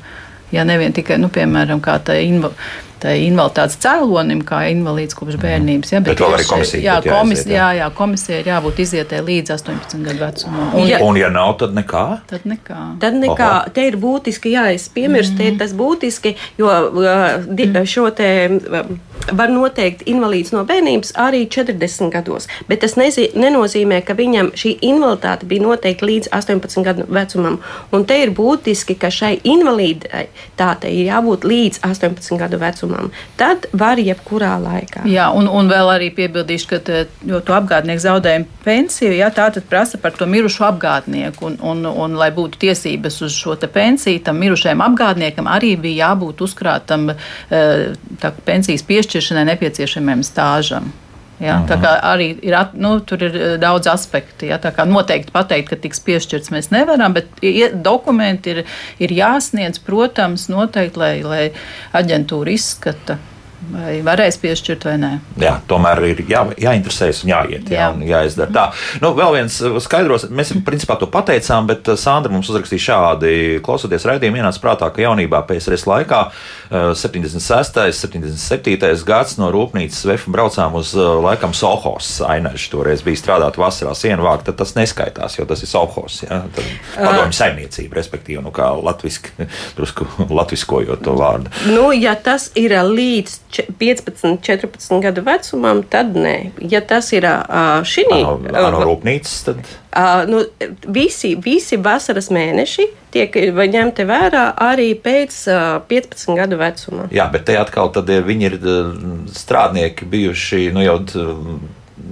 Ja 0.51 0.63
nevien 0.67 0.93
tikai, 0.93 1.17
nu, 1.17 1.31
piemēram, 1.33 1.81
kā 1.81 1.97
tā 2.05 2.19
invaliditāte 2.21 2.90
invaliditātes 3.03 3.77
cēlonim, 3.81 4.43
kā 4.47 4.63
invalīds 4.71 5.17
kopš 5.17 5.37
mhm. 5.37 5.43
bērnības. 5.45 5.93
Ja, 5.93 6.01
bet, 6.01 6.13
bet 6.13 6.23
vēl 6.23 6.37
arī 6.37 6.47
komisija. 6.49 6.81
Jā, 6.85 6.97
komis, 7.05 7.43
jā, 7.49 7.67
jā, 7.79 7.89
komisija 7.97 8.41
ir 8.41 8.49
jābūt 8.51 8.81
izietē 8.85 9.21
līdz 9.25 9.55
18 9.57 10.07
gadu 10.07 10.23
vecumam. 10.23 10.73
Un, 10.77 10.87
ja, 10.89 11.01
un 11.05 11.19
ja 11.19 11.31
nav, 11.33 11.55
tad 11.61 11.75
nekā? 11.77 12.05
Tad 12.31 12.47
nekā. 12.49 12.81
Tad 13.01 13.19
nekā. 13.21 13.51
Oho. 13.61 13.75
Te 13.75 13.87
ir 13.89 13.97
būtiski, 14.01 14.55
jā, 14.55 14.67
es 14.75 14.89
piemirstu, 14.93 15.35
mm. 15.35 15.39
te 15.39 15.47
ir 15.47 15.53
mhm. 15.55 15.61
tas 15.63 15.77
būtiski, 15.77 16.35
jo 16.61 16.75
uh, 17.05 17.81
šo 17.89 18.09
te. 18.15 18.29
Uh, 18.59 18.99
var 19.29 19.51
noteikt 19.53 20.01
invalīds 20.09 20.49
no 20.55 20.63
bērnības 20.65 21.13
arī 21.21 21.43
40 21.51 22.09
gados, 22.13 22.47
bet 22.65 22.81
tas 22.81 22.95
nezi, 22.97 23.27
nenozīmē, 23.37 23.99
ka 24.05 24.15
viņam 24.17 24.49
šī 24.57 24.73
invaliditāte 24.87 25.45
bija 25.49 25.65
noteikta 25.67 26.07
līdz 26.09 26.31
18 26.33 26.85
gadu 26.87 27.05
vecumam. 27.05 27.59
Un 27.93 28.05
te 28.09 28.17
ir 28.23 28.33
būtiski, 28.33 28.97
ka 28.97 29.11
šai 29.13 29.35
invaliditātei 29.45 30.95
ir 31.03 31.11
jābūt 31.11 31.45
līdz 31.45 31.83
18 31.85 32.41
gadu 32.41 32.57
vecumam 32.61 32.90
vecumam, 32.91 33.11
tad 33.37 33.65
var 33.73 33.99
jebkurā 33.99 34.55
laikā. 34.61 35.05
Jā, 35.09 35.29
un, 35.35 35.47
un 35.47 35.69
vēl 35.69 35.91
arī 35.95 36.09
piebildīšu, 36.15 36.67
ka 36.69 36.79
te, 36.79 37.03
to 37.25 37.55
apgādnieku 37.55 38.03
zaudējumu 38.03 38.63
pensiju, 38.65 39.13
jā, 39.15 39.29
tā 39.33 39.49
tad 39.53 39.65
prasa 39.69 39.97
par 40.01 40.11
to 40.11 40.25
mirušo 40.25 40.65
apgādnieku, 40.69 41.45
un, 41.45 41.57
un, 41.61 41.85
un 41.85 42.17
lai 42.19 42.31
būtu 42.35 42.61
tiesības 42.61 43.21
uz 43.25 43.35
šo 43.35 43.57
pensiju, 43.61 44.23
tam 44.25 44.39
mirušajam 44.41 44.81
apgādniekam 44.81 45.47
arī 45.47 45.75
bija 45.79 46.11
jābūt 46.11 46.41
uzkrātam 46.41 47.11
eh, 47.13 47.93
tā, 48.21 48.33
pensijas 48.45 48.83
piešķiršanai 48.87 49.47
nepieciešamajam 49.53 50.25
stāžam. 50.25 50.91
Jā, 51.41 51.55
tā 51.65 51.77
kā 51.81 51.95
arī 52.05 52.27
ir, 52.45 52.55
nu, 52.77 52.93
tur 53.07 53.23
ir 53.25 53.37
eh, 53.37 53.55
daudz 53.61 53.89
aspektu. 53.89 54.49
Kā 54.61 54.85
noteikti 54.85 55.33
pateikt, 55.33 55.71
ka 55.71 55.79
tiks 55.81 56.03
piešķirts 56.05 56.53
mēs 56.53 56.69
nevaram, 56.73 57.15
bet 57.17 57.41
dokumenti 57.81 58.55
ir, 58.55 58.63
ir 59.01 59.15
jāsniedz, 59.17 59.81
protams, 59.85 60.47
noteikti, 60.53 61.01
lai, 61.01 61.13
lai 61.25 61.43
aģentūra 61.97 62.53
izskata 62.53 63.17
vai 63.69 63.99
varēs 64.05 64.39
piešķirt 64.41 64.85
vai 64.87 64.95
nē. 65.01 65.11
Jā, 65.41 65.53
tomēr 65.69 66.01
ir 66.09 66.23
jā, 66.29 66.41
jāinteresējas 66.59 67.21
un 67.25 67.31
jāiet, 67.33 67.69
jā, 67.69 67.83
jā. 67.83 67.89
un 67.93 68.03
jāizdara 68.07 68.53
tā. 68.55 68.65
Nu, 69.03 69.13
vēl 69.17 69.35
viens 69.37 69.57
skaidros, 69.85 70.27
mēs 70.33 70.53
principā 70.65 70.97
to 70.99 71.09
pateicām, 71.11 71.69
bet 71.69 71.91
uh, 71.91 71.99
Sandra 71.99 72.33
mums 72.33 72.49
uzrakstīja 72.51 72.85
šādi, 72.87 73.33
klausoties 73.65 74.07
raidījumu, 74.09 74.41
ienāca 74.41 74.63
prātā, 74.63 74.89
ka 74.93 75.03
jaunībā 75.05 75.43
PSRS 75.49 75.85
laikā 75.89 76.23
76. 76.71 77.77
Uh, 77.77 77.91
77. 77.95 79.05
gads 79.07 79.37
no 79.39 79.51
rūpnīcas 79.53 80.05
Vefa 80.09 80.33
braucām 80.33 80.75
uz 80.79 80.93
laikam 80.95 81.53
Sohos 81.57 82.13
ainaži. 82.25 82.71
Toreiz 82.71 83.03
bija 83.05 83.19
strādāt 83.19 83.59
vasarā 83.61 83.93
sienu 83.97 84.25
vākt, 84.25 84.47
tad 84.49 84.59
tas 84.61 84.73
neskaitās, 84.77 85.37
jo 85.37 85.45
tas 85.49 85.61
ir 85.63 85.71
Sohos, 85.71 86.21
jā, 86.25 86.41
padomju 86.95 87.37
saimniecība, 87.37 87.99
respektīvi, 87.99 88.41
nu 88.43 88.53
kā 88.55 88.71
latviski, 88.79 89.47
drusku 89.77 90.07
latviskojot 90.31 91.03
to 91.05 91.15
vārdu. 91.19 91.51
Nu, 91.69 91.91
ja 91.95 92.15
tas 92.15 92.49
ir 92.59 92.75
līdz 92.87 93.37
15, 93.51 94.39
14 94.41 95.01
gadu 95.03 95.23
vecumam, 95.25 95.83
tad 95.83 96.15
nē. 96.15 96.35
Ja 96.71 96.81
tas 96.85 97.11
ir 97.15 97.27
šī 97.87 98.07
no 98.11 98.83
rūpnīcas, 98.85 99.35
tad. 99.47 99.61
Uh, 99.91 100.23
nu, 100.29 100.41
visi, 100.87 101.33
visi 101.35 101.75
vasaras 101.75 102.29
mēneši 102.31 102.85
tiek 103.11 103.35
ņemti 103.73 104.05
vērā 104.07 104.45
arī 104.63 104.93
pēc 104.95 105.35
uh, 105.51 105.81
15 105.89 106.39
gadu 106.39 106.61
vecuma. 106.61 107.09
Jā, 107.11 107.27
bet 107.33 107.49
te 107.49 107.59
atkal 107.59 107.91
viņi 107.91 108.47
ir 108.47 108.57
strādnieki 109.35 110.07
bijuši 110.07 110.71
nu, 110.75 110.85
jau. 110.87 110.99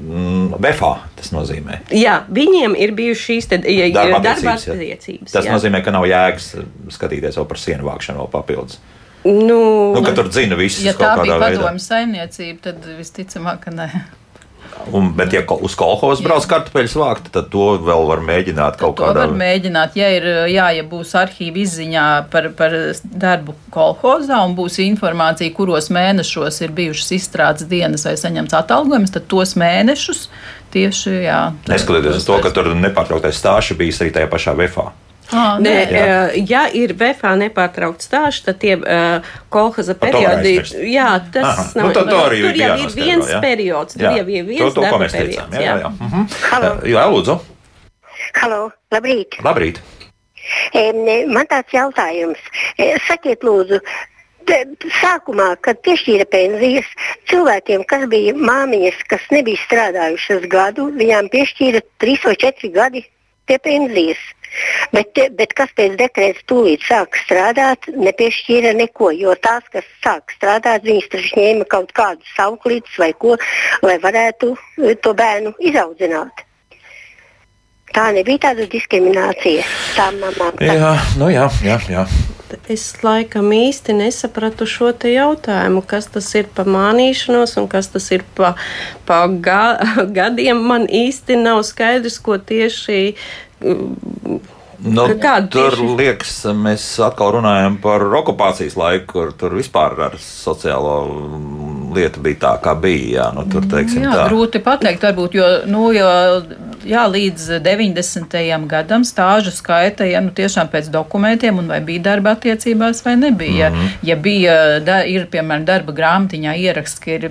BFA 0.10 0.92
tas 1.18 1.30
nozīmē. 1.34 1.80
Jā, 1.94 2.24
viņiem 2.34 2.74
ir 2.82 2.94
bijušas 2.98 3.26
šīs 3.28 3.48
ja. 3.52 3.90
Darba 3.94 4.20
attiecības 4.56 5.34
tas 5.34 5.46
jā. 5.46 5.54
nozīmē, 5.54 5.84
ka 5.86 5.94
nav 5.94 6.08
jēgas 6.10 6.48
skatīties 6.96 7.38
vēl 7.38 7.48
par 7.50 7.62
sienu 7.62 7.86
vākšanu 7.86 8.24
vēl 8.24 8.32
papildus. 8.34 8.80
Nu, 9.26 9.60
nu, 9.96 10.04
ka 10.06 10.14
tur 10.16 10.30
dzina 10.32 10.56
visus. 10.60 10.86
Ja 10.86 10.96
tā 10.96 11.12
bija 11.20 11.40
padomju 11.42 11.84
saimniecība, 11.84 12.70
tad 12.70 12.88
visticamāk, 13.00 13.66
ka 13.66 13.76
nē. 13.76 13.90
Un, 14.96 15.12
bet, 15.14 15.34
ja 15.34 15.42
uz 15.60 15.74
kolekcijas 15.78 16.22
brauc 16.24 16.46
kartupeļus 16.50 16.94
vākt, 16.98 17.28
tad 17.34 17.50
to 17.54 17.66
vēl 17.84 18.06
var 18.10 18.22
mēģināt 18.26 18.78
kaut 18.80 18.96
tad 18.96 19.02
kādā 19.02 19.26
veidā. 19.26 19.26
var 19.28 19.42
mēģināt, 19.42 19.98
ja 20.00 20.08
ir, 20.16 20.28
jā, 20.50 20.70
ja 20.78 20.86
būs 20.88 21.12
arhīva 21.20 21.62
izziņā 21.66 22.06
par, 22.32 22.48
par 22.58 22.76
darbu 23.04 23.58
kolekcijā 23.76 24.40
un 24.46 24.56
būs 24.58 24.80
informācija, 24.86 25.54
kuros 25.58 25.92
mēnešos 25.94 26.62
ir 26.64 26.74
bijušas 26.78 27.12
izstrādes 27.20 27.68
dienas 27.70 28.08
vai 28.08 28.16
saņemts 28.22 28.56
atalgojums, 28.62 29.14
tad 29.14 29.28
tos 29.30 29.54
mēnešus 29.60 30.26
tieši, 30.74 31.14
jā. 31.28 31.42
Neskatoties 31.70 32.22
uz 32.22 32.30
to, 32.30 32.40
ka 32.46 32.54
tur 32.56 32.72
nepārtrauktais 32.78 33.38
stāsts 33.42 33.78
bijis 33.78 34.02
arī 34.02 34.16
tajā 34.16 34.32
pašā 34.32 34.56
VFā. 34.58 34.90
Ah, 35.30 35.60
Nē, 35.62 35.74
jā. 35.94 36.14
ja 36.50 36.64
ir 36.74 36.96
VFā 36.98 37.36
nepārtraukts 37.38 38.08
stāsts, 38.10 38.48
tad 38.48 38.58
tie 38.64 38.74
uh, 38.80 39.28
kolhoza 39.54 39.94
periodi, 40.00 40.56
jā, 40.90 41.12
tas 41.34 41.52
Aha. 41.52 41.66
nav, 41.78 41.92
nu, 41.92 41.94
tad, 42.00 42.10
arī 42.18 42.42
tur 42.48 42.58
jau 42.58 42.72
ir 42.82 42.96
viens 42.98 43.30
jā. 43.30 43.42
periods, 43.44 43.98
tur 43.98 44.08
jā. 44.08 44.16
jau 44.18 44.26
ir 44.26 44.48
viens 44.48 44.66
to, 44.66 44.72
to, 44.80 44.88
darba 44.88 45.10
periods. 45.14 45.54
Jā, 45.54 45.62
jā. 45.68 45.78
Jā. 45.84 45.94
Mhm. 45.94 46.28
Halo. 46.50 46.74
jā, 46.90 47.06
lūdzu. 47.14 47.38
Halo, 48.42 48.62
labrīt. 48.94 49.38
Labrīt. 49.46 49.82
Man 51.30 51.46
tāds 51.50 51.74
jautājums. 51.76 52.42
Sakiet, 53.06 53.46
lūdzu, 53.46 53.78
sākumā, 55.00 55.52
kad 55.62 55.82
piešķīra 55.86 56.26
pensijas 56.32 56.90
cilvēkiem, 57.30 57.86
kas 57.86 58.08
bija 58.10 58.34
māmiņas, 58.34 59.04
kas 59.10 59.22
nebija 59.34 59.62
strādājušas 59.68 60.50
gadu, 60.50 60.90
viņām 60.98 61.30
piešķīra 61.30 61.82
trīs 62.02 62.26
vai 62.26 62.36
četri 62.36 62.72
gadi 62.74 63.06
pie 63.46 63.60
pensijas. 63.60 64.18
Bet, 64.96 65.20
bet 65.38 65.54
kas 65.58 65.72
pēc 65.78 65.96
dekrēta 66.00 66.44
tūlīt 66.50 66.84
sāk 66.88 67.18
strādāt, 67.24 67.90
nepiešķīra 67.94 68.74
neko, 68.80 69.12
jo 69.18 69.36
tās, 69.44 69.66
kas 69.74 69.88
sāk 70.04 70.36
strādāt, 70.36 70.86
viņas 70.88 71.10
taču 71.14 71.40
ņēma 71.40 71.70
kaut 71.70 71.94
kādu 71.98 72.34
sauklītes 72.36 73.00
vai 73.02 73.12
ko, 73.14 73.38
lai 73.86 73.98
varētu 74.04 74.54
eh, 74.56 74.96
to 75.04 75.16
bērnu 75.18 75.56
izaudzināt. 75.60 76.46
Tā 77.90 78.10
nebija 78.14 78.50
tāda 78.50 78.68
diskriminācija. 78.70 79.64
Tā 79.96 80.12
mamām. 80.14 80.60
Tā. 80.60 80.76
Jā, 80.78 80.92
nu 81.18 81.32
jā, 81.34 81.48
jā, 81.66 81.80
jā. 81.90 82.06
Es 82.70 82.84
laikam 83.06 83.52
īsti 83.54 83.94
nesapratu 83.98 84.66
šo 84.70 84.92
jautājumu, 85.06 85.84
kas 85.86 86.08
tas 86.10 86.30
ir 86.38 86.50
par 86.54 86.70
mānīšanos 86.70 87.56
un 87.62 87.68
kas 87.70 87.92
tas 87.94 88.10
ir 88.14 88.26
pa, 88.38 88.56
pa 89.06 89.20
ga, 89.30 89.78
gadiem. 90.18 90.62
Man 90.70 90.86
īsti 90.86 91.38
nav 91.42 91.62
skaidrs, 91.66 92.18
ko 92.22 92.38
tieši 92.38 93.16
Nu, 94.80 95.04
tur 95.12 95.52
tieši? 95.52 95.88
liekas, 96.00 96.34
mēs 96.56 96.84
atkal 97.04 97.34
runājam 97.36 97.76
par 97.84 98.06
okupācijas 98.22 98.78
laiku, 98.80 99.08
kur 99.12 99.34
tur 99.36 99.58
vispār 99.60 99.98
ar 100.08 100.16
sociālo 100.24 100.94
lieta 101.96 102.22
bija 102.24 102.40
tā, 102.46 102.54
kā 102.64 102.78
bija. 102.80 103.10
Jā, 103.18 103.26
nu, 103.36 103.44
tur, 103.52 103.68
teiksim, 103.68 104.06
jā 104.08 104.14
tā. 104.16 104.30
grūti 104.30 104.62
pateikt, 104.64 105.04
varbūt, 105.04 105.36
jo, 105.36 105.50
nu, 105.68 105.90
jo 105.96 106.08
jā, 106.90 107.04
līdz 107.10 107.60
90. 107.66 108.36
gadam 108.70 109.06
stāžu 109.08 109.54
skaita, 109.54 110.08
ja 110.08 110.22
nu 110.24 110.34
tiešām 110.36 110.70
pēc 110.72 110.90
dokumentiem, 110.94 111.60
un 111.62 111.70
vai 111.72 111.80
bija 111.86 112.04
darba 112.10 112.34
attiecībās 112.36 113.04
vai 113.06 113.16
nebija. 113.20 113.70
Mm 113.70 113.76
-hmm. 113.76 113.90
Ja 114.10 114.16
bija, 114.16 114.80
da, 114.80 115.04
ir, 115.06 115.28
piemēram, 115.32 115.66
darba 115.66 115.94
grāmatiņā 115.94 116.56
ieraksts, 116.58 117.00
ka 117.00 117.12
ir 117.12 117.30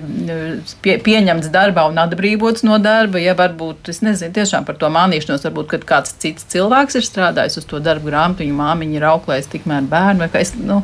pie, 0.81 0.97
pieņemts 0.97 1.51
darbā 1.51 1.87
un 1.89 1.97
atbrīvots 1.97 2.63
no 2.63 2.77
darba, 2.77 3.19
ja 3.19 3.33
varbūt, 3.35 3.89
es 3.89 4.01
nezinu, 4.01 4.33
tiešām 4.33 4.65
par 4.65 4.75
to 4.75 4.87
mānīšanos, 4.87 5.43
varbūt, 5.43 5.67
kad 5.67 5.85
kāds 5.85 6.15
cits 6.17 6.43
cilvēks 6.43 6.95
ir 6.95 7.03
strādājis 7.03 7.57
uz 7.57 7.65
to 7.65 7.79
darba 7.79 8.09
grāmatiņu, 8.09 8.53
māmiņa 8.53 8.95
ir 8.95 9.03
auklējis 9.03 9.47
tikmēr 9.47 9.81
bērnu, 9.81 10.19
vai 10.19 10.29
kā 10.29 10.39
es, 10.39 10.53
nu, 10.55 10.83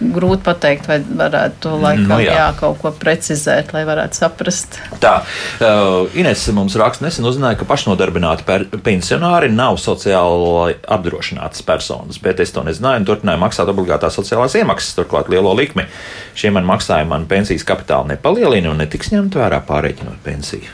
grūti 0.00 0.42
pateikt, 0.42 0.88
vai 0.88 1.00
varētu 1.00 1.54
to 1.60 1.76
laikam, 1.76 2.08
nu, 2.08 2.20
jā. 2.20 2.34
jā, 2.34 2.52
kaut 2.60 2.78
ko 2.78 2.90
precizēt, 2.90 3.72
lai 3.72 3.84
varētu 3.84 4.14
saprast. 4.14 4.80
Tā, 5.00 5.22
uh, 5.60 6.08
Ines 6.14 6.48
mums 6.52 6.76
raksta 6.76 7.04
nesen 7.04 7.24
uzzināja, 7.24 7.58
ka 7.58 7.64
pašnodarbinātība 7.64 8.15
nodarbināti 8.20 8.80
pensionāri 8.84 9.50
nav 9.52 9.78
sociāli 9.80 10.76
apdrošinātas 10.88 11.64
personas, 11.66 12.18
bet 12.22 12.40
es 12.40 12.52
to 12.52 12.62
nezināju 12.66 13.02
un 13.02 13.06
turpināju 13.08 13.42
maksāt 13.42 13.70
obligātās 13.72 14.16
sociālās 14.16 14.56
iemaksas, 14.56 14.96
turklāt 14.96 15.28
lielo 15.28 15.54
likmi. 15.54 15.86
Šie 16.34 16.50
man 16.50 16.66
maksājumi 16.68 17.10
man 17.10 17.26
pensijas 17.26 17.64
kapitālu 17.66 18.12
nepalielina 18.12 18.70
un 18.70 18.82
netiks 18.82 19.12
ņemt 19.12 19.36
vērā 19.36 19.62
pārreikinot 19.66 20.20
pensiju. 20.24 20.68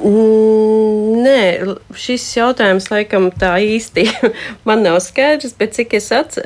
Mm, 0.00 1.20
nē, 1.26 1.40
šis 1.98 2.24
jautājums 2.38 2.88
laikam 2.92 3.28
tā 3.36 3.58
īsti 3.60 4.06
man 4.68 4.84
nav 4.86 5.00
skaidrs, 5.04 5.56
bet 5.58 5.76
cik 5.76 5.98
es, 5.98 6.10
ats, 6.14 6.40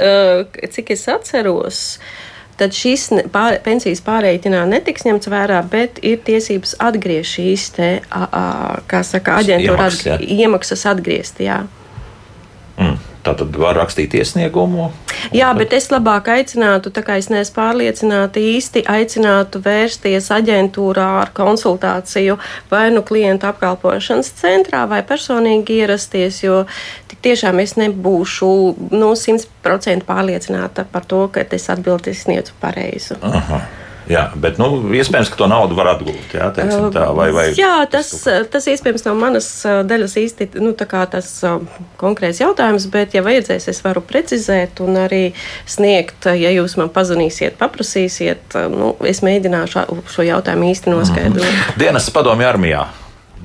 cik 0.74 0.94
es 0.96 1.08
atceros, 1.12 1.82
uh, 1.98 2.33
tad 2.58 2.74
šis 2.76 3.08
pār, 3.32 3.58
pensijas 3.64 4.02
pārreikinā 4.04 4.64
netiks 4.70 5.06
ņemts 5.06 5.30
vērā, 5.32 5.62
bet 5.70 5.98
ir 6.02 6.20
tiesības 6.26 6.76
atgriezt 6.82 7.36
šīs 7.38 7.70
te, 7.76 7.90
a, 8.10 8.26
a, 8.26 8.44
kā 8.90 9.02
saka, 9.06 9.40
aģentūra 9.42 9.88
iemaksas, 9.88 10.06
atg 10.16 10.36
iemaksas 10.38 10.86
atgriezt. 10.92 11.42
Jā. 11.44 11.62
Mm. 12.78 13.13
Tā 13.24 13.32
tad 13.40 13.56
var 13.56 13.78
rakstīt 13.78 14.12
iesniegumu. 14.18 14.90
Jā, 15.32 15.48
bet 15.56 15.72
es 15.72 15.88
labāk 15.88 16.28
aicinātu, 16.28 16.90
tā 16.92 17.00
kā 17.06 17.16
es 17.16 17.30
neesmu 17.32 17.56
pārliecināta, 17.56 18.40
īsti 18.40 18.82
aicinātu 18.90 19.62
vērsties 19.64 20.28
aģentūrā 20.34 21.06
ar 21.22 21.32
konsultāciju 21.36 22.36
vai 22.68 22.90
nu 22.92 23.00
klientu 23.06 23.48
apkalpošanas 23.48 24.28
centrā 24.42 24.82
vai 24.90 25.00
personīgi 25.08 25.80
ierasties, 25.80 26.42
jo 26.44 26.64
tiešām 27.24 27.62
es 27.64 27.78
nebūšu 27.80 28.50
nu, 28.92 29.14
100% 29.16 30.04
pārliecināta 30.04 30.84
par 30.92 31.08
to, 31.08 31.24
ka 31.32 31.46
es 31.56 31.70
atbildi 31.72 32.12
sniedzu 32.18 32.52
pareizu. 32.60 33.16
Aha. 33.24 33.62
Jā, 34.10 34.24
bet 34.36 34.58
nu, 34.60 34.68
iespējams, 34.94 35.30
ka 35.32 35.38
to 35.40 35.48
naudu 35.48 35.76
var 35.78 35.94
atgūt. 35.94 36.34
Jā, 36.36 36.50
tā, 36.54 37.04
vai, 37.16 37.30
vai 37.34 37.46
jā 37.56 37.72
tas, 37.90 38.10
tas 38.52 38.66
iespējams 38.68 39.06
nav 39.06 39.16
manas 39.20 39.48
daļas 39.64 40.16
īsti 40.20 40.50
nu, 40.60 40.74
tas 40.76 41.30
konkrēts 42.00 42.42
jautājums, 42.42 42.88
bet, 42.92 43.16
ja 43.16 43.24
vajadzēs, 43.24 43.68
es 43.72 43.80
varu 43.84 44.02
precizēt 44.04 44.82
un 44.84 44.98
arī 45.04 45.22
sniegt, 45.66 46.28
ja 46.28 46.52
jūs 46.52 46.76
man 46.80 46.92
pazudīsiet, 46.92 47.56
paprasīsiet, 47.60 48.58
nu, 48.72 48.92
es 49.08 49.24
mēģināšu 49.24 49.86
šo 50.12 50.28
jautājumu 50.28 50.68
īsti 50.72 50.92
noskaidrot. 50.92 51.40
Mm 51.44 51.56
-hmm. 51.64 51.80
Dienas 51.80 52.10
padomju 52.12 52.48
armijā 52.48 52.84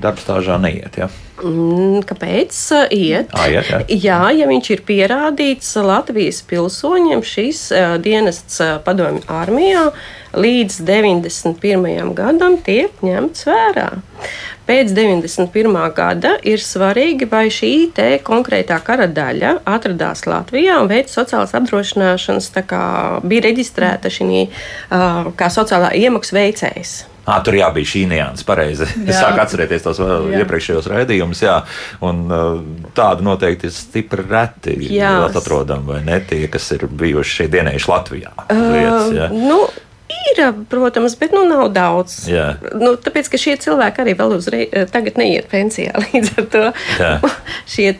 darbstāžā 0.02 0.56
neiet. 0.62 0.96
Ja? 1.00 1.10
Mm, 1.40 2.02
kāpēc? 2.08 2.56
Iet. 2.92 3.32
À, 3.32 3.46
iet 3.48 3.70
jā. 3.70 3.80
jā, 3.88 4.20
ja 4.40 4.48
viņš 4.50 4.70
ir 4.74 4.84
pierādīts 4.88 5.72
Latvijas 5.80 6.42
pilsoņiem, 6.48 7.24
šīs 7.24 7.66
uh, 7.72 7.96
dienests 8.02 8.60
uh, 8.60 8.76
padomju 8.84 9.24
armijā 9.32 9.88
līdz 10.36 10.82
91. 10.86 12.14
gadam 12.14 12.58
tiek 12.64 13.04
ņemts 13.04 13.48
vērā. 13.48 13.88
Pēc 14.70 14.92
91. 14.94 15.78
gada 15.96 16.36
ir 16.46 16.60
svarīgi, 16.62 17.26
vai 17.26 17.48
šī 17.50 17.90
konkrētā 18.22 18.76
kara 18.86 19.08
daļa 19.10 19.56
atradās 19.66 20.28
Latvijā 20.30 20.76
un 20.78 20.90
veids 20.92 21.16
sociālās 21.16 21.56
apdrošināšanas, 21.58 22.52
kā 22.70 22.84
bija 23.24 23.48
reģistrēta 23.48 24.12
šī 24.12 24.44
uh, 24.46 25.32
kā 25.34 25.50
sociālā 25.50 25.90
iemaksu 25.98 26.38
veicējs. 26.38 27.00
Ah, 27.30 27.38
tur 27.46 27.54
jā, 27.54 27.68
bija 27.74 27.90
šī 27.92 28.04
nianses, 28.10 28.46
pareizi. 28.46 28.88
Es 29.10 29.18
sāku 29.20 29.42
atcerēties 29.42 29.84
tos 29.84 30.00
iepriekšējos 30.00 30.88
raidījumus, 30.90 31.44
jā, 31.44 31.56
un 32.06 32.24
tādu 32.96 33.26
noteikti 33.26 33.68
ir 33.70 33.74
stipri 33.74 34.26
reti 34.26 34.76
atrodami, 35.40 35.86
vai 35.94 36.00
ne 36.06 36.18
tie, 36.26 36.42
kas 36.50 36.66
ir 36.76 36.88
bijuši 36.90 37.36
šeit 37.40 37.54
dienējuši 37.54 37.90
Latvijā. 37.90 38.34
Uh, 38.46 38.66
lietas, 38.74 39.14
jā. 39.16 39.30
nu, 39.34 39.62
Ir, 40.40 40.52
protams, 40.70 41.16
bet 41.20 41.34
nu, 41.36 41.44
nav 41.48 41.68
daudz. 41.74 42.16
Jā. 42.30 42.54
Nu, 42.80 42.94
tāpēc, 43.00 43.30
ka 43.32 43.40
šie 43.40 43.56
cilvēki 43.60 44.04
arī 44.04 44.14
vēl 44.18 44.34
uzreiz 44.36 44.90
tagad 44.92 45.18
neiet 45.20 45.50
pensijā. 45.50 45.94
Līdz 46.04 46.30
ar 46.40 46.48
to 46.54 46.62
Jā. 46.98 47.12
šie 47.74 47.90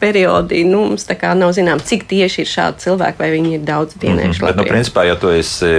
periodi 0.00 0.62
nu, 0.68 0.84
mums 0.92 1.08
nav 1.08 1.54
zināms, 1.56 1.86
cik 1.88 2.06
tieši 2.10 2.44
ir 2.44 2.50
šādi 2.50 2.86
cilvēki, 2.86 3.18
vai 3.22 3.30
viņi 3.34 3.56
ir 3.58 3.64
daudz 3.66 3.96
dienējuši. 3.98 4.42
Mm 4.42 4.48
-hmm. 4.48 4.52
Bet, 4.52 4.60
nu, 4.60 4.68
principā, 4.68 5.06
ja 5.08 5.16
tu 5.16 5.32
esi 5.32 5.72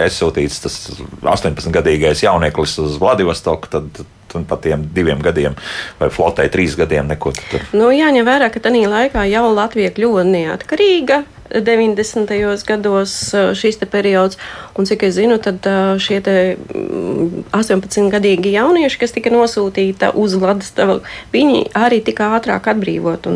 aizsūtīts 0.00 0.60
tas 0.64 0.76
18-gadīgais 1.22 2.24
jauneklis 2.24 2.78
uz 2.78 2.98
Vladivostoku, 3.00 3.68
tad 3.70 4.04
un 4.34 4.44
pat 4.44 4.60
tiem 4.60 4.88
diviem 4.94 5.22
gadiem, 5.22 5.54
vai 6.00 6.10
flotē 6.10 6.48
trīs 6.50 6.76
gadiem, 6.78 7.06
neko 7.10 7.32
tur. 7.38 7.62
Nu, 7.76 7.90
jāņem 7.94 8.26
vērā, 8.26 8.50
ka 8.50 8.62
tajā 8.64 8.90
laikā 8.90 9.26
jau 9.30 9.46
Latvija 9.54 9.92
kļuva 9.94 10.24
neatkarīga. 10.26 11.22
90. 11.50 12.66
gados 12.66 13.34
šis 13.54 13.78
periods, 13.90 14.38
un 14.78 14.84
cik 14.88 15.02
es 15.08 15.14
zinu, 15.18 15.36
tad 15.42 15.58
šie 16.00 16.20
18-gadīgi 16.24 18.48
mm, 18.48 18.54
jaunieši, 18.54 18.98
kas 19.00 19.12
tika 19.14 19.30
nosūtīti 19.34 20.06
uz 20.18 20.32
Vladistavu, 20.40 20.96
viņi 21.34 21.58
arī 21.76 21.98
tika 22.04 22.24
ātrāk 22.38 22.64
atbrīvot. 22.72 23.20
Tā, 23.24 23.30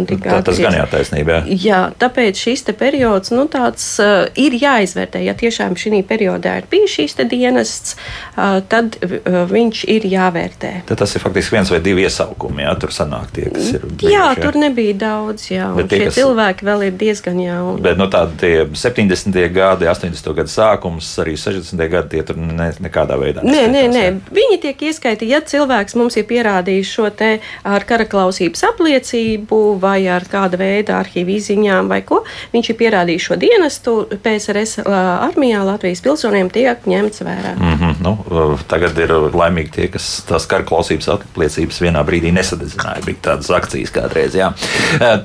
tas 0.44 0.58
gan 0.60 0.74
jātaisnība. 0.76 1.30
Jā. 1.38 1.42
jā, 1.64 1.80
tāpēc 2.00 2.34
šis 2.40 2.62
periods 2.78 3.28
nu, 3.34 3.42
tāds, 3.50 3.84
uh, 4.02 4.08
ir 4.38 4.52
jāizvērtē. 4.58 5.18
Ja 5.24 5.34
tiešām 5.38 5.76
šī 5.78 6.02
periodā 6.06 6.52
ir 6.60 6.66
bijis 6.70 6.92
šīs 6.98 7.12
dienests, 7.28 7.96
tad 8.70 8.96
viņš 9.52 9.82
ir 9.90 10.06
jāvērtē. 10.08 10.72
Tad 10.88 11.00
tas 11.02 11.14
ir 11.16 11.22
faktiski 11.22 11.56
viens 11.56 11.70
vai 11.72 11.80
divi 11.84 12.04
iesaukumi, 12.06 12.64
jā, 12.64 12.74
tur 12.80 12.94
sanāk 12.94 13.32
tie, 13.36 13.48
kas 13.54 13.72
ir. 13.74 13.86
Bijuši, 13.88 14.12
jā, 14.12 14.26
jā, 14.32 14.42
tur 14.42 14.58
nebija 14.60 14.96
daudz, 14.98 15.48
jā, 15.52 15.70
un 15.74 15.90
tie, 15.90 16.02
šie 16.02 16.10
kas... 16.10 16.18
cilvēki 16.20 16.68
vēl 16.68 16.86
ir 16.88 16.96
diezgan 17.00 17.40
jauni. 17.42 17.82
Bet, 17.84 17.97
nu, 17.98 18.06
tādi 18.12 18.50
70. 18.78 19.34
gadi, 19.54 19.88
80. 19.90 20.32
gadu 20.36 20.52
sākums, 20.52 21.10
arī 21.22 21.34
60. 21.38 21.82
gadi, 21.90 22.08
tie 22.14 22.22
tur 22.26 22.38
ne, 22.38 22.70
nekādā 22.82 23.18
veidā. 23.20 23.42
Nē, 23.46 23.64
nē, 23.72 23.84
nē, 23.92 24.04
viņi 24.34 24.58
tiek 24.62 24.84
ieskaitīti, 24.90 25.30
ja 25.32 25.40
cilvēks 25.42 25.96
mums 25.98 26.18
ir 26.20 26.26
pierādījis 26.28 26.92
šo 26.94 27.08
te 27.18 27.30
ar 27.66 27.86
karaklausības 27.88 28.64
apliecību 28.70 29.60
vai 29.82 30.00
ar 30.12 30.26
kāda 30.30 30.60
veida 30.60 30.98
arhīvu 31.02 31.34
izziņām 31.38 31.90
vai 31.90 32.00
ko, 32.06 32.22
viņš 32.54 32.72
ir 32.72 32.78
pierādījis 32.82 33.28
šo 33.28 33.38
dienestu 33.40 33.96
PSRS 34.24 34.84
armijā 34.86 35.64
Latvijas 35.66 36.02
pilsoniem 36.04 36.52
tiek 36.54 36.86
ņemts 36.88 37.24
vērā. 37.26 37.54
Mm 37.58 37.74
-hmm, 37.80 37.94
nu, 38.04 38.58
tagad 38.70 38.98
ir 38.98 39.14
laimīgi 39.34 39.74
tie, 39.74 39.88
kas 39.92 40.22
tās 40.28 40.46
karaklausības 40.50 41.10
apliecības 41.16 41.82
vienā 41.82 42.04
brīdī 42.06 42.32
nesadedzināja. 42.34 43.04
Bija 43.06 43.24
tādas 43.32 43.50
akcijas 43.50 43.90
kādreiz, 43.94 44.38
jā. 44.38 44.52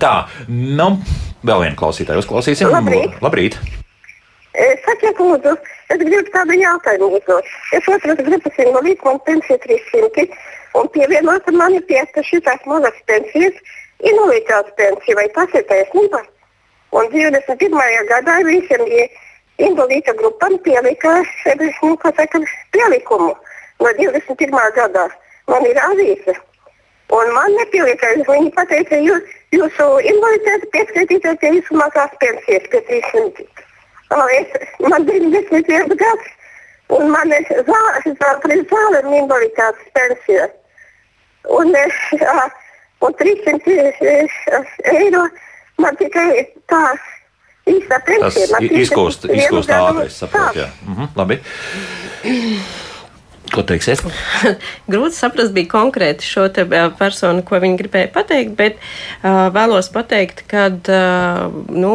Tā, 0.03 0.15
nu, 0.47 0.97
Vēl 1.43 1.63
vienu 1.65 1.79
klausītāju 1.79 2.23
uzklausīsim. 2.23 2.71
Labrīt! 2.71 3.15
Labrīt. 3.23 3.57
Sakiet, 4.85 5.17
lūdzu, 5.17 5.55
es 5.91 6.01
gribu 6.01 6.29
tādu 6.31 6.55
jautājumu 6.59 7.17
uzdot. 7.17 7.47
Es 7.73 7.87
otras 7.89 8.19
grupas 8.21 8.59
invalīds, 8.61 9.01
man 9.03 9.17
pensija 9.25 9.57
300, 9.63 10.27
un 10.77 10.91
pievienota 10.93 11.53
mani 11.55 11.81
pie 11.89 12.03
šīs 12.29 12.51
mazas 12.69 12.99
pensijas, 13.09 13.57
invaliditātes 14.05 14.77
pensija, 14.77 15.17
vai 15.17 15.27
tas 15.35 15.57
ir 15.57 15.65
taisnība? 15.71 16.21
Un 16.93 17.09
21. 17.09 18.07
gadā 18.11 18.37
visiem 18.45 18.85
invalīda 19.57 20.13
grupām 20.21 20.59
pielika 20.61 21.15
nu, 21.57 21.97
saka, 22.15 22.43
pielikumu 22.71 23.33
no 23.81 23.93
21. 23.97 24.53
gadā. 24.77 25.09
Man 25.49 25.65
ir 25.65 25.79
avīze. 25.81 26.37
Un 27.13 27.33
man 27.35 27.51
nepielika, 27.57 28.13
viņi 28.29 28.53
pateica, 28.55 29.01
jūs, 29.01 29.33
jūsu 29.53 29.87
invaliditāte 30.11 30.69
pieskaitīsies 30.73 31.39
pie 31.41 31.51
vismazās 31.57 32.17
pensijas, 32.21 32.67
pie 32.71 32.81
300. 32.89 33.47
Es, 34.37 34.51
man 34.91 35.07
91 35.07 35.95
gads, 35.97 36.33
un 36.93 37.09
man 37.13 37.33
ir 37.33 37.47
zāle 37.65 39.01
un 39.01 39.15
invaliditātes 39.21 39.95
pensija. 39.97 40.49
Un, 41.53 41.73
jā, 41.73 42.37
un 43.03 43.17
300 43.19 43.65
eiro 44.93 45.25
man 45.81 45.97
tikai 45.99 46.45
tā 46.71 46.83
īsta 47.69 47.99
pensija. 48.05 48.47
Tas 48.53 48.69
izkūst, 48.83 49.27
izkūst 49.33 49.75
ātri, 49.75 50.07
es 50.07 50.21
saprotu. 50.23 50.69
Mhm, 50.87 51.11
labi. 51.19 51.41
Ko 53.53 53.61
teiksiet? 53.67 54.01
Grūti 54.91 55.17
saprast, 55.17 55.53
bija 55.53 55.69
konkrēti 55.75 56.25
šo 56.25 56.47
personu, 56.97 57.43
ko 57.45 57.59
viņi 57.61 57.77
gribēja 57.83 58.09
pateikt, 58.15 58.55
bet 58.57 58.79
uh, 58.79 59.49
vēlos 59.53 59.91
pateikt, 59.93 60.45
ka 60.49 60.71
uh, 60.73 61.61
nu, 61.69 61.93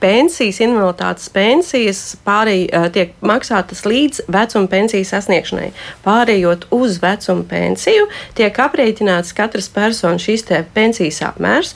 pensijas, 0.00 0.60
invaliditātes 0.64 1.28
pensijas 1.32 2.00
pārēj, 2.24 2.64
tiek 2.94 3.12
maksātas 3.26 3.84
līdz 3.84 4.24
vecuma 4.32 4.70
pensijas 4.72 5.12
sasniegšanai. 5.14 5.70
Pārējot 6.04 6.66
uz 6.74 6.98
vecuma 7.02 7.44
pensiju, 7.50 8.08
tiek 8.38 8.62
aprēķināts 8.64 9.34
katras 9.36 9.68
personas 9.72 10.24
šīs 10.24 10.46
pensijas 10.74 11.20
apmērs. 11.28 11.74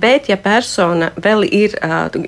Bet, 0.00 0.28
ja 0.28 0.36
persona 0.40 1.10
vēl 1.20 1.44
ir 1.46 1.76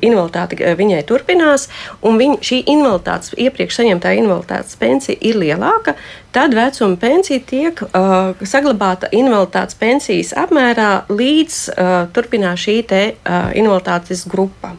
invaliditāte, 0.04 0.58
viņai 0.78 1.02
turpinās, 1.08 1.68
un 2.06 2.18
viņ, 2.20 2.38
šī 2.44 2.60
invaliditātes, 2.72 3.34
iepriekš 3.40 3.80
saņemtā 3.80 4.12
invaliditātes 4.20 4.78
pensija 4.80 5.18
ir 5.20 5.38
lielāka, 5.40 5.96
tad 6.36 6.54
vecuma 6.56 6.98
pensija 7.00 7.40
tiek 7.40 7.80
uh, 7.86 8.36
saglabāta 8.44 9.10
invaliditātes 9.16 9.78
pensijas 9.80 10.34
apmērā 10.36 11.06
līdz 11.10 11.60
uh, 11.72 11.94
turpinās 12.14 12.66
šī 12.66 12.76
te, 12.90 13.02
uh, 13.16 13.50
invaliditātes 13.56 14.26
grupa. 14.30 14.74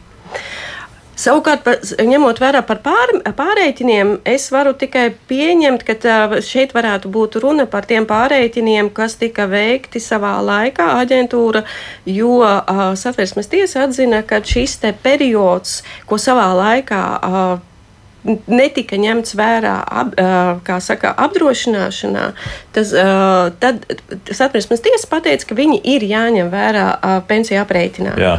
Savukārt, 1.18 1.64
par, 1.66 1.80
ņemot 1.82 2.38
vērā 2.38 2.62
par 2.66 2.78
pār, 2.84 3.12
pārreikiniem, 3.36 4.18
es 4.28 4.48
varu 4.54 4.74
tikai 4.78 5.08
pieņemt, 5.30 5.82
ka 5.86 6.16
šeit 6.44 6.74
varētu 6.76 7.10
būt 7.10 7.40
runa 7.42 7.66
par 7.70 7.88
tiem 7.90 8.06
pārreikiniem, 8.06 8.92
kas 8.94 9.18
tika 9.18 9.48
veikti 9.50 10.02
savā 10.02 10.36
laikā 10.46 10.86
aģentūra, 11.00 11.64
jo 12.06 12.36
uh, 12.44 12.84
satversmes 12.98 13.50
tiesa 13.50 13.88
atzina, 13.88 14.22
ka 14.22 14.38
šis 14.46 14.78
periods, 15.02 15.80
ko 16.06 16.20
savā 16.22 16.52
laikā 16.54 17.02
uh, 17.18 17.58
netika 18.46 18.98
ņemts 19.00 19.34
vērā 19.38 19.74
ap, 20.02 20.16
saka, 20.84 21.12
apdrošināšanā, 21.26 22.24
tas, 22.76 22.90
tad 23.62 23.84
satversmes 24.26 24.82
tiesa 24.84 25.08
pateica, 25.10 25.48
ka 25.48 25.58
viņi 25.58 25.78
ir 25.94 26.04
jāņem 26.08 26.50
vērā 26.52 26.88
pensiju 27.30 27.62
aprēķinā. 27.62 28.18
Jā. 28.20 28.34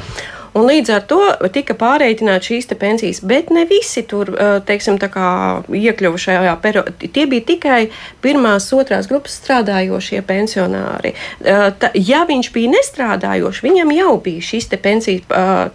Un 0.58 0.66
līdz 0.66 0.94
ar 0.96 1.04
to 1.10 1.20
tika 1.54 1.76
pārreikināts 1.78 2.50
šīs 2.50 2.70
pensijas, 2.80 3.22
bet 3.26 3.52
ne 3.54 3.66
visi 3.70 4.04
tur 4.08 4.32
teiksim, 4.66 4.98
iekļuva 5.00 6.22
šajā 6.26 6.56
periodā. 6.64 6.94
Tie 7.00 7.26
bija 7.30 7.46
tikai 7.52 7.80
pirmās, 8.24 8.70
otrās 8.74 9.10
grupas 9.12 9.38
strādājošie 9.42 10.22
pensionāri. 10.28 11.14
Ta, 11.44 11.92
ja 11.94 12.24
viņš 12.30 12.52
bija 12.56 12.74
nestrādājošs, 12.78 13.64
viņam 13.66 13.94
jau 13.96 14.16
bija 14.24 14.46
šis 14.52 14.72
te 14.72 14.82
pensijas 14.82 15.28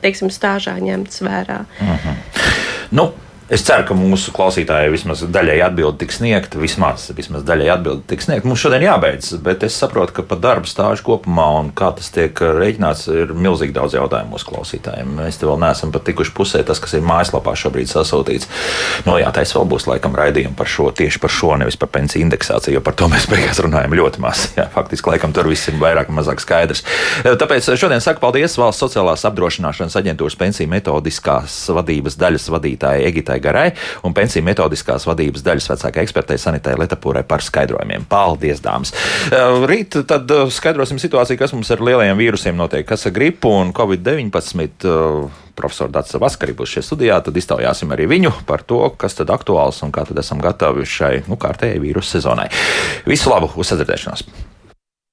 teiksim, 0.03 0.33
stāžā 0.35 0.77
ņemts 0.83 1.23
vērā. 1.25 1.65
Mhm. 1.81 2.19
nu, 2.95 3.13
Es 3.53 3.61
ceru, 3.61 3.85
ka 3.85 3.93
mūsu 3.93 4.33
klausītājai 4.33 4.89
vismaz 4.89 5.21
daļai 5.29 5.59
atbildi 5.67 6.01
tiks 6.01 6.17
sniegta. 6.23 6.57
Vismaz, 6.57 7.11
vismaz 7.13 7.43
daļai 7.45 7.67
atbildi 7.75 8.07
tiks 8.09 8.25
sniegta. 8.25 8.49
Mums 8.49 8.63
šodien 8.63 8.87
jābeidz, 8.87 9.35
bet 9.45 9.67
es 9.67 9.77
saprotu, 9.77 10.15
ka 10.17 10.23
par 10.25 10.39
darba 10.41 10.71
stāžu 10.71 11.05
kopumā 11.05 11.45
un 11.59 11.69
kā 11.77 11.91
tas 11.93 12.09
tiek 12.15 12.33
rēķināts, 12.41 13.05
ir 13.13 13.35
milzīgi 13.37 13.77
daudz 13.77 13.99
jautājumu 13.99 14.33
mūsu 14.33 14.49
klausītājiem. 14.49 15.11
Mēs 15.19 15.37
te 15.41 15.49
vēl 15.49 15.61
neesam 15.61 15.93
pat 15.93 16.07
tikuši 16.09 16.33
pusē, 16.37 16.63
tas, 16.65 16.81
kas 16.81 16.97
ir 16.97 17.05
mājaslapā 17.05 17.53
šobrīd 17.61 17.91
sasūtīts. 17.93 18.49
No 19.05 19.19
jā, 19.21 19.29
tais 19.37 19.53
vēl 19.53 19.69
būs 19.75 19.89
laikam 19.91 20.17
raidījumi 20.17 20.57
par 20.57 20.71
šo, 20.71 20.89
tieši 20.97 21.21
par 21.21 21.37
šo, 21.37 21.53
nevis 21.61 21.77
par 21.77 21.93
pensiju 21.93 22.25
indeksāciju, 22.25 22.79
jo 22.79 22.85
par 22.85 22.97
to 22.97 23.11
mēs 23.13 23.29
beigās 23.33 23.61
runājam 23.61 23.99
ļoti 24.01 24.25
maz. 24.25 24.47
Jā, 24.59 24.71
faktiski, 24.73 25.13
laikam 25.13 25.37
tur 25.37 25.53
viss 25.53 25.69
ir 25.69 25.77
vairāk 25.83 26.09
vai 26.09 26.23
mazāk 26.23 26.41
skaidrs. 26.41 26.81
Tāpēc 27.25 27.69
šodien 27.77 28.01
saku 28.01 28.25
paldies 28.25 28.57
Valsts 28.57 28.87
sociālās 28.87 29.27
apdrošināšanas 29.29 30.01
aģentūras 30.01 30.39
pensiju 30.41 30.73
metodiskās 30.73 31.61
vadības 31.75 32.17
daļas 32.21 32.49
vadītājai 32.55 33.09
Egitai. 33.11 33.34
Anitai 33.35 33.41
Garai 33.41 33.73
un 34.05 34.15
pensiju 34.15 34.45
metodiskās 34.45 35.07
vadības 35.07 35.43
daļas 35.45 35.69
vecākajai 35.73 36.07
ekspertei 36.07 36.39
Sanitai 36.39 36.77
Letapūrai 36.79 37.25
par 37.27 37.43
skaidrojumiem. 37.43 38.07
Paldies, 38.09 38.63
dāmas! 38.63 38.95
Uh, 39.31 39.65
rīt 39.69 39.97
tad 40.07 40.31
uh, 40.31 40.47
skaidrosim 40.51 40.99
situāciju, 41.03 41.39
kas 41.41 41.55
mums 41.55 41.71
ar 41.75 41.83
lielajiem 41.83 42.19
vīrusiem 42.19 42.57
notiek, 42.57 42.87
kas 42.87 43.07
ar 43.09 43.15
gripu 43.15 43.51
un 43.51 43.73
Covid-19 43.75 44.89
uh, 44.89 45.43
profesoru 45.55 45.93
Dārsa 45.95 46.19
Vaskari 46.23 46.55
būs 46.55 46.77
šajā 46.77 46.89
studijā, 46.89 47.21
tad 47.23 47.37
iztaujāsim 47.39 47.93
arī 47.95 48.09
viņu 48.11 48.33
par 48.49 48.65
to, 48.67 48.83
kas 48.99 49.19
tad 49.19 49.31
aktuāls 49.35 49.83
un 49.87 49.95
kā 49.95 50.07
tad 50.09 50.19
esam 50.23 50.43
gatavi 50.43 50.87
šai 50.87 51.15
nu, 51.29 51.39
kārtējai 51.39 51.83
vīrusu 51.83 52.19
sezonai. 52.19 52.51
Visu 53.07 53.31
labu, 53.31 53.53
uz 53.55 53.71
sadzirdēšanos! 53.71 54.27